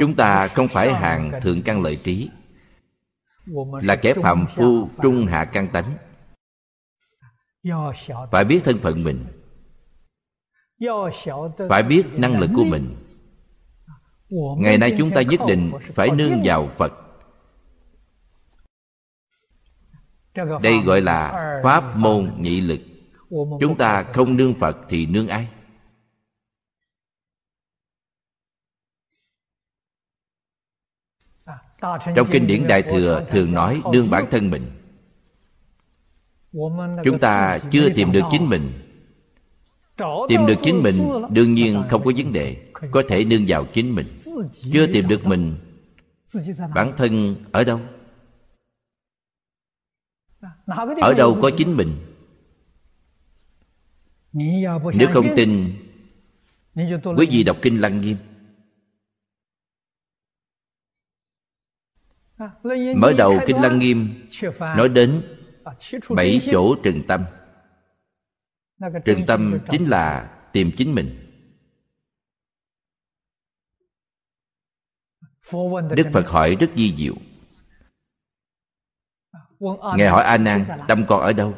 Chúng 0.00 0.14
ta 0.16 0.48
không 0.48 0.68
phải 0.68 0.94
hàng 0.94 1.40
thượng 1.42 1.62
căn 1.62 1.82
lợi 1.82 1.96
trí. 1.96 2.30
Là 3.82 3.96
kẻ 3.96 4.14
phạm 4.14 4.46
phu 4.56 4.88
trung 5.02 5.26
hạ 5.26 5.44
căn 5.44 5.68
tánh. 5.68 5.92
Phải 8.30 8.44
biết 8.44 8.60
thân 8.64 8.78
phận 8.78 9.04
mình. 9.04 9.26
Phải 11.68 11.82
biết 11.82 12.06
năng 12.12 12.38
lực 12.40 12.50
của 12.56 12.64
mình. 12.64 12.96
ngày 14.58 14.78
nay 14.78 14.94
chúng 14.98 15.10
ta 15.10 15.22
nhất 15.22 15.40
định 15.48 15.72
phải 15.94 16.08
nương 16.10 16.42
vào 16.44 16.68
phật. 16.78 16.92
Đây 20.62 20.80
gọi 20.84 21.00
là 21.00 21.32
pháp 21.64 21.96
môn 21.96 22.32
nhị 22.38 22.60
lực 22.60 22.80
chúng 23.30 23.76
ta 23.78 24.02
không 24.02 24.36
nương 24.36 24.54
phật 24.54 24.76
thì 24.88 25.06
nương 25.06 25.28
ai? 25.28 25.48
Trong 32.16 32.28
kinh 32.30 32.46
điển 32.46 32.66
đại 32.66 32.82
thừa 32.82 33.26
thường 33.30 33.54
nói 33.54 33.82
nương 33.92 34.10
bản 34.10 34.24
thân 34.30 34.50
mình. 34.50 34.62
Chúng 37.04 37.18
ta 37.20 37.58
chưa 37.70 37.88
tìm 37.94 38.12
được 38.12 38.22
chính 38.30 38.48
mình. 38.48 38.72
Tìm 40.28 40.46
được 40.46 40.54
chính 40.62 40.82
mình 40.82 41.08
đương 41.30 41.54
nhiên 41.54 41.84
không 41.90 42.04
có 42.04 42.12
vấn 42.16 42.32
đề. 42.32 42.70
Có 42.90 43.02
thể 43.08 43.24
nương 43.24 43.44
vào 43.48 43.64
chính 43.64 43.94
mình. 43.94 44.06
Chưa 44.72 44.86
tìm 44.92 45.08
được 45.08 45.26
mình. 45.26 45.56
bản 46.74 46.92
thân 46.96 47.36
ở 47.52 47.64
đâu? 47.64 47.80
Ở 51.00 51.14
đâu 51.14 51.38
có 51.42 51.50
chính 51.58 51.76
mình 51.76 52.15
nếu 54.94 55.08
không 55.12 55.26
tin, 55.36 55.72
quý 57.16 57.26
vị 57.30 57.44
đọc 57.44 57.56
kinh 57.62 57.80
lăng 57.80 58.00
nghiêm. 58.00 58.16
Mở 62.96 63.12
đầu 63.18 63.40
kinh 63.46 63.56
lăng 63.56 63.78
nghiêm, 63.78 64.26
nói 64.58 64.88
đến 64.88 65.22
bảy 66.16 66.40
chỗ 66.50 66.76
trừng 66.82 67.02
tâm. 67.08 67.24
Trừng 69.04 69.20
tâm 69.26 69.58
chính 69.70 69.84
là 69.84 70.32
tìm 70.52 70.70
chính 70.76 70.94
mình. 70.94 71.22
Đức 75.90 76.06
phật 76.12 76.28
hỏi 76.28 76.56
rất 76.60 76.70
di 76.76 76.94
diệu. 76.96 77.14
Ngài 79.96 80.08
hỏi 80.08 80.24
a 80.24 80.36
nan, 80.36 80.64
tâm 80.88 81.04
con 81.08 81.20
ở 81.20 81.32
đâu? 81.32 81.54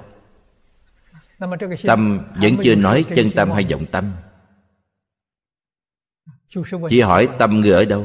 Tâm 1.87 2.21
vẫn 2.43 2.57
chưa 2.63 2.75
nói 2.75 3.05
chân 3.15 3.31
tâm 3.37 3.51
hay 3.51 3.67
vọng 3.71 3.87
tâm. 3.91 4.13
Chỉ 6.89 7.01
hỏi 7.01 7.29
tâm 7.39 7.61
người 7.61 7.73
ở 7.73 7.85
đâu? 7.85 8.05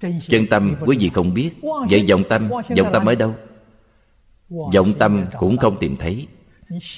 Chân 0.00 0.46
tâm 0.50 0.76
quý 0.86 0.96
vị 1.00 1.10
không 1.14 1.34
biết. 1.34 1.50
Vậy 1.90 2.06
vọng 2.10 2.22
tâm 2.28 2.48
vọng 2.48 2.90
tâm 2.92 3.06
ở 3.06 3.14
đâu? 3.14 3.34
Vọng 4.48 4.92
tâm 4.98 5.26
cũng 5.38 5.56
không 5.58 5.76
tìm 5.80 5.96
thấy. 5.96 6.26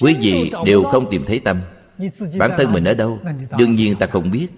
Quý 0.00 0.16
vị 0.20 0.52
đều 0.66 0.82
không 0.82 1.10
tìm 1.10 1.24
thấy 1.26 1.40
tâm. 1.40 1.60
Bản 2.38 2.50
thân 2.58 2.72
mình 2.72 2.84
ở 2.84 2.94
đâu? 2.94 3.18
đương 3.58 3.74
nhiên 3.74 3.98
ta 3.98 4.06
không 4.06 4.30
biết. 4.30 4.48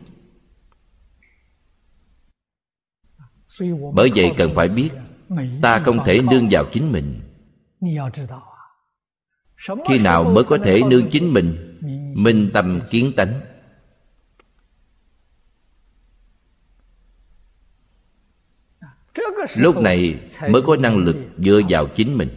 Bởi 3.94 4.10
vậy 4.16 4.32
cần 4.36 4.50
phải 4.54 4.68
biết 4.68 4.90
ta 5.62 5.78
không 5.78 5.98
thể 6.04 6.20
nương 6.30 6.48
vào 6.50 6.64
chính 6.72 6.92
mình 6.92 7.20
khi 9.88 9.98
nào 9.98 10.24
mới 10.24 10.44
có 10.44 10.58
thể 10.64 10.80
nương 10.90 11.10
chính 11.10 11.32
mình 11.32 11.78
minh 12.14 12.50
tâm 12.54 12.80
kiến 12.90 13.12
tánh. 13.16 13.40
Lúc 19.56 19.80
này 19.80 20.20
mới 20.48 20.62
có 20.62 20.76
năng 20.76 20.96
lực 20.96 21.16
dựa 21.38 21.60
vào 21.68 21.86
chính 21.86 22.18
mình. 22.18 22.28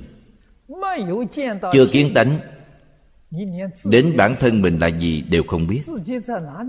Chưa 1.74 1.88
kiến 1.92 2.12
tánh 2.16 2.40
đến 3.86 4.18
bản 4.18 4.36
thân 4.40 4.62
mình 4.62 4.80
là 4.80 4.88
gì 4.88 5.22
đều 5.22 5.44
không 5.48 5.68
biết. 5.68 5.82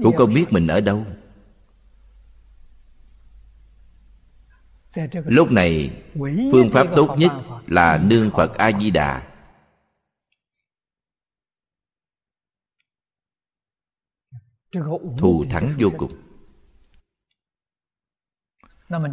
Cũng 0.02 0.16
không 0.16 0.34
biết 0.34 0.52
mình 0.52 0.66
ở 0.66 0.80
đâu. 0.80 1.04
Lúc 5.24 5.52
này 5.52 5.90
phương 6.52 6.70
pháp 6.72 6.86
tốt 6.96 7.14
nhất 7.18 7.32
là 7.66 7.98
nương 7.98 8.30
phật 8.30 8.54
a 8.58 8.78
di 8.78 8.90
đà 8.90 9.22
thù 15.18 15.44
thắng 15.50 15.74
vô 15.78 15.88
cùng. 15.98 16.12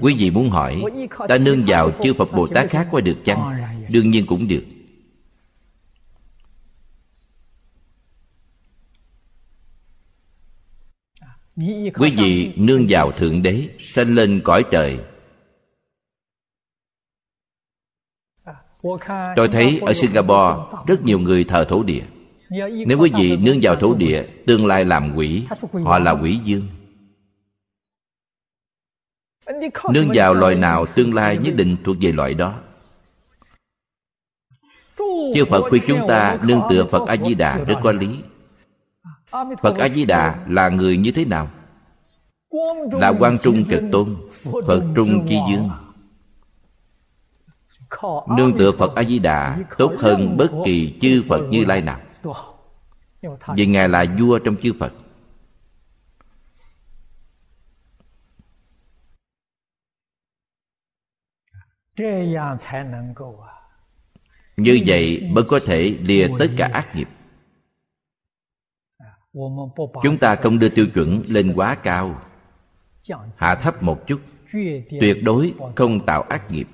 Quý 0.01 0.15
vị 0.17 0.31
muốn 0.31 0.49
hỏi 0.49 0.83
ta 1.27 1.37
nương 1.37 1.63
vào 1.67 1.91
chư 2.03 2.13
phật 2.13 2.31
bồ 2.33 2.47
tát 2.47 2.69
khác 2.69 2.87
có 2.91 3.01
được 3.01 3.17
chăng? 3.25 3.63
Đương 3.89 4.09
nhiên 4.09 4.25
cũng 4.27 4.47
được. 4.47 4.63
Quý 11.99 12.13
vị 12.17 12.53
nương 12.57 12.85
vào 12.89 13.11
thượng 13.11 13.43
đế 13.43 13.69
sanh 13.79 14.15
lên 14.15 14.41
cõi 14.43 14.63
trời. 14.71 14.99
Tôi 19.35 19.47
thấy 19.51 19.79
ở 19.81 19.93
singapore 19.93 20.77
rất 20.87 21.01
nhiều 21.03 21.19
người 21.19 21.43
thờ 21.43 21.65
thổ 21.69 21.83
địa 21.83 22.03
nếu 22.49 22.99
quý 22.99 23.11
vị 23.17 23.37
nương 23.37 23.59
vào 23.61 23.75
thổ 23.75 23.93
địa, 23.93 24.23
tương 24.47 24.65
lai 24.65 24.85
làm 24.85 25.15
quỷ, 25.15 25.43
họ 25.85 25.99
là 25.99 26.11
quỷ 26.11 26.39
dương 26.43 26.67
nương 29.93 30.09
vào 30.13 30.33
loài 30.33 30.55
nào, 30.55 30.85
tương 30.85 31.13
lai 31.13 31.37
nhất 31.37 31.53
định 31.57 31.75
thuộc 31.83 31.95
về 32.01 32.11
loại 32.11 32.33
đó. 32.33 32.59
Chư 35.33 35.45
phật 35.49 35.69
khuyên 35.69 35.83
chúng 35.87 36.07
ta 36.07 36.37
nương 36.43 36.61
tựa 36.69 36.85
phật 36.85 37.07
a 37.07 37.17
di 37.17 37.35
đà 37.35 37.57
rất 37.67 37.75
có 37.83 37.91
lý. 37.91 38.19
Phật 39.61 39.77
a 39.77 39.89
di 39.89 40.05
đà 40.05 40.45
là 40.49 40.69
người 40.69 40.97
như 40.97 41.11
thế 41.11 41.25
nào? 41.25 41.47
Là 42.91 43.13
quan 43.19 43.37
trung 43.43 43.65
cực 43.69 43.81
tôn, 43.91 44.15
phật 44.43 44.83
trung 44.95 45.25
chi 45.29 45.37
dương 45.49 45.69
nương 48.37 48.57
tựa 48.57 48.71
phật 48.71 48.95
a 48.95 49.03
di 49.03 49.19
đà 49.19 49.57
tốt 49.77 49.93
hơn 49.99 50.37
bất 50.37 50.51
kỳ 50.65 50.97
chư 51.01 51.23
phật 51.27 51.41
như 51.49 51.65
lai 51.65 51.81
nào 51.81 51.99
vì 53.55 53.65
ngài 53.65 53.89
là 53.89 54.05
vua 54.19 54.39
trong 54.39 54.55
chư 54.61 54.73
phật. 54.79 54.93
Như 64.57 64.81
vậy 64.85 65.29
mới 65.31 65.43
có 65.47 65.59
thể 65.65 65.97
lìa 66.01 66.27
tất 66.39 66.47
cả 66.57 66.69
ác 66.73 66.95
nghiệp. 66.95 67.07
Chúng 70.03 70.17
ta 70.17 70.35
không 70.35 70.59
đưa 70.59 70.69
tiêu 70.69 70.85
chuẩn 70.93 71.23
lên 71.27 71.53
quá 71.55 71.75
cao. 71.75 72.21
Hạ 73.35 73.55
thấp 73.55 73.83
một 73.83 74.07
chút. 74.07 74.21
Tuyệt 75.01 75.17
đối 75.23 75.53
không 75.75 76.05
tạo 76.05 76.21
ác 76.21 76.51
nghiệp 76.51 76.67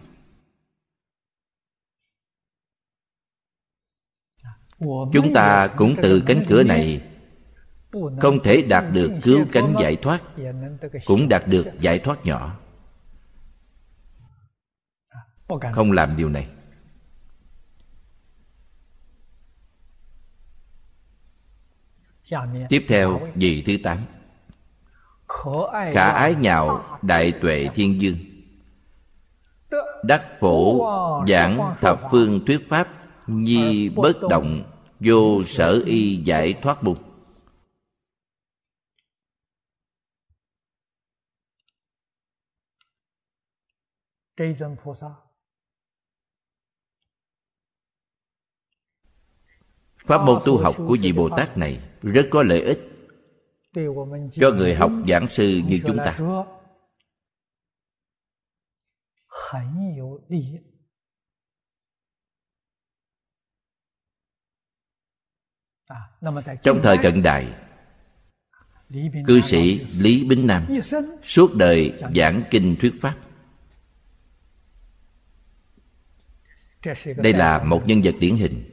chúng 5.13 5.33
ta 5.33 5.67
cũng 5.67 5.95
từ 6.01 6.23
cánh 6.27 6.45
cửa 6.47 6.63
này. 6.63 7.01
không 8.21 8.39
thể 8.43 8.61
đạt 8.61 8.83
được 8.93 9.11
cứu 9.23 9.45
cánh 9.51 9.73
giải 9.79 9.95
thoát 9.95 10.21
cũng 11.05 11.29
đạt 11.29 11.47
được 11.47 11.67
giải 11.79 11.99
thoát 11.99 12.25
nhỏ. 12.25 12.59
Không 15.73 15.91
làm 15.91 16.17
điều 16.17 16.29
này. 16.29 16.47
Tiếp 22.69 22.85
theo 22.87 23.21
vị 23.35 23.63
thứ 23.65 23.73
tám. 23.83 23.97
Khả 25.93 26.09
ái 26.11 26.35
nhạo 26.35 26.97
đại 27.01 27.31
tuệ 27.41 27.67
thiên 27.75 28.01
dương. 28.01 28.17
Đắc 30.03 30.25
phổ 30.39 30.79
giảng 31.27 31.75
thập 31.81 32.01
phương 32.11 32.45
thuyết 32.45 32.69
pháp 32.69 32.87
nhi 33.29 33.89
bất 33.89 34.13
động 34.29 34.63
vô 34.99 35.43
sở 35.45 35.81
y 35.85 36.15
giải 36.15 36.53
thoát 36.61 36.83
bụng 36.83 36.97
Pháp 49.97 50.25
môn 50.25 50.39
tu 50.45 50.57
học 50.57 50.75
của 50.77 50.97
vị 51.01 51.11
Bồ 51.11 51.29
Tát 51.37 51.57
này 51.57 51.79
rất 52.01 52.27
có 52.31 52.43
lợi 52.43 52.61
ích 52.61 52.79
cho 54.31 54.51
người 54.51 54.75
học 54.75 54.91
giảng 55.07 55.27
sư 55.27 55.61
như 55.67 55.79
chúng 55.87 55.97
ta. 55.97 56.17
Trong 66.61 66.79
thời 66.83 66.97
cận 66.97 67.23
đại, 67.23 67.47
cư 69.27 69.41
sĩ 69.41 69.85
Lý 69.97 70.23
Bính 70.23 70.47
Nam 70.47 70.65
suốt 71.23 71.55
đời 71.55 72.01
giảng 72.15 72.43
kinh 72.51 72.75
thuyết 72.79 72.93
pháp. 73.01 73.15
Đây 77.17 77.33
là 77.33 77.63
một 77.63 77.83
nhân 77.87 78.01
vật 78.03 78.15
điển 78.19 78.35
hình. 78.35 78.63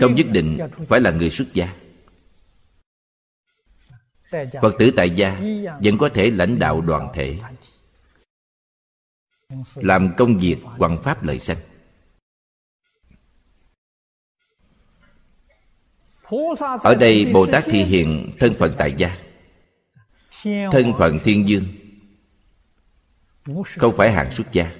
Không 0.00 0.14
nhất 0.14 0.26
định 0.32 0.58
phải 0.88 1.00
là 1.00 1.10
người 1.10 1.30
xuất 1.30 1.54
gia. 1.54 1.74
Phật 4.62 4.74
tử 4.78 4.90
tại 4.96 5.10
gia 5.10 5.40
vẫn 5.82 5.98
có 5.98 6.08
thể 6.08 6.30
lãnh 6.30 6.58
đạo 6.58 6.80
đoàn 6.80 7.08
thể. 7.14 7.38
Làm 9.74 10.14
công 10.16 10.38
việc 10.38 10.56
hoằng 10.62 11.02
pháp 11.02 11.22
lợi 11.22 11.40
sanh 11.40 11.58
ở 16.82 16.94
đây 16.94 17.30
bồ 17.34 17.46
tát 17.46 17.64
thị 17.66 17.82
hiện 17.82 18.30
thân 18.40 18.54
phận 18.58 18.74
tại 18.78 18.94
gia 18.96 19.16
thân 20.44 20.92
phận 20.98 21.18
thiên 21.24 21.48
dương 21.48 21.64
không 23.76 23.96
phải 23.96 24.12
hạng 24.12 24.30
xuất 24.30 24.52
gia. 24.52 24.72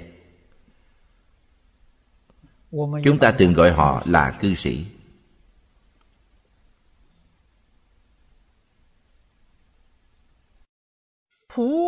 Chúng 3.05 3.19
ta 3.21 3.33
thường 3.33 3.53
gọi 3.53 3.71
họ 3.73 4.03
là 4.07 4.39
cư 4.41 4.55
sĩ. 4.55 4.87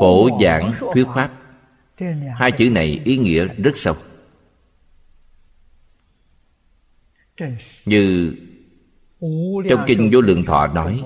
Phổ 0.00 0.28
giảng 0.42 0.72
thuyết 0.94 1.06
pháp. 1.14 1.30
Hai 2.36 2.52
chữ 2.52 2.70
này 2.70 3.00
ý 3.04 3.18
nghĩa 3.18 3.46
rất 3.46 3.72
sâu. 3.76 3.96
Như 7.84 8.34
trong 9.68 9.84
kinh 9.86 10.10
vô 10.12 10.20
lượng 10.20 10.44
thọ 10.44 10.66
nói 10.66 11.04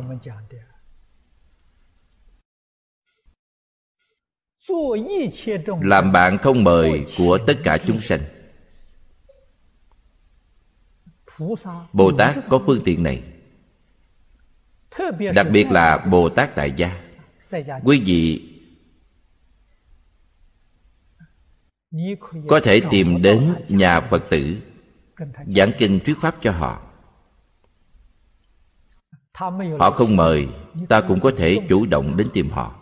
làm 5.82 6.12
bạn 6.12 6.38
không 6.38 6.64
mời 6.64 7.06
của 7.18 7.38
tất 7.46 7.54
cả 7.64 7.78
chúng 7.78 8.00
sanh. 8.00 8.20
Bồ 11.92 12.12
tát 12.12 12.36
có 12.48 12.62
phương 12.66 12.82
tiện 12.84 13.02
này. 13.02 13.22
Đặc 15.34 15.46
biệt 15.52 15.66
là 15.70 16.06
bồ 16.10 16.28
tát 16.28 16.54
tại 16.54 16.72
gia. 16.76 17.02
Quý 17.84 18.02
vị 18.06 18.46
có 22.48 22.60
thể 22.64 22.80
tìm 22.90 23.22
đến 23.22 23.54
nhà 23.68 24.00
phật 24.00 24.22
tử 24.30 24.56
giảng 25.56 25.72
kinh 25.78 26.00
thuyết 26.04 26.16
pháp 26.20 26.34
cho 26.42 26.50
họ 26.50 26.89
họ 29.78 29.90
không 29.90 30.16
mời, 30.16 30.48
ta 30.88 31.00
cũng 31.00 31.20
có 31.20 31.32
thể 31.36 31.58
chủ 31.68 31.86
động 31.86 32.16
đến 32.16 32.28
tìm 32.32 32.50
họ. 32.50 32.76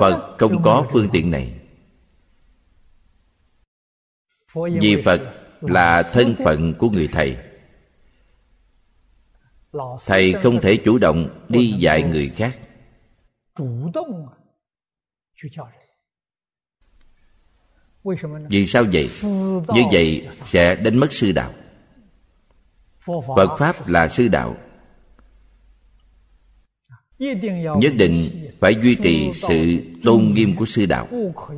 Phật 0.00 0.36
không 0.38 0.62
có 0.62 0.86
phương 0.92 1.08
tiện 1.12 1.30
này. 1.30 1.60
Vì 4.54 5.02
phật 5.04 5.20
là 5.60 6.02
thân 6.02 6.34
phận 6.44 6.74
của 6.78 6.90
người 6.90 7.08
thầy. 7.12 7.36
Thầy 10.06 10.32
không 10.32 10.60
thể 10.60 10.78
chủ 10.84 10.98
động 10.98 11.46
đi 11.48 11.74
dạy 11.78 12.02
người 12.02 12.28
khác. 12.28 12.58
Vì 18.48 18.66
sao 18.66 18.84
vậy? 18.92 19.10
Như 19.74 19.82
vậy 19.92 20.28
sẽ 20.32 20.76
đánh 20.76 20.98
mất 20.98 21.12
sư 21.12 21.32
đạo 21.32 21.52
phật 23.06 23.56
pháp 23.58 23.88
là 23.88 24.08
sư 24.08 24.28
đạo. 24.28 24.54
Nhất 27.78 27.92
định 27.96 28.30
phải 28.60 28.74
duy 28.82 28.94
trì 28.94 29.32
sự 29.32 29.78
tôn 30.04 30.32
nghiêm 30.34 30.56
của 30.56 30.64
sư 30.64 30.86
đạo, 30.86 31.08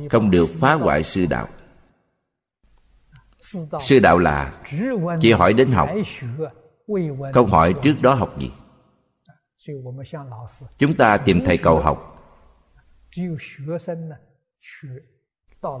không 0.09 0.31
được 0.31 0.49
phá 0.59 0.73
hoại 0.73 1.03
sư 1.03 1.25
đạo. 1.29 1.47
Sư 3.79 3.99
đạo 3.99 4.17
là 4.17 4.61
chỉ 5.21 5.31
hỏi 5.31 5.53
đến 5.53 5.71
học, 5.71 5.89
không 7.33 7.49
hỏi 7.49 7.73
trước 7.83 7.95
đó 8.01 8.13
học 8.13 8.39
gì. 8.39 8.51
Chúng 10.77 10.95
ta 10.97 11.17
tìm 11.17 11.41
thầy 11.45 11.57
cầu 11.57 11.79
học. 11.79 12.11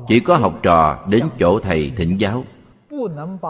Chỉ 0.07 0.19
có 0.19 0.37
học 0.37 0.59
trò 0.63 1.05
đến 1.09 1.29
chỗ 1.39 1.59
thầy 1.59 1.91
thỉnh 1.95 2.19
giáo 2.19 2.43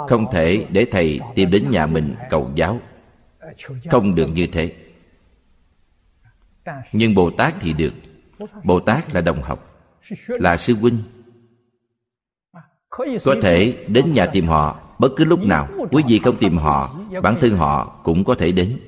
không 0.08 0.26
thể 0.32 0.68
để 0.70 0.86
thầy 0.92 1.20
tìm 1.36 1.52
đến 1.52 1.70
nhà 1.70 1.86
mình 1.86 2.16
cầu 2.30 2.52
giáo. 2.56 2.80
Không 3.92 4.16
được 4.16 4.28
như 4.34 4.48
thế. 4.52 4.74
Nhưng 6.94 7.16
bồ 7.16 7.30
tát 7.30 7.56
thì 7.60 7.74
được. 7.74 7.94
Bồ 8.64 8.80
tát 8.80 9.14
là 9.14 9.22
đồng 9.22 9.42
học, 9.42 9.70
là 10.28 10.58
sư 10.58 10.74
huynh. 10.74 11.04
Có 13.24 13.36
thể 13.42 13.86
đến 13.88 14.12
nhà 14.12 14.26
tìm 14.26 14.48
họ 14.48 14.80
bất 15.00 15.10
cứ 15.16 15.26
lúc 15.26 15.46
nào. 15.46 15.68
Quý 15.92 16.04
vị 16.08 16.20
không 16.20 16.38
tìm 16.38 16.58
họ, 16.58 16.96
bản 17.24 17.36
thân 17.42 17.58
họ 17.58 18.00
cũng 18.04 18.24
có 18.24 18.36
thể 18.36 18.52
đến. 18.52 18.80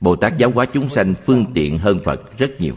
Bồ 0.00 0.16
tát 0.16 0.36
giáo 0.36 0.50
hóa 0.50 0.66
chúng 0.66 0.88
sanh, 0.88 1.14
phương 1.24 1.44
tiện 1.54 1.78
hơn 1.78 2.00
phật 2.04 2.38
rất 2.38 2.50
nhiều. 2.58 2.74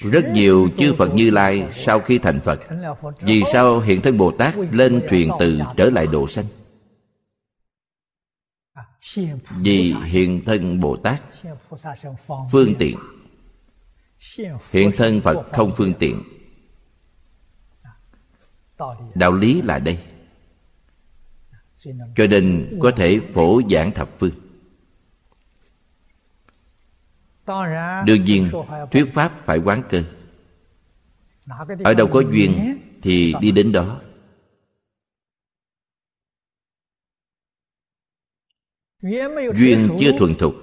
Rất 0.00 0.24
nhiều 0.32 0.68
chư 0.78 0.94
phật 0.98 1.14
như 1.14 1.30
lai 1.30 1.68
sau 1.70 2.00
khi 2.00 2.18
thành 2.18 2.40
phật, 2.40 2.60
vì 3.20 3.42
sao 3.52 3.80
hiện 3.80 4.00
thân 4.00 4.18
bồ 4.18 4.30
tát 4.30 4.54
lên 4.70 5.02
thuyền 5.08 5.30
từ 5.40 5.60
trở 5.76 5.84
lại 5.84 6.06
độ 6.06 6.28
sanh? 6.28 6.44
Vì 9.56 9.94
hiện 10.04 10.44
thân 10.44 10.80
bồ 10.80 10.96
tát 10.96 11.22
phương 12.52 12.74
tiện. 12.78 12.96
Hiện 14.72 14.90
thân 14.96 15.20
phật 15.20 15.46
không 15.52 15.72
phương 15.76 15.94
tiện. 15.98 16.22
Đạo 19.14 19.32
lý 19.32 19.62
là 19.62 19.78
đây. 19.78 19.98
Cho 22.16 22.26
nên 22.30 22.78
có 22.80 22.90
thể 22.96 23.20
phổ 23.34 23.60
giảng 23.70 23.92
thập 23.92 24.08
phương 24.18 24.41
đương 28.06 28.24
nhiên 28.24 28.50
thuyết 28.90 29.04
pháp 29.14 29.32
phải 29.44 29.58
quán 29.58 29.82
cơ. 29.90 30.02
Ở 31.84 31.94
đâu 31.94 32.08
có 32.12 32.22
duyên 32.32 32.78
thì 33.02 33.34
đi 33.40 33.52
đến 33.52 33.72
đó. 33.72 34.00
Duyên 39.54 39.96
chưa 40.00 40.10
thuần 40.18 40.34
thục 40.34 40.54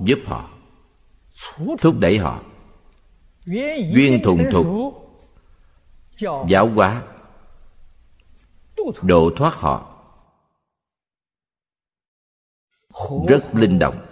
giúp 0.00 0.18
họ 0.26 0.50
thúc 1.78 1.94
đẩy 1.98 2.18
họ. 2.18 2.42
Duyên 3.94 4.20
thuần 4.24 4.38
thục 4.52 4.66
giáo 6.48 6.68
hóa 6.68 7.02
độ 9.02 9.30
thoát 9.36 9.54
họ. 9.54 9.92
Rất 13.28 13.44
linh 13.54 13.78
động 13.78 14.06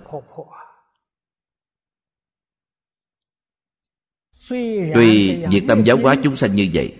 tuy 4.94 5.44
việc 5.50 5.64
tâm 5.68 5.84
giáo 5.84 5.96
hóa 6.02 6.16
chúng 6.22 6.36
sanh 6.36 6.54
như 6.54 6.70
vậy. 6.74 6.94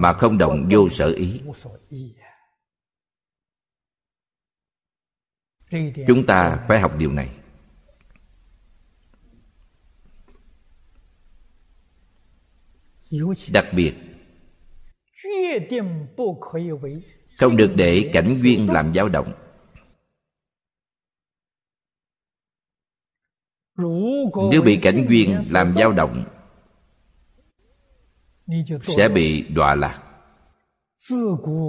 Mà 0.00 0.12
không 0.12 0.38
động 0.38 0.68
vô 0.72 0.88
sở 0.88 1.12
ý. 1.12 1.40
chúng 6.06 6.26
ta 6.26 6.64
phải 6.68 6.80
học 6.80 6.92
điều 6.98 7.12
này. 7.12 7.30
Đặc 13.52 13.66
biệt 13.76 13.94
không 17.38 17.56
được 17.56 17.72
để 17.76 18.10
cảnh 18.12 18.34
duyên 18.42 18.70
làm 18.70 18.94
dao 18.94 19.08
động 19.08 19.43
nếu 24.50 24.62
bị 24.64 24.76
cảnh 24.76 25.06
duyên 25.08 25.44
làm 25.50 25.72
dao 25.76 25.92
động, 25.92 26.24
sẽ 28.82 29.08
bị 29.08 29.42
đọa 29.48 29.74
lạc. 29.74 30.00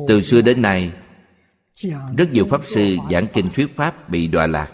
Từ 0.08 0.22
xưa 0.22 0.42
đến 0.42 0.62
nay, 0.62 0.92
rất 2.18 2.32
nhiều 2.32 2.46
pháp 2.50 2.62
sư 2.66 2.98
giảng 3.12 3.28
kinh 3.34 3.46
thuyết 3.56 3.76
pháp 3.76 4.10
bị 4.10 4.28
đọa 4.28 4.48
lạc. 4.48 4.72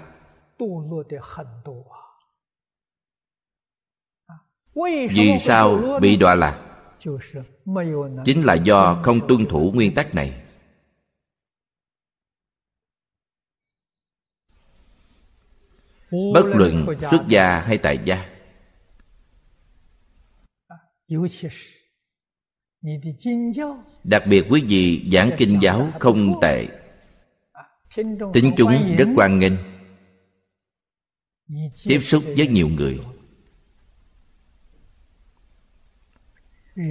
Vì 5.09 5.37
sao 5.39 5.79
bị 6.01 6.17
đọa 6.17 6.35
lạc? 6.35 6.61
Chính 8.25 8.45
là 8.45 8.53
do 8.53 8.99
không 9.03 9.27
tuân 9.27 9.45
thủ 9.45 9.71
nguyên 9.73 9.93
tắc 9.95 10.15
này. 10.15 10.33
Bất 16.11 16.45
luận 16.45 16.85
xuất 17.11 17.27
gia 17.27 17.59
hay 17.59 17.77
tại 17.77 17.99
gia. 18.05 18.29
Đặc 24.03 24.23
biệt 24.29 24.45
quý 24.49 24.63
vị 24.67 25.09
giảng 25.13 25.31
kinh 25.37 25.59
giáo 25.61 25.89
không 25.99 26.39
tệ. 26.41 26.67
tính 28.33 28.53
chúng 28.57 28.95
rất 28.97 29.07
quan 29.15 29.39
nghênh. 29.39 29.53
Tiếp 31.83 31.99
xúc 31.99 32.23
với 32.37 32.47
nhiều 32.47 32.67
người. 32.67 32.99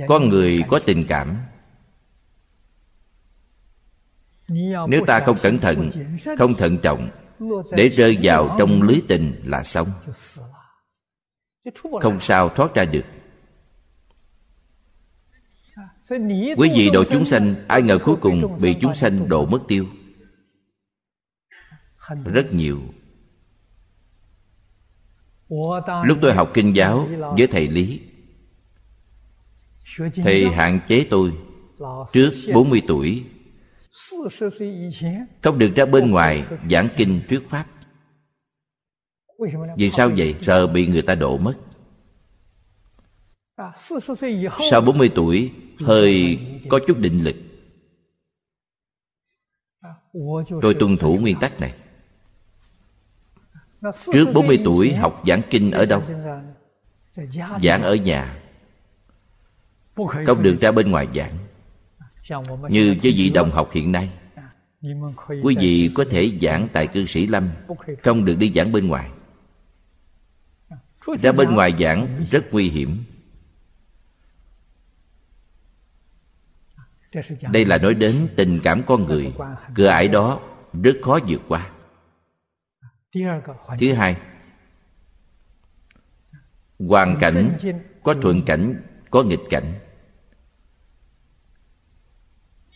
Con 0.08 0.28
người 0.28 0.64
có 0.68 0.80
tình 0.86 1.04
cảm. 1.08 1.36
Nếu 4.88 5.04
ta 5.06 5.20
không 5.20 5.38
cẩn 5.42 5.58
thận 5.58 5.90
không 6.38 6.54
thận 6.54 6.78
trọng 6.82 7.10
để 7.70 7.88
rơi 7.88 8.18
vào 8.22 8.56
trong 8.58 8.82
lưới 8.82 9.00
tình 9.08 9.34
là 9.44 9.64
xong. 9.64 9.92
không 12.00 12.20
sao 12.20 12.48
thoát 12.48 12.74
ra 12.74 12.84
được. 12.84 13.04
Quý 16.56 16.70
vị 16.76 16.90
độ 16.92 17.04
chúng 17.04 17.24
sanh 17.24 17.54
ai 17.68 17.82
ngờ 17.82 17.98
cuối 18.04 18.16
cùng 18.20 18.56
bị 18.60 18.76
chúng 18.80 18.94
sanh 18.94 19.28
độ 19.28 19.46
mất 19.46 19.60
tiêu. 19.68 19.86
Rất 22.24 22.52
nhiều. 22.52 22.80
Lúc 26.04 26.18
tôi 26.22 26.32
học 26.32 26.50
kinh 26.54 26.76
giáo 26.76 27.08
với 27.38 27.46
thầy 27.46 27.68
lý 27.68 28.00
thầy 29.96 30.48
hạn 30.48 30.80
chế 30.88 31.06
tôi 31.10 31.32
trước 32.12 32.32
40 32.54 32.82
tuổi 32.88 33.24
không 35.42 35.58
được 35.58 35.70
ra 35.76 35.86
bên 35.86 36.10
ngoài 36.10 36.44
giảng 36.70 36.88
kinh 36.96 37.20
thuyết 37.28 37.48
pháp. 37.48 37.66
vì 39.76 39.90
sao 39.90 40.10
vậy? 40.16 40.34
Sợ 40.40 40.66
bị 40.66 40.86
người 40.86 41.02
ta 41.02 41.14
độ 41.14 41.38
mất. 41.38 41.54
sau 44.70 44.80
40 44.80 45.10
tuổi 45.14 45.52
hơi 45.80 46.38
có 46.68 46.80
chút 46.86 46.98
định 46.98 47.24
lực. 47.24 47.36
tôi 50.62 50.74
tuân 50.80 50.96
thủ 50.96 51.18
nguyên 51.20 51.38
tắc 51.40 51.60
này. 51.60 51.74
trước 54.12 54.26
40 54.34 54.58
tuổi 54.64 54.94
học 54.94 55.22
giảng 55.26 55.42
kinh 55.50 55.70
ở 55.70 55.86
đâu? 55.86 56.02
giảng 57.62 57.82
ở 57.82 57.94
nhà. 57.94 58.40
không 60.26 60.42
được 60.42 60.56
ra 60.60 60.72
bên 60.72 60.90
ngoài 60.90 61.08
giảng 61.14 61.49
như 62.68 62.96
với 63.02 63.12
vị 63.16 63.30
đồng 63.30 63.50
học 63.50 63.70
hiện 63.72 63.92
nay. 63.92 64.10
Quý 65.42 65.56
vị 65.60 65.90
có 65.94 66.04
thể 66.10 66.38
giảng 66.42 66.68
tại 66.72 66.86
cư 66.86 67.04
sĩ 67.04 67.26
lâm 67.26 67.48
không 68.02 68.24
được 68.24 68.34
đi 68.38 68.52
giảng 68.54 68.72
bên 68.72 68.88
ngoài. 68.88 69.10
Ra 71.22 71.32
bên 71.32 71.54
ngoài 71.54 71.74
giảng 71.80 72.24
rất 72.30 72.44
nguy 72.50 72.68
hiểm. 72.68 73.04
Đây 77.52 77.64
là 77.64 77.78
nói 77.78 77.94
đến 77.94 78.28
tình 78.36 78.60
cảm 78.64 78.82
con 78.86 79.04
người 79.04 79.32
cửa 79.74 79.86
ải 79.86 80.08
đó 80.08 80.40
rất 80.82 80.96
khó 81.02 81.18
vượt 81.28 81.42
qua. 81.48 81.70
Thứ 83.78 83.92
hai 83.92 84.16
hoàn 86.78 87.16
cảnh 87.20 87.58
có 88.02 88.14
thuận 88.22 88.44
cảnh 88.44 88.82
có 89.10 89.22
nghịch 89.22 89.40
cảnh 89.50 89.74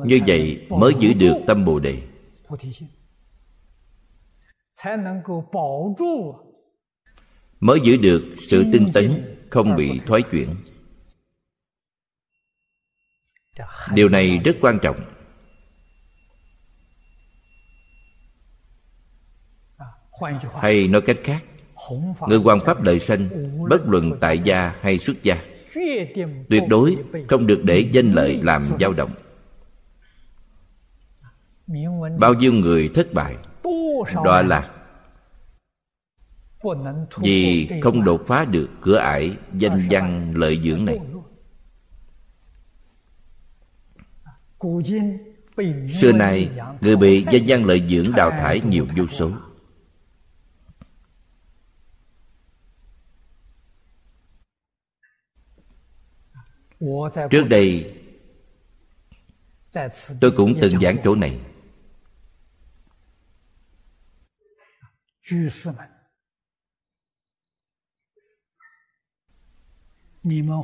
Như 0.05 0.19
vậy 0.27 0.67
mới 0.69 0.93
giữ 0.99 1.13
được 1.13 1.35
tâm 1.47 1.65
bồ 1.65 1.79
đề. 1.79 2.01
Mới 7.59 7.79
giữ 7.83 7.97
được 7.97 8.35
sự 8.49 8.65
tinh 8.73 8.91
tấn, 8.93 9.37
không 9.49 9.75
bị 9.75 9.99
thoái 10.05 10.21
chuyển. 10.31 10.55
Điều 13.93 14.09
này 14.09 14.37
rất 14.45 14.57
quan 14.61 14.79
trọng. 14.81 14.99
Hay 20.61 20.87
nói 20.87 21.01
cách 21.01 21.17
khác 21.23 21.43
người 22.27 22.39
hoàn 22.39 22.59
pháp 22.59 22.81
đời 22.81 22.99
sanh, 22.99 23.29
bất 23.69 23.87
luận 23.87 24.11
tại 24.19 24.39
gia 24.39 24.75
hay 24.81 24.97
xuất 24.97 25.23
gia, 25.23 25.37
tuyệt 26.49 26.63
đối 26.69 26.97
không 27.29 27.47
được 27.47 27.61
để 27.63 27.79
danh 27.91 28.11
lợi 28.11 28.39
làm 28.43 28.65
dao 28.79 28.93
động. 28.93 29.11
Bao 32.19 32.33
nhiêu 32.33 32.53
người 32.53 32.89
thất 32.93 33.13
bại, 33.13 33.35
đọa 34.23 34.41
lạc, 34.41 34.71
vì 37.17 37.69
không 37.81 38.03
đột 38.03 38.21
phá 38.27 38.45
được 38.45 38.69
cửa 38.81 38.97
ải 38.97 39.37
danh 39.53 39.87
văn 39.89 40.33
lợi 40.35 40.61
dưỡng 40.63 40.85
này. 40.85 40.99
Xưa 46.01 46.11
nay, 46.11 46.49
người 46.81 46.95
bị 46.95 47.25
danh 47.31 47.43
văn 47.47 47.65
lợi 47.65 47.87
dưỡng 47.87 48.11
đào 48.15 48.29
thải 48.29 48.61
nhiều 48.61 48.87
vô 48.95 49.07
số. 49.07 49.31
Trước 57.31 57.43
đây, 57.49 57.97
tôi 60.21 60.31
cũng 60.35 60.57
từng 60.61 60.79
giảng 60.81 60.97
chỗ 61.03 61.15
này. 61.15 61.39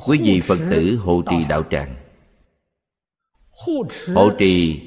Quý 0.06 0.20
vị 0.24 0.40
phật 0.40 0.58
tử 0.70 0.96
hộ 0.96 1.22
trì 1.30 1.36
đạo 1.48 1.62
tràng. 1.70 1.96
Hộ 4.14 4.30
trì 4.38 4.82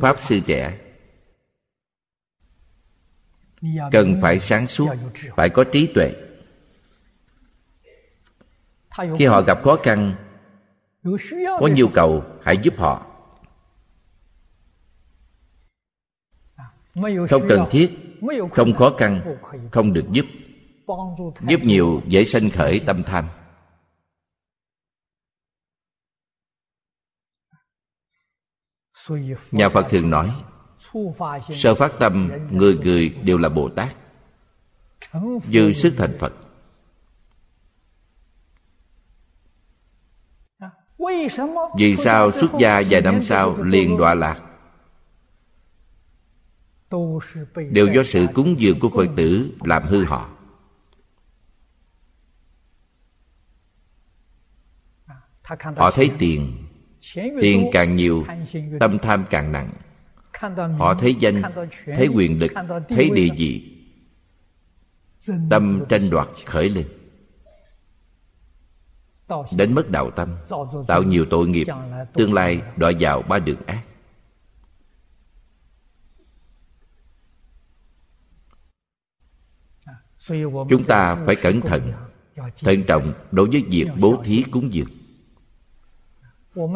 pháp 0.00 0.16
sư 0.20 0.40
trẻ. 0.46 0.78
Cần 3.92 4.18
phải 4.22 4.38
sáng 4.38 4.66
suốt, 4.66 4.88
phải 5.36 5.50
có 5.50 5.64
trí 5.72 5.92
tuệ 5.94 6.31
khi 9.18 9.26
họ 9.26 9.40
gặp 9.40 9.58
khó 9.62 9.76
khăn 9.82 10.14
có 11.60 11.68
nhu 11.76 11.88
cầu 11.94 12.24
hãy 12.42 12.56
giúp 12.62 12.74
họ. 12.78 13.06
Không 17.30 17.42
cần 17.48 17.66
thiết 17.70 17.98
không 18.52 18.74
khó 18.74 18.92
khăn 18.98 19.36
không 19.72 19.92
được 19.92 20.04
giúp. 20.10 20.26
Giúp 21.48 21.60
nhiều 21.62 22.02
dễ 22.06 22.24
sanh 22.24 22.50
khởi 22.50 22.80
tâm 22.86 23.02
tham. 23.02 23.28
Nhà 29.50 29.68
phật 29.68 29.86
thường 29.90 30.10
nói 30.10 30.30
sơ 31.50 31.74
phát 31.74 31.92
tâm 31.98 32.30
người 32.50 32.76
người 32.76 33.08
đều 33.08 33.38
là 33.38 33.48
bồ 33.48 33.68
tát. 33.68 33.96
Dư 35.52 35.72
sức 35.72 35.94
thành 35.96 36.16
phật 36.18 36.32
vì 41.78 41.96
sao 41.96 42.30
xuất 42.30 42.50
gia 42.58 42.82
vài 42.90 43.00
năm 43.00 43.22
sau 43.22 43.62
liền 43.62 43.96
đọa 43.96 44.14
lạc? 44.14 44.42
Đều 47.70 47.86
do 47.94 48.02
sự 48.02 48.26
cúng 48.34 48.54
dường 48.58 48.80
của 48.80 48.88
phật 48.88 49.06
tử 49.16 49.50
làm 49.64 49.82
hư 49.82 50.04
họ. 50.04 50.30
Họ 55.76 55.90
thấy 55.90 56.10
tiền. 56.18 56.52
Tiền 57.40 57.70
càng 57.72 57.96
nhiều 57.96 58.24
tâm 58.80 58.98
tham 58.98 59.24
càng 59.30 59.52
nặng. 59.52 59.70
Họ 60.78 60.94
thấy 60.94 61.14
danh 61.14 61.42
thấy 61.96 62.08
quyền 62.14 62.38
lực 62.38 62.52
thấy 62.88 63.10
địa 63.14 63.28
vị. 63.36 63.78
Tâm 65.50 65.82
tranh 65.88 66.10
đoạt 66.10 66.28
khởi 66.46 66.68
lên 66.68 66.86
đánh 69.56 69.74
mất 69.74 69.90
đạo 69.90 70.10
tâm, 70.10 70.28
tạo 70.86 71.02
nhiều 71.02 71.26
tội 71.30 71.48
nghiệp, 71.48 71.66
tương 72.14 72.34
lai 72.34 72.62
đọa 72.76 72.92
vào 73.00 73.22
ba 73.22 73.38
đường 73.38 73.58
ác. 73.66 73.82
Chúng 80.68 80.84
ta 80.88 81.16
phải 81.26 81.36
cẩn 81.36 81.60
thận 81.60 81.92
thận 82.36 82.82
trọng 82.86 83.12
đối 83.30 83.48
với 83.48 83.64
việc 83.68 83.88
bố 83.98 84.22
thí 84.24 84.42
cúng 84.50 84.74
dường. 84.74 84.88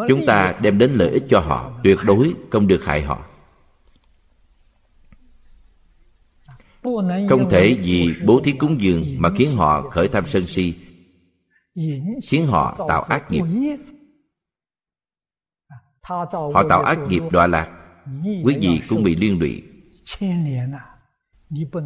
Chúng 0.09 0.27
ta 0.27 0.55
đem 0.63 0.79
đến 0.79 0.93
lợi 0.93 1.11
ích 1.11 1.25
cho 1.29 1.41
họ, 1.41 1.81
tuyệt 1.85 1.99
đối 2.05 2.35
không 2.51 2.67
được 2.67 2.85
hại 2.85 3.03
họ. 3.03 3.27
Không 7.29 7.49
thể 7.51 7.79
vì 7.83 8.15
bố 8.25 8.41
thí 8.45 8.53
cúng 8.53 8.81
dường 8.81 9.05
mà 9.19 9.31
khiến 9.37 9.57
họ 9.57 9.91
khởi 9.91 10.09
tham 10.09 10.27
sân 10.27 10.47
si 10.47 10.75
khiến 12.23 12.47
họ 12.47 12.87
tạo 12.89 13.03
ác 13.03 13.31
nghiệp. 13.31 13.43
Họ 16.03 16.63
tạo 16.69 16.83
ác 16.83 16.99
nghiệp 17.09 17.23
đọa 17.33 17.47
lạc. 17.47 17.99
Quý 18.45 18.57
vị 18.61 18.81
cũng 18.89 19.03
bị 19.03 19.17
liên 19.17 19.39
lụy. 19.39 19.63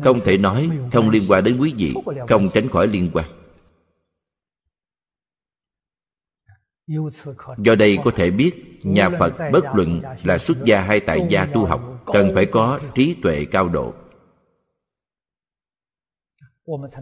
Không 0.05 0.21
thể 0.25 0.39
nói 0.39 0.71
không 0.93 1.11
liên 1.11 1.23
quan 1.29 1.45
đến 1.45 1.59
quý 1.61 1.75
vị, 1.77 1.95
không 2.29 2.49
tránh 2.55 2.69
khỏi 2.69 2.87
liên 2.87 3.11
quan. 3.13 3.27
Do 7.59 7.75
đây 7.75 7.99
có 8.05 8.11
thể 8.17 8.31
biết, 8.31 8.81
nhà 8.83 9.11
phật 9.19 9.33
bất 9.53 9.65
luận 9.75 10.03
là 10.25 10.39
xuất 10.39 10.59
gia 10.65 10.81
hay 10.81 11.01
tại 11.01 11.27
gia 11.29 11.47
tu 11.47 11.65
học, 11.65 12.03
cần 12.07 12.31
phải 12.35 12.47
có 12.53 12.81
trí 12.95 13.17
tuệ 13.23 13.45
cao 13.45 13.69
độ. 13.69 13.95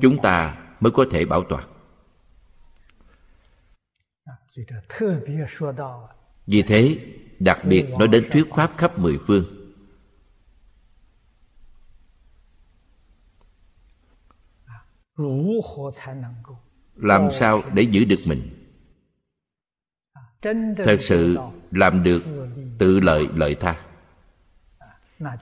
Chúng 0.00 0.22
ta 0.22 0.66
mới 0.80 0.90
có 0.90 1.04
thể 1.10 1.24
bảo 1.24 1.44
toàn 1.44 1.64
vì 6.46 6.62
thế 6.62 6.98
đặc 7.38 7.58
biệt 7.64 7.90
nói 7.98 8.08
đến 8.08 8.28
thuyết 8.32 8.44
pháp 8.56 8.70
khắp 8.76 8.98
mười 8.98 9.18
phương. 9.26 9.44
Làm 16.96 17.28
sao 17.30 17.62
để 17.74 17.82
giữ 17.82 18.04
được 18.04 18.20
mình? 18.26 18.54
Thật 20.84 20.96
sự 21.00 21.36
làm 21.70 22.02
được 22.02 22.22
tự 22.78 23.00
lợi 23.00 23.28
lợi 23.34 23.54
tha. 23.54 23.84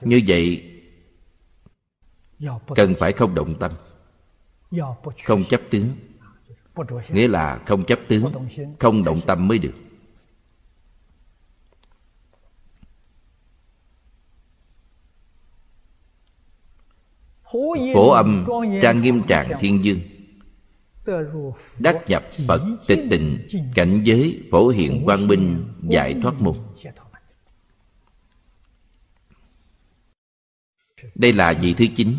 Như 0.01 0.21
vậy 0.27 0.73
cần 2.75 2.95
phải 2.99 3.11
không 3.11 3.35
động 3.35 3.59
tâm 3.59 3.71
không 5.25 5.43
chấp 5.49 5.61
tướng 5.69 5.95
nghĩa 7.09 7.27
là 7.27 7.59
không 7.65 7.85
chấp 7.85 7.99
tướng 8.07 8.33
không 8.79 9.03
động 9.03 9.21
tâm 9.27 9.47
mới 9.47 9.57
được. 9.57 9.73
Phổ 17.93 18.09
âm 18.09 18.45
trang 18.81 19.01
nghiêm 19.01 19.21
trạng 19.27 19.51
thiên 19.59 19.83
dương. 19.83 19.99
Đắc 21.79 21.95
nhập 22.07 22.23
phật 22.47 22.61
tịch 22.87 22.99
tịnh 23.11 23.47
cảnh 23.75 24.01
giới 24.03 24.43
phổ 24.51 24.67
hiện 24.67 25.05
quang 25.05 25.27
minh 25.27 25.65
giải 25.89 26.15
thoát 26.21 26.33
mục 26.39 26.57
đây 31.15 31.33
là 31.33 31.53
vị 31.61 31.73
thứ 31.73 31.85
chín 31.95 32.15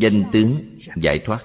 danh 0.00 0.30
tướng 0.32 0.78
giải 1.02 1.22
thoát. 1.24 1.44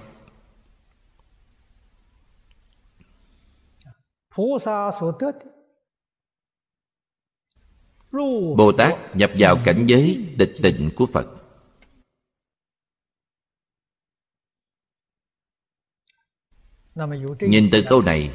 Bồ 8.58 8.72
tát 8.78 9.16
nhập 9.16 9.32
vào 9.38 9.56
cảnh 9.66 9.86
giới 9.88 10.36
tịch 10.40 10.54
tịnh 10.64 10.92
của 10.96 11.06
phật. 11.14 11.28
Nhìn 17.40 17.70
từ 17.72 17.84
câu 17.90 18.02
này, 18.02 18.32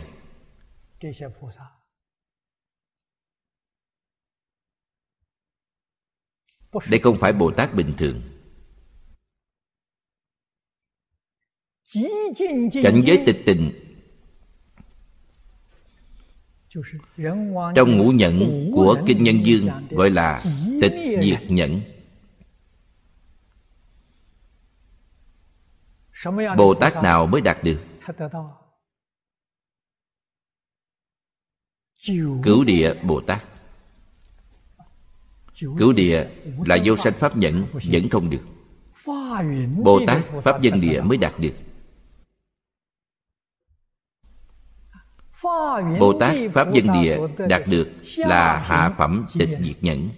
đây 6.91 7.01
không 7.03 7.17
phải 7.21 7.33
bồ 7.33 7.51
tát 7.57 7.75
bình 7.75 7.95
thường. 7.99 8.42
Cảnh 12.83 13.03
giới 13.05 13.23
tịch 13.27 13.43
tịnh 13.47 13.73
trong 17.75 17.97
ngũ 17.97 18.11
nhẫn 18.11 18.71
của 18.75 18.97
kinh 19.07 19.23
nhân 19.23 19.47
dương 19.47 19.69
gọi 19.91 20.11
là 20.11 20.43
tịch 20.81 20.93
diệt 21.23 21.43
nhẫn. 21.49 21.81
Bồ 26.57 26.75
tát 26.75 27.03
nào 27.03 27.27
mới 27.27 27.41
đạt 27.41 27.59
được? 27.65 27.81
Cứu 32.43 32.65
địa 32.65 32.95
bồ 33.03 33.21
tát. 33.21 33.45
Cứu 35.61 35.93
địa 35.93 36.29
là 36.67 36.79
vô 36.85 36.97
sanh 36.97 37.13
pháp 37.13 37.37
nhẫn 37.37 37.67
vẫn 37.73 38.09
không 38.11 38.31
được. 38.31 38.43
Bồ 39.85 40.01
tát 40.07 40.25
pháp 40.43 40.61
dân 40.61 40.81
địa 40.81 41.01
mới 41.01 41.19
đạt 41.19 41.33
được 41.39 41.53
bồ 46.01 46.19
tát 46.21 46.37
pháp 46.55 46.73
dân 46.73 46.87
địa 46.93 47.19
đạt 47.49 47.63
được 47.67 47.89
là 48.17 48.59
hạ 48.59 48.95
phẩm 48.99 49.27
tịch 49.39 49.51
diệt 49.61 49.77
nhẫn. 49.81 50.09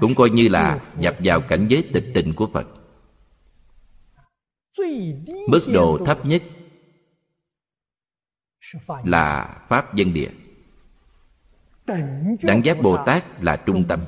Cũng 0.00 0.14
coi 0.14 0.30
như 0.30 0.48
là 0.48 0.80
nhập 0.96 1.16
vào 1.18 1.40
cảnh 1.40 1.66
giới 1.68 1.88
tịch 1.92 2.04
tịnh 2.14 2.34
của 2.34 2.46
phật. 2.46 2.66
Mức 5.48 5.60
độ 5.66 6.04
thấp 6.06 6.26
nhất 6.26 6.42
là 9.04 9.56
pháp 9.68 9.94
dân 9.94 10.12
địa. 10.14 10.30
Đẳng 12.42 12.64
giác 12.64 12.82
bồ 12.82 12.96
tát 13.06 13.42
là 13.42 13.56
trung 13.56 13.84
tâm. 13.88 14.04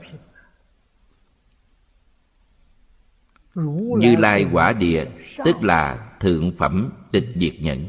Như 3.98 4.16
lai 4.16 4.46
quả 4.52 4.72
địa, 4.72 5.04
tức 5.44 5.56
là 5.62 6.12
thượng 6.20 6.52
phẩm 6.58 6.92
tịch 7.12 7.26
diệt 7.34 7.54
nhẫn. 7.60 7.88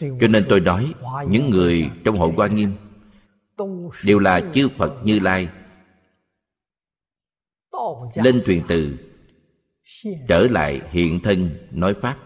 Cho 0.00 0.28
nên 0.30 0.46
tôi 0.48 0.60
nói, 0.60 0.94
những 1.28 1.50
người 1.50 1.90
trong 2.04 2.18
hội 2.18 2.32
quan 2.36 2.54
nghiêm 2.54 2.74
đều 4.04 4.18
là 4.18 4.40
chư 4.54 4.68
phật 4.68 4.92
như 5.04 5.18
lai. 5.18 5.48
Lên 8.14 8.42
thuyền 8.44 8.62
từ, 8.68 8.96
trở 10.28 10.46
lại 10.50 10.80
hiện 10.90 11.20
thân 11.20 11.50
nói 11.70 11.94
pháp. 12.02 12.16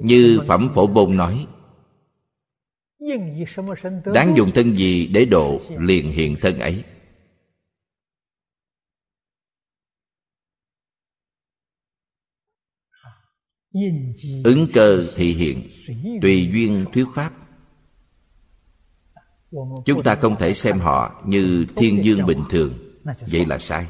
Như 0.00 0.40
phẩm 0.46 0.70
phổ 0.74 0.86
bôn 0.86 1.16
nói, 1.16 1.46
đáng 4.14 4.36
dùng 4.36 4.50
thân 4.54 4.76
gì 4.76 5.06
để 5.06 5.24
độ 5.24 5.60
liền 5.78 6.10
hiện 6.10 6.36
thân 6.40 6.58
ấy? 6.58 6.84
Ứng 14.44 14.68
cơ 14.74 15.06
thị 15.16 15.32
hiện 15.34 15.70
tùy 16.22 16.50
duyên 16.52 16.84
thuyết 16.92 17.04
pháp. 17.14 17.32
Chúng 19.84 20.02
ta 20.04 20.14
không 20.14 20.36
thể 20.38 20.54
xem 20.54 20.78
họ 20.78 21.22
như 21.26 21.66
thiên 21.76 22.04
dương 22.04 22.26
bình 22.26 22.44
thường. 22.50 22.78
Vậy 23.04 23.46
là 23.46 23.58
sai. 23.58 23.86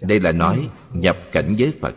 Đây 0.00 0.20
là 0.20 0.32
nói 0.32 0.70
nhập 0.92 1.16
cảnh 1.32 1.54
giới 1.58 1.72
phật. 1.80 1.96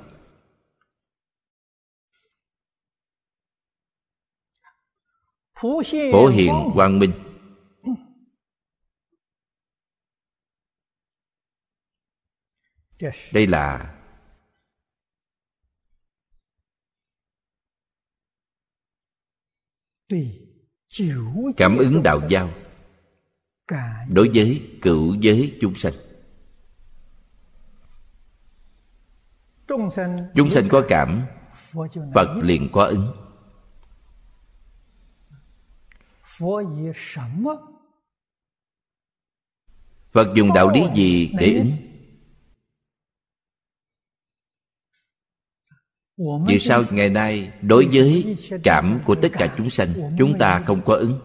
Phổ 6.11 6.27
hiện 6.27 6.53
quang 6.73 6.99
minh 6.99 7.11
đây 13.33 13.47
là 13.47 13.95
cảm 21.57 21.77
ứng 21.77 22.03
đạo 22.03 22.19
giao 22.29 22.49
đối 24.09 24.29
với 24.33 24.77
cựu 24.81 25.15
giới 25.19 25.57
chúng 25.61 25.75
sanh. 25.75 25.93
Chúng 30.35 30.49
sanh 30.49 30.67
có 30.69 30.85
cảm 30.89 31.25
phật 32.13 32.37
liền 32.43 32.69
có 32.71 32.85
ứng. 32.85 33.13
Phật 40.11 40.33
dùng 40.35 40.53
đạo 40.53 40.69
lý 40.69 40.81
gì 40.95 41.31
để 41.39 41.53
ứng 41.53 41.90
vì 46.47 46.59
sao 46.59 46.83
ngày 46.91 47.09
nay 47.09 47.51
đối 47.61 47.87
với 47.91 48.37
cảm 48.63 48.99
của 49.05 49.15
tất 49.15 49.29
cả 49.31 49.53
chúng 49.57 49.69
sanh 49.69 49.89
chúng 50.17 50.37
ta 50.39 50.63
không 50.65 50.81
có 50.85 50.95
ứng? 50.95 51.19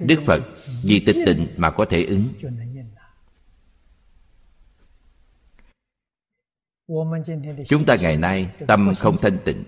Đức 0.00 0.22
phật 0.26 0.40
vì 0.84 1.02
tịch 1.06 1.16
tịnh 1.26 1.46
mà 1.56 1.70
có 1.70 1.84
thể 1.84 2.04
ứng. 2.04 2.28
Chúng 7.68 7.84
ta 7.86 7.96
ngày 7.96 8.16
nay 8.16 8.50
tâm 8.66 8.94
không 8.98 9.16
thanh 9.22 9.38
tịnh. 9.44 9.64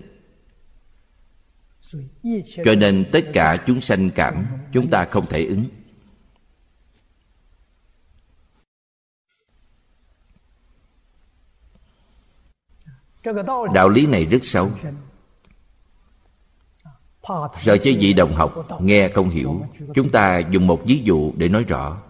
Cho 2.65 2.75
nên 2.77 3.05
tất 3.11 3.21
cả 3.33 3.63
chúng 3.67 3.81
sanh 3.81 4.09
cảm 4.15 4.47
chúng 4.73 4.89
ta 4.89 5.05
không 5.05 5.25
thể 5.29 5.45
ứng 5.45 5.69
đạo 13.73 13.89
lý 13.89 14.07
này 14.07 14.25
rất 14.25 14.39
sâu 14.41 14.71
sợ 17.57 17.77
cho 17.77 17.91
vị 17.99 18.13
đồng 18.13 18.33
học, 18.33 18.53
nghe 18.81 19.09
không 19.13 19.29
hiểu, 19.29 19.65
chúng 19.93 20.11
ta 20.11 20.39
dùng 20.39 20.67
một 20.67 20.81
ví 20.85 21.01
dụ 21.03 21.33
để 21.37 21.49
nói 21.49 21.63
rõ. 21.63 22.01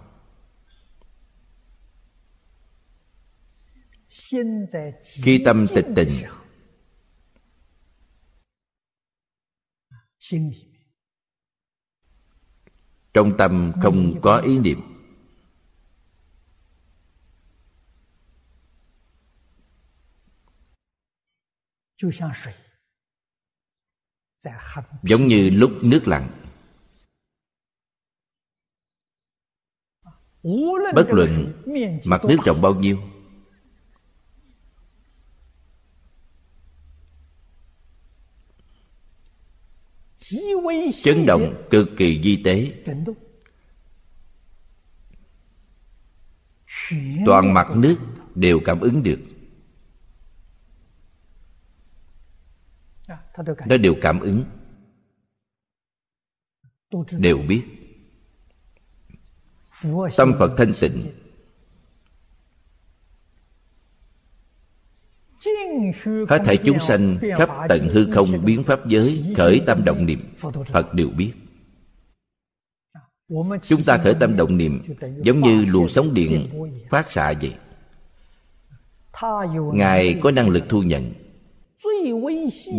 Khi 5.03 5.41
tâm 5.45 5.67
tịch 5.75 5.85
tịnh 5.95 6.11
trong 13.13 13.37
tâm 13.37 13.71
không 13.81 14.21
có 14.21 14.37
ý 14.37 14.59
niệm. 14.59 14.94
Giống 25.03 25.27
như 25.27 25.49
lúc 25.49 25.71
nước 25.81 26.01
lặng. 26.07 26.29
bất 30.95 31.07
luận 31.09 31.53
mặt 32.05 32.21
nước 32.25 32.37
rộng 32.45 32.61
bao 32.61 32.75
nhiêu. 32.75 32.97
Chấn 41.03 41.25
động 41.25 41.67
cực 41.69 41.87
kỳ 41.97 42.21
di 42.23 42.43
tế. 42.43 42.83
Toàn 47.25 47.53
mặt 47.53 47.67
nước 47.75 47.97
đều 48.35 48.59
cảm 48.65 48.79
ứng 48.79 49.03
được 49.03 49.19
nó 53.65 53.77
đều 53.77 53.95
cảm 54.01 54.19
ứng. 54.19 54.43
Đều 57.11 57.37
biết. 57.37 57.63
Tâm 60.17 60.33
phật 60.39 60.51
thanh 60.57 60.73
tịnh. 60.79 61.05
Hết 66.29 66.41
thảy 66.45 66.57
chúng 66.65 66.79
sanh 66.79 67.17
khắp 67.37 67.49
tận 67.69 67.87
hư 67.91 68.11
không 68.11 68.45
biến 68.45 68.63
pháp 68.63 68.87
giới 68.87 69.33
khởi 69.37 69.61
tâm 69.65 69.85
động 69.85 70.05
niệm. 70.05 70.35
Phật 70.67 70.93
đều 70.93 71.09
biết. 71.09 71.33
Chúng 73.67 73.83
ta 73.85 73.97
khởi 73.97 74.13
tâm 74.19 74.37
động 74.37 74.57
niệm 74.57 74.81
giống 75.23 75.41
như 75.41 75.65
luồng 75.65 75.87
sóng 75.87 76.13
điện 76.13 76.49
phát 76.89 77.11
xạ 77.11 77.33
vậy. 77.41 77.55
Ngài 79.73 80.19
có 80.23 80.31
năng 80.31 80.49
lực 80.49 80.63
thu 80.69 80.81
nhận 80.81 81.13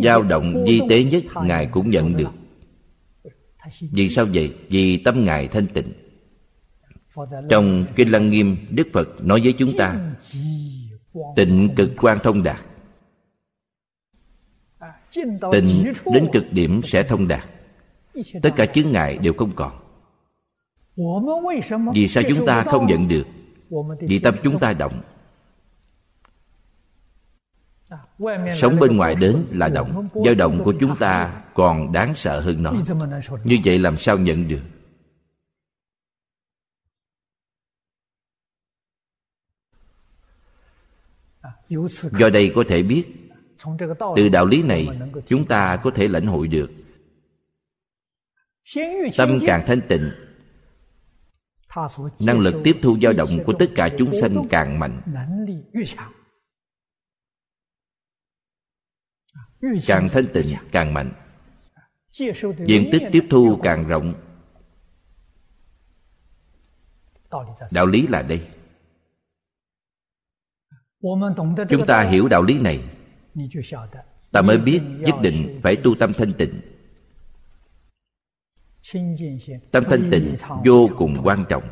dao 0.05 0.23
động 0.23 0.65
di 0.67 0.81
tế 0.89 1.05
nhất 1.05 1.25
ngài 1.45 1.67
cũng 1.67 1.91
nhận 1.91 2.17
được. 2.17 2.31
Vì 3.93 4.09
sao 4.09 4.27
vậy? 4.35 4.55
Vì 4.69 4.97
tâm 4.97 5.25
ngài 5.25 5.49
thanh 5.49 5.67
tịnh. 5.67 5.93
Trong 7.51 7.87
kinh 7.97 8.13
lăng 8.13 8.31
nghiêm 8.31 8.57
đức 8.71 8.89
phật 8.93 9.09
nói 9.21 9.41
với 9.45 9.53
chúng 9.53 9.77
ta 9.77 10.15
tịnh 11.37 11.69
cực 11.77 11.91
quan 11.97 12.19
thông 12.23 12.43
đạt. 12.43 12.61
Tịnh 15.53 15.93
đến 16.13 16.27
cực 16.33 16.53
điểm 16.53 16.81
sẽ 16.85 17.03
thông 17.03 17.29
đạt. 17.29 17.45
Tất 18.43 18.51
cả 18.57 18.67
chướng 18.67 18.93
ngại 18.93 19.19
đều 19.19 19.33
không 19.33 19.53
còn. 19.57 19.73
Vì 21.95 22.09
sao 22.09 22.23
chúng 22.29 22.47
ta 22.47 22.63
không 22.63 22.87
nhận 22.87 23.09
được? 23.09 23.27
Vì 24.01 24.19
tâm 24.19 24.35
chúng 24.43 24.59
ta 24.59 24.73
động 24.73 25.01
sống 28.57 28.77
bên 28.81 28.97
ngoài 28.97 29.15
đến 29.15 29.47
là 29.51 29.69
động. 29.69 30.09
dao 30.25 30.35
động 30.35 30.61
của 30.65 30.75
chúng 30.81 30.97
ta 30.99 31.43
còn 31.55 31.93
đáng 31.93 32.15
sợ 32.15 32.41
hơn 32.41 32.63
nó. 32.63 32.73
Như 33.45 33.59
vậy 33.65 33.79
làm 33.79 33.97
sao 33.97 34.19
nhận 34.19 34.49
được? 34.49 34.61
Do 42.19 42.31
đây 42.31 42.53
có 42.55 42.65
thể 42.69 42.83
biết 42.83 43.05
từ 44.17 44.29
đạo 44.29 44.47
lý 44.47 44.63
này 44.63 44.89
chúng 45.27 45.47
ta 45.47 45.77
có 45.77 45.91
thể 45.91 46.09
lãnh 46.09 46.27
hội 46.27 46.49
được. 46.49 46.71
Tâm 49.17 49.39
càng 49.47 49.65
thanh 49.67 49.81
tịnh 49.89 50.11
năng 52.21 52.39
lực 52.39 52.55
tiếp 52.65 52.77
thu 52.83 52.97
dao 53.03 53.13
động 53.13 53.45
của 53.47 53.53
tất 53.53 53.67
cả 53.75 53.89
chúng 53.99 54.15
sanh 54.21 54.49
càng 54.51 54.79
mạnh 54.79 55.01
càng 59.87 60.09
thanh 60.13 60.27
tịnh, 60.33 60.47
càng 60.73 60.95
mạnh. 60.95 61.11
Diện 62.67 62.89
tích 62.93 63.03
tiếp 63.13 63.27
thu 63.31 63.59
càng 63.63 63.89
rộng. 63.89 64.15
Đạo 67.71 67.87
lý 67.87 68.07
là 68.07 68.23
đây. 68.23 68.49
Chúng 71.71 71.87
ta 71.87 72.03
hiểu 72.03 72.29
đạo 72.29 72.43
lý 72.43 72.61
này. 72.61 72.85
Ta 74.33 74.43
mới 74.43 74.59
biết 74.59 74.81
nhất 74.99 75.15
định 75.23 75.61
phải 75.63 75.77
tu 75.77 75.95
tâm 75.95 76.13
thanh 76.13 76.33
tịnh. 76.33 76.61
Tâm 79.71 79.85
thanh 79.91 80.09
tịnh 80.11 80.37
vô 80.65 80.89
cùng 80.97 81.17
quan 81.25 81.45
trọng. 81.49 81.63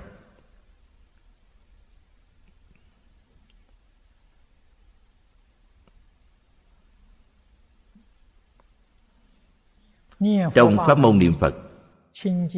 Trong 10.55 10.77
pháp 10.87 10.99
môn 10.99 11.19
niệm 11.19 11.33
phật, 11.41 11.55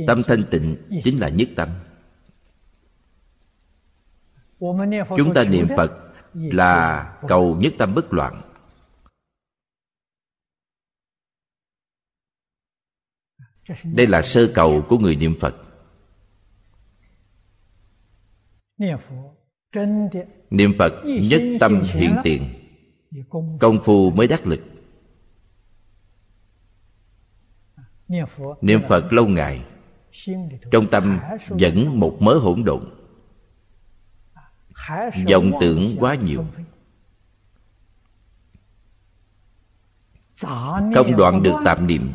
tâm 0.06 0.22
thanh 0.26 0.44
tịnh 0.50 0.76
chính 1.04 1.20
là 1.20 1.28
nhất 1.28 1.48
tâm. 1.56 1.68
Chúng 5.16 5.34
ta 5.34 5.44
niệm 5.44 5.66
phật 5.76 5.92
là 6.32 7.04
cầu 7.28 7.56
nhất 7.56 7.72
tâm 7.78 7.94
bất 7.94 8.12
loạn. 8.12 8.42
Đây 13.84 14.06
là 14.06 14.22
sơ 14.22 14.52
cầu 14.54 14.84
của 14.88 14.98
người 14.98 15.16
niệm 15.16 15.34
phật. 15.40 15.54
Niệm 20.50 20.72
phật 20.78 20.92
nhất 21.04 21.42
tâm 21.60 21.80
hiện 21.84 22.16
tiền. 22.24 22.42
Công 23.60 23.78
phu 23.84 24.10
mới 24.10 24.26
đắc 24.26 24.46
lực. 24.46 24.60
Niệm 28.60 28.80
phật 28.88 29.12
lâu 29.12 29.26
ngày, 29.26 29.64
trong 30.70 30.86
tâm 30.90 31.18
vẫn 31.48 32.00
một 32.00 32.16
mớ 32.20 32.34
hỗn 32.34 32.64
độn. 32.64 32.84
Vọng 35.30 35.52
tưởng 35.60 35.96
quá 36.00 36.14
nhiều. 36.14 36.44
Không 40.94 41.16
đoạn 41.16 41.42
được 41.42 41.56
tạm 41.64 41.86
niệm. 41.86 42.10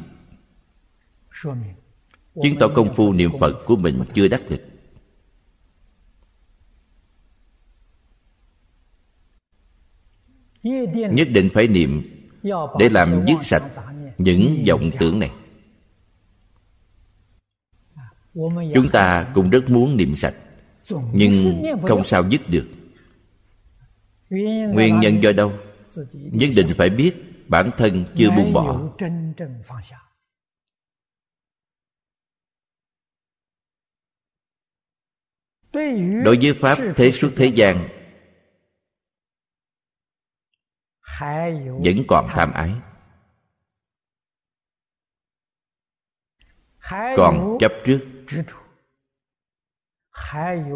Chứng 2.43 2.55
tỏ 2.59 2.67
công 2.75 2.95
phu 2.95 3.13
niệm 3.13 3.31
phật 3.39 3.53
của 3.65 3.75
mình 3.75 4.03
chưa 4.13 4.27
đắc 4.27 4.41
lực 4.49 4.61
nhất 11.11 11.27
định 11.31 11.49
phải 11.53 11.67
niệm 11.67 12.01
để 12.79 12.89
làm 12.89 13.25
dứt 13.27 13.37
sạch 13.43 13.63
những 14.17 14.63
vọng 14.67 14.91
tưởng 14.99 15.19
này 15.19 15.31
chúng 18.73 18.89
ta 18.91 19.31
cũng 19.35 19.49
rất 19.49 19.69
muốn 19.69 19.97
niệm 19.97 20.15
sạch, 20.15 20.35
nhưng 21.13 21.63
không 21.87 22.03
sao 22.03 22.23
dứt 22.29 22.41
được. 22.49 22.67
Nguyên 24.73 24.99
nhân 24.99 25.23
do 25.23 25.31
đâu? 25.31 25.53
Nhất 26.13 26.49
định 26.55 26.73
phải 26.77 26.89
biết 26.89 27.13
bản 27.47 27.69
thân 27.77 28.05
chưa 28.17 28.29
buông 28.29 28.53
bỏ. 28.53 28.81
Đối 36.23 36.37
với 36.41 36.53
pháp, 36.61 36.77
thế 36.95 37.11
xuất 37.11 37.31
thế 37.35 37.45
gian 37.45 37.87
vẫn 41.83 42.03
còn 42.07 42.27
tham 42.29 42.51
ái. 42.53 42.71
Còn 47.17 47.57
chấp 47.59 47.71
trước 47.85 47.99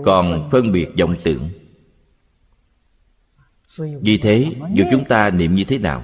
còn 0.05 0.49
phân 0.51 0.71
biệt 0.71 0.87
vọng 0.99 1.15
tưởng。vì 1.23 4.17
thế 4.17 4.55
dù 4.73 4.83
chúng 4.91 5.05
ta 5.05 5.29
niệm 5.29 5.53
như 5.53 5.63
thế 5.63 5.77
nào 5.77 6.03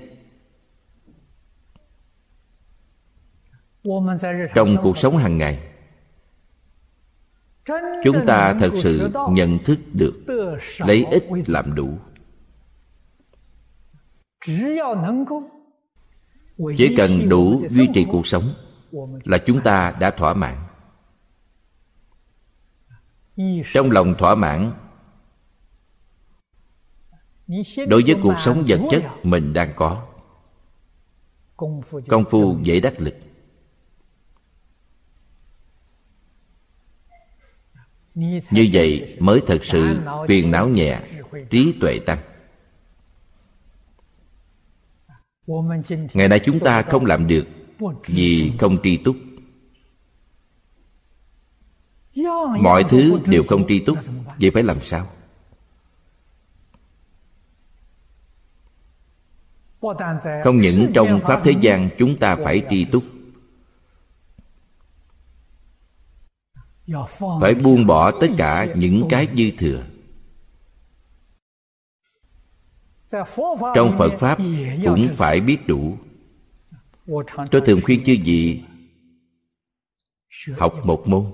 Trong 4.55 4.77
cuộc 4.83 4.99
sống 4.99 5.17
hàng 5.17 5.39
ngày 5.39 5.78
chúng 8.05 8.27
ta 8.27 8.55
thật 8.61 8.71
sự 8.75 9.11
nhận 9.31 9.59
thức 9.59 9.79
được, 9.93 10.25
lấy 10.79 11.05
ít 11.05 11.25
làm 11.47 11.75
đủ. 11.75 11.99
Chỉ 16.77 16.95
cần 16.97 17.29
đủ 17.29 17.63
duy 17.69 17.89
trì 17.95 18.07
cuộc 18.11 18.27
sống 18.27 18.43
là 19.25 19.39
chúng 19.39 19.61
ta 19.61 19.95
đã 20.01 20.11
thỏa 20.11 20.35
mãn. 20.35 20.55
Trong 23.73 23.91
lòng 23.91 24.15
thỏa 24.19 24.35
mãn, 24.35 24.73
đối 27.89 28.03
với 28.07 28.17
cuộc 28.23 28.35
sống 28.39 28.65
vật 28.67 28.81
chất 28.91 29.03
mình 29.23 29.53
đang 29.53 29.73
có, 29.77 30.07
công 32.09 32.25
phu 32.31 32.59
dễ 32.63 32.81
đắc 32.81 33.01
lực. 33.01 33.15
Như 38.51 38.69
vậy 38.73 39.17
mới 39.21 39.41
thật 39.47 39.65
sự 39.65 39.97
phiền 40.29 40.51
não 40.51 40.69
nhẹ, 40.69 41.01
trí 41.51 41.75
tuệ 41.81 41.99
tăng. 41.99 42.19
Ngày 46.15 46.29
nay 46.29 46.41
chúng 46.45 46.61
ta 46.61 46.83
không 46.83 47.05
làm 47.05 47.27
được 47.27 47.47
vì 48.07 48.53
không 48.59 48.77
tri 48.83 48.97
túc. 48.97 49.17
Mọi 52.61 52.85
thứ 52.89 53.21
đều 53.27 53.43
không 53.49 53.69
tri 53.69 53.81
túc, 53.81 53.99
vậy 54.41 54.51
phải 54.55 54.63
làm 54.63 54.81
sao? 54.81 55.07
Không 60.45 60.61
những 60.61 60.91
trong 60.95 61.21
pháp 61.21 61.41
thế 61.45 61.53
gian 61.61 61.89
chúng 61.99 62.17
ta 62.19 62.37
phải 62.37 62.63
tri 62.71 62.85
túc 62.85 63.05
phải 67.41 67.55
buông 67.55 67.87
bỏ 67.87 68.11
tất 68.21 68.29
cả 68.39 68.67
những 68.77 69.07
cái 69.11 69.29
dư 69.37 69.51
thừa. 69.59 69.85
Trong 73.75 73.99
phật 73.99 74.13
pháp 74.19 74.39
cũng 74.85 75.07
phải 75.13 75.41
biết 75.41 75.67
đủ. 75.67 75.97
Tôi 77.51 77.63
thường 77.67 77.81
khuyên 77.85 78.05
chư 78.05 78.17
vị 78.25 78.63
học 80.59 80.75
một 80.85 81.09
môn. 81.09 81.25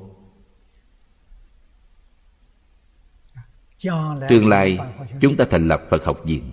Tương 4.28 4.48
lai 4.48 4.78
chúng 5.20 5.36
ta 5.36 5.44
thành 5.51 5.68
lập 5.68 5.82
phật 5.90 6.05
học 6.05 6.20
viện. 6.24 6.51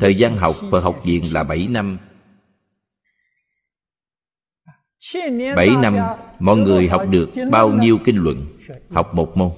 Thời 0.00 0.14
gian 0.14 0.36
học 0.36 0.56
phật 0.70 0.80
học 0.80 1.00
viện 1.04 1.24
là 1.32 1.42
7 1.42 1.68
năm. 1.70 1.98
Bảy 5.56 5.68
năm 5.82 5.96
mọi 6.38 6.56
người 6.56 6.88
học 6.88 7.02
được 7.10 7.30
bao 7.50 7.70
nhiêu 7.70 7.98
kinh 8.04 8.16
luận? 8.16 8.46
Học 8.90 9.14
một 9.14 9.36
môn. 9.36 9.50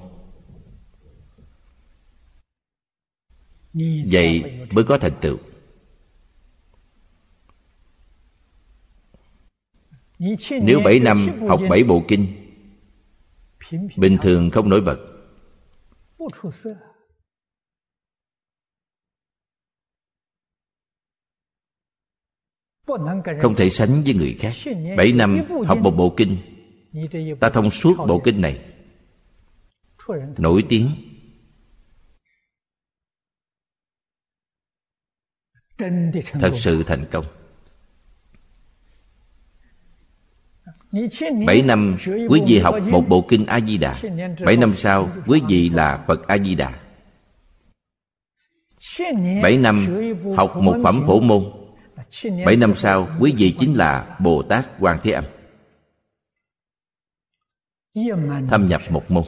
Vậy 4.11 4.43
mới 4.71 4.83
có 4.83 4.97
thành 4.97 5.13
tựu. 5.21 5.37
Nếu 10.61 10.79
bảy 10.85 10.99
năm 10.99 11.29
học 11.47 11.59
bảy 11.69 11.83
bộ 11.83 12.03
kinh 12.07 12.27
Bình 13.97 14.17
thường 14.21 14.49
không 14.49 14.69
nổi 14.69 14.81
bật 14.81 14.97
không 23.41 23.55
thể 23.55 23.69
sánh 23.69 24.01
với 24.03 24.13
người 24.13 24.35
khác. 24.39 24.53
Bảy 24.97 25.11
năm 25.11 25.41
học 25.67 25.77
một 25.77 25.91
bộ 25.91 26.13
kinh. 26.17 26.37
Ta 27.39 27.49
thông 27.49 27.71
suốt 27.71 27.97
bộ 28.07 28.19
kinh 28.19 28.41
này. 28.41 28.59
Nổi 30.37 30.63
tiếng. 30.69 30.89
Thật 36.39 36.51
sự 36.55 36.83
thành 36.83 37.05
công. 37.11 37.25
Bảy 41.45 41.61
năm 41.61 41.97
quý 42.29 42.41
vị 42.47 42.59
học 42.59 42.75
một 42.91 43.03
bộ 43.09 43.25
kinh 43.29 43.45
A-di-đà. 43.45 44.01
Bảy 44.45 44.57
năm 44.57 44.73
sau, 44.73 45.09
quý 45.27 45.41
vị 45.49 45.69
là 45.69 46.03
Phật 46.07 46.27
A-di-đà. 46.27 46.79
Bảy 49.43 49.57
năm 49.57 49.87
học 50.37 50.55
một 50.55 50.75
phẩm 50.83 51.03
phổ 51.07 51.19
môn. 51.19 51.58
Bảy 52.45 52.55
năm 52.55 52.73
sau 52.75 53.07
quý 53.19 53.33
vị 53.37 53.55
chính 53.59 53.73
là 53.73 54.17
Bồ 54.19 54.41
Tát 54.43 54.65
Quan 54.79 54.99
Thế 55.03 55.11
Âm. 55.11 55.23
Thâm 58.49 58.65
nhập 58.65 58.81
một 58.89 59.11
môn. 59.11 59.23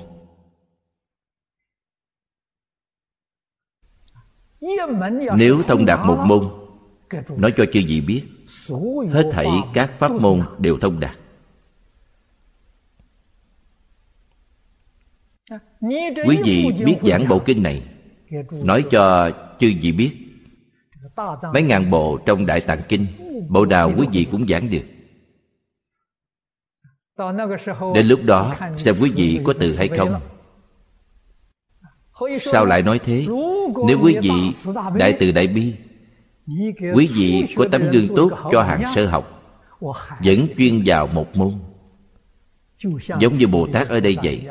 Nếu 5.37 5.63
thông 5.67 5.85
đạt 5.85 5.99
một 6.05 6.23
môn 6.25 6.49
Nói 7.37 7.53
cho 7.57 7.65
chư 7.73 7.81
vị 7.87 8.01
biết 8.01 8.23
Hết 9.11 9.29
thảy 9.31 9.47
các 9.73 9.91
pháp 9.99 10.11
môn 10.11 10.41
đều 10.59 10.77
thông 10.77 10.99
đạt. 10.99 11.17
Quý 16.27 16.37
vị 16.45 16.71
biết 16.85 16.97
giảng 17.03 17.27
bộ 17.27 17.39
kinh 17.45 17.63
này 17.63 17.83
Nói 18.63 18.85
cho 18.91 19.31
chư 19.59 19.73
vị 19.81 19.91
biết 19.91 20.20
Mấy 21.53 21.63
ngàn 21.63 21.89
bộ 21.89 22.19
trong 22.25 22.45
Đại 22.45 22.61
Tạng 22.61 22.81
Kinh 22.89 23.07
Bộ 23.49 23.65
nào 23.65 23.91
quý 23.97 24.07
vị 24.11 24.27
cũng 24.31 24.47
giảng 24.47 24.69
được. 24.69 24.83
Đến 27.95 28.07
lúc 28.07 28.19
đó, 28.23 28.55
Xem 28.77 28.95
quý 29.01 29.11
vị 29.15 29.41
có 29.43 29.53
từ 29.59 29.75
hay 29.75 29.87
không. 29.87 30.21
Sao 32.41 32.65
lại 32.65 32.81
nói 32.81 32.99
thế? 32.99 33.25
Nếu 33.87 33.99
quý 34.03 34.17
vị 34.21 34.53
đại 34.95 35.17
từ 35.19 35.31
đại 35.31 35.47
bi, 35.47 35.75
Quý 36.93 37.09
vị 37.13 37.55
có 37.55 37.65
tấm 37.71 37.81
gương 37.91 38.15
tốt 38.15 38.31
cho 38.51 38.61
hàng 38.61 38.83
sơ 38.95 39.05
học, 39.05 39.41
Vẫn 40.25 40.47
chuyên 40.57 40.81
vào 40.85 41.07
một 41.07 41.37
môn. 41.37 41.53
Giống 43.19 43.33
như 43.37 43.47
Bồ 43.47 43.67
Tát 43.73 43.89
ở 43.89 43.99
đây 43.99 44.17
vậy. 44.23 44.47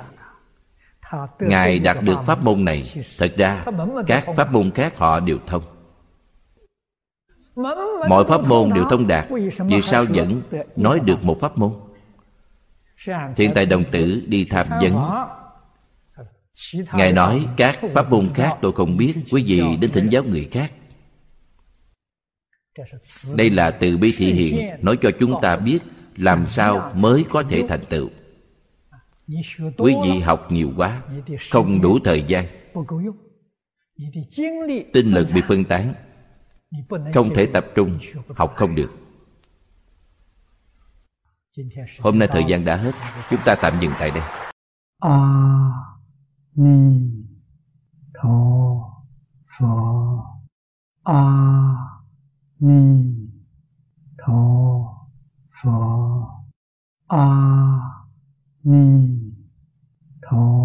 Ngài 1.41 1.79
đạt 1.79 2.03
được 2.03 2.19
pháp 2.27 2.45
môn 2.45 2.65
này, 2.65 3.05
Thật 3.19 3.35
ra 3.37 3.65
các 4.07 4.25
pháp 4.37 4.53
môn 4.53 4.71
khác 4.71 4.97
họ 4.97 5.21
đều 5.21 5.39
thông 5.47 5.80
mọi 8.09 8.25
pháp 8.29 8.45
môn 8.49 8.71
đều 8.75 8.85
thông 8.91 9.07
đạt, 9.07 9.27
vì 9.67 9.83
sao 9.83 10.05
vẫn 10.05 10.43
nói 10.77 11.01
được 11.01 11.25
một 11.25 11.41
pháp 11.41 11.59
môn? 11.59 11.73
Thiện 13.37 13.53
tài 13.55 13.67
đồng 13.67 13.85
tử 13.91 14.23
đi 14.27 14.45
tham 14.45 14.67
vấn. 14.81 14.95
Ngài 16.93 17.13
nói 17.13 17.47
các 17.57 17.79
pháp 17.95 18.11
môn 18.11 18.29
khác 18.35 18.59
tôi 18.61 18.73
không 18.73 18.97
biết, 18.97 19.15
quý 19.33 19.45
vị 19.47 19.77
đến 19.81 19.91
thỉnh 19.91 20.09
giáo 20.09 20.23
người 20.23 20.49
khác. 20.53 20.73
Đây 23.35 23.51
là 23.51 23.71
từ 23.71 23.97
bi 23.97 24.15
thị 24.17 24.33
hiện, 24.33 24.71
nói 24.83 24.99
cho 25.03 25.11
chúng 25.21 25.35
ta 25.43 25.57
biết 25.57 25.79
làm 26.17 26.47
sao 26.47 26.93
mới 26.95 27.25
có 27.31 27.43
thể 27.43 27.63
thành 27.69 27.85
tựu. 27.89 28.09
Quý 29.79 29.95
vị 30.05 30.19
học 30.19 30.53
nhiều 30.53 30.73
quá, 30.77 31.03
không 31.51 31.81
đủ 31.81 31.99
thời 32.05 32.23
gian. 32.23 32.45
Tinh 34.93 35.11
lực 35.11 35.27
bị 35.35 35.43
phân 35.49 35.65
tán 35.65 35.95
không 37.15 37.31
thể 37.35 37.47
tập 37.47 37.67
trung 37.75 37.99
học 38.37 38.53
không 38.57 38.75
được. 38.75 38.91
Hôm 42.01 42.19
nay 42.19 42.29
thời 42.33 42.45
gian 42.49 42.65
đã 42.65 42.77
hết 42.77 42.93
chúng 43.31 43.41
ta 43.45 43.55
tạm 43.63 43.73
dừng 43.81 43.93
tại 43.99 44.11
đây. 44.11 44.23
A 44.99 45.19
ni 46.55 47.11
tho 48.15 48.31
phở 49.59 49.67
a 51.05 51.25
ni 52.59 53.15
tho 54.19 54.35
phở 55.63 55.71
a 57.09 57.27
ni 58.63 59.19
tho 60.23 60.61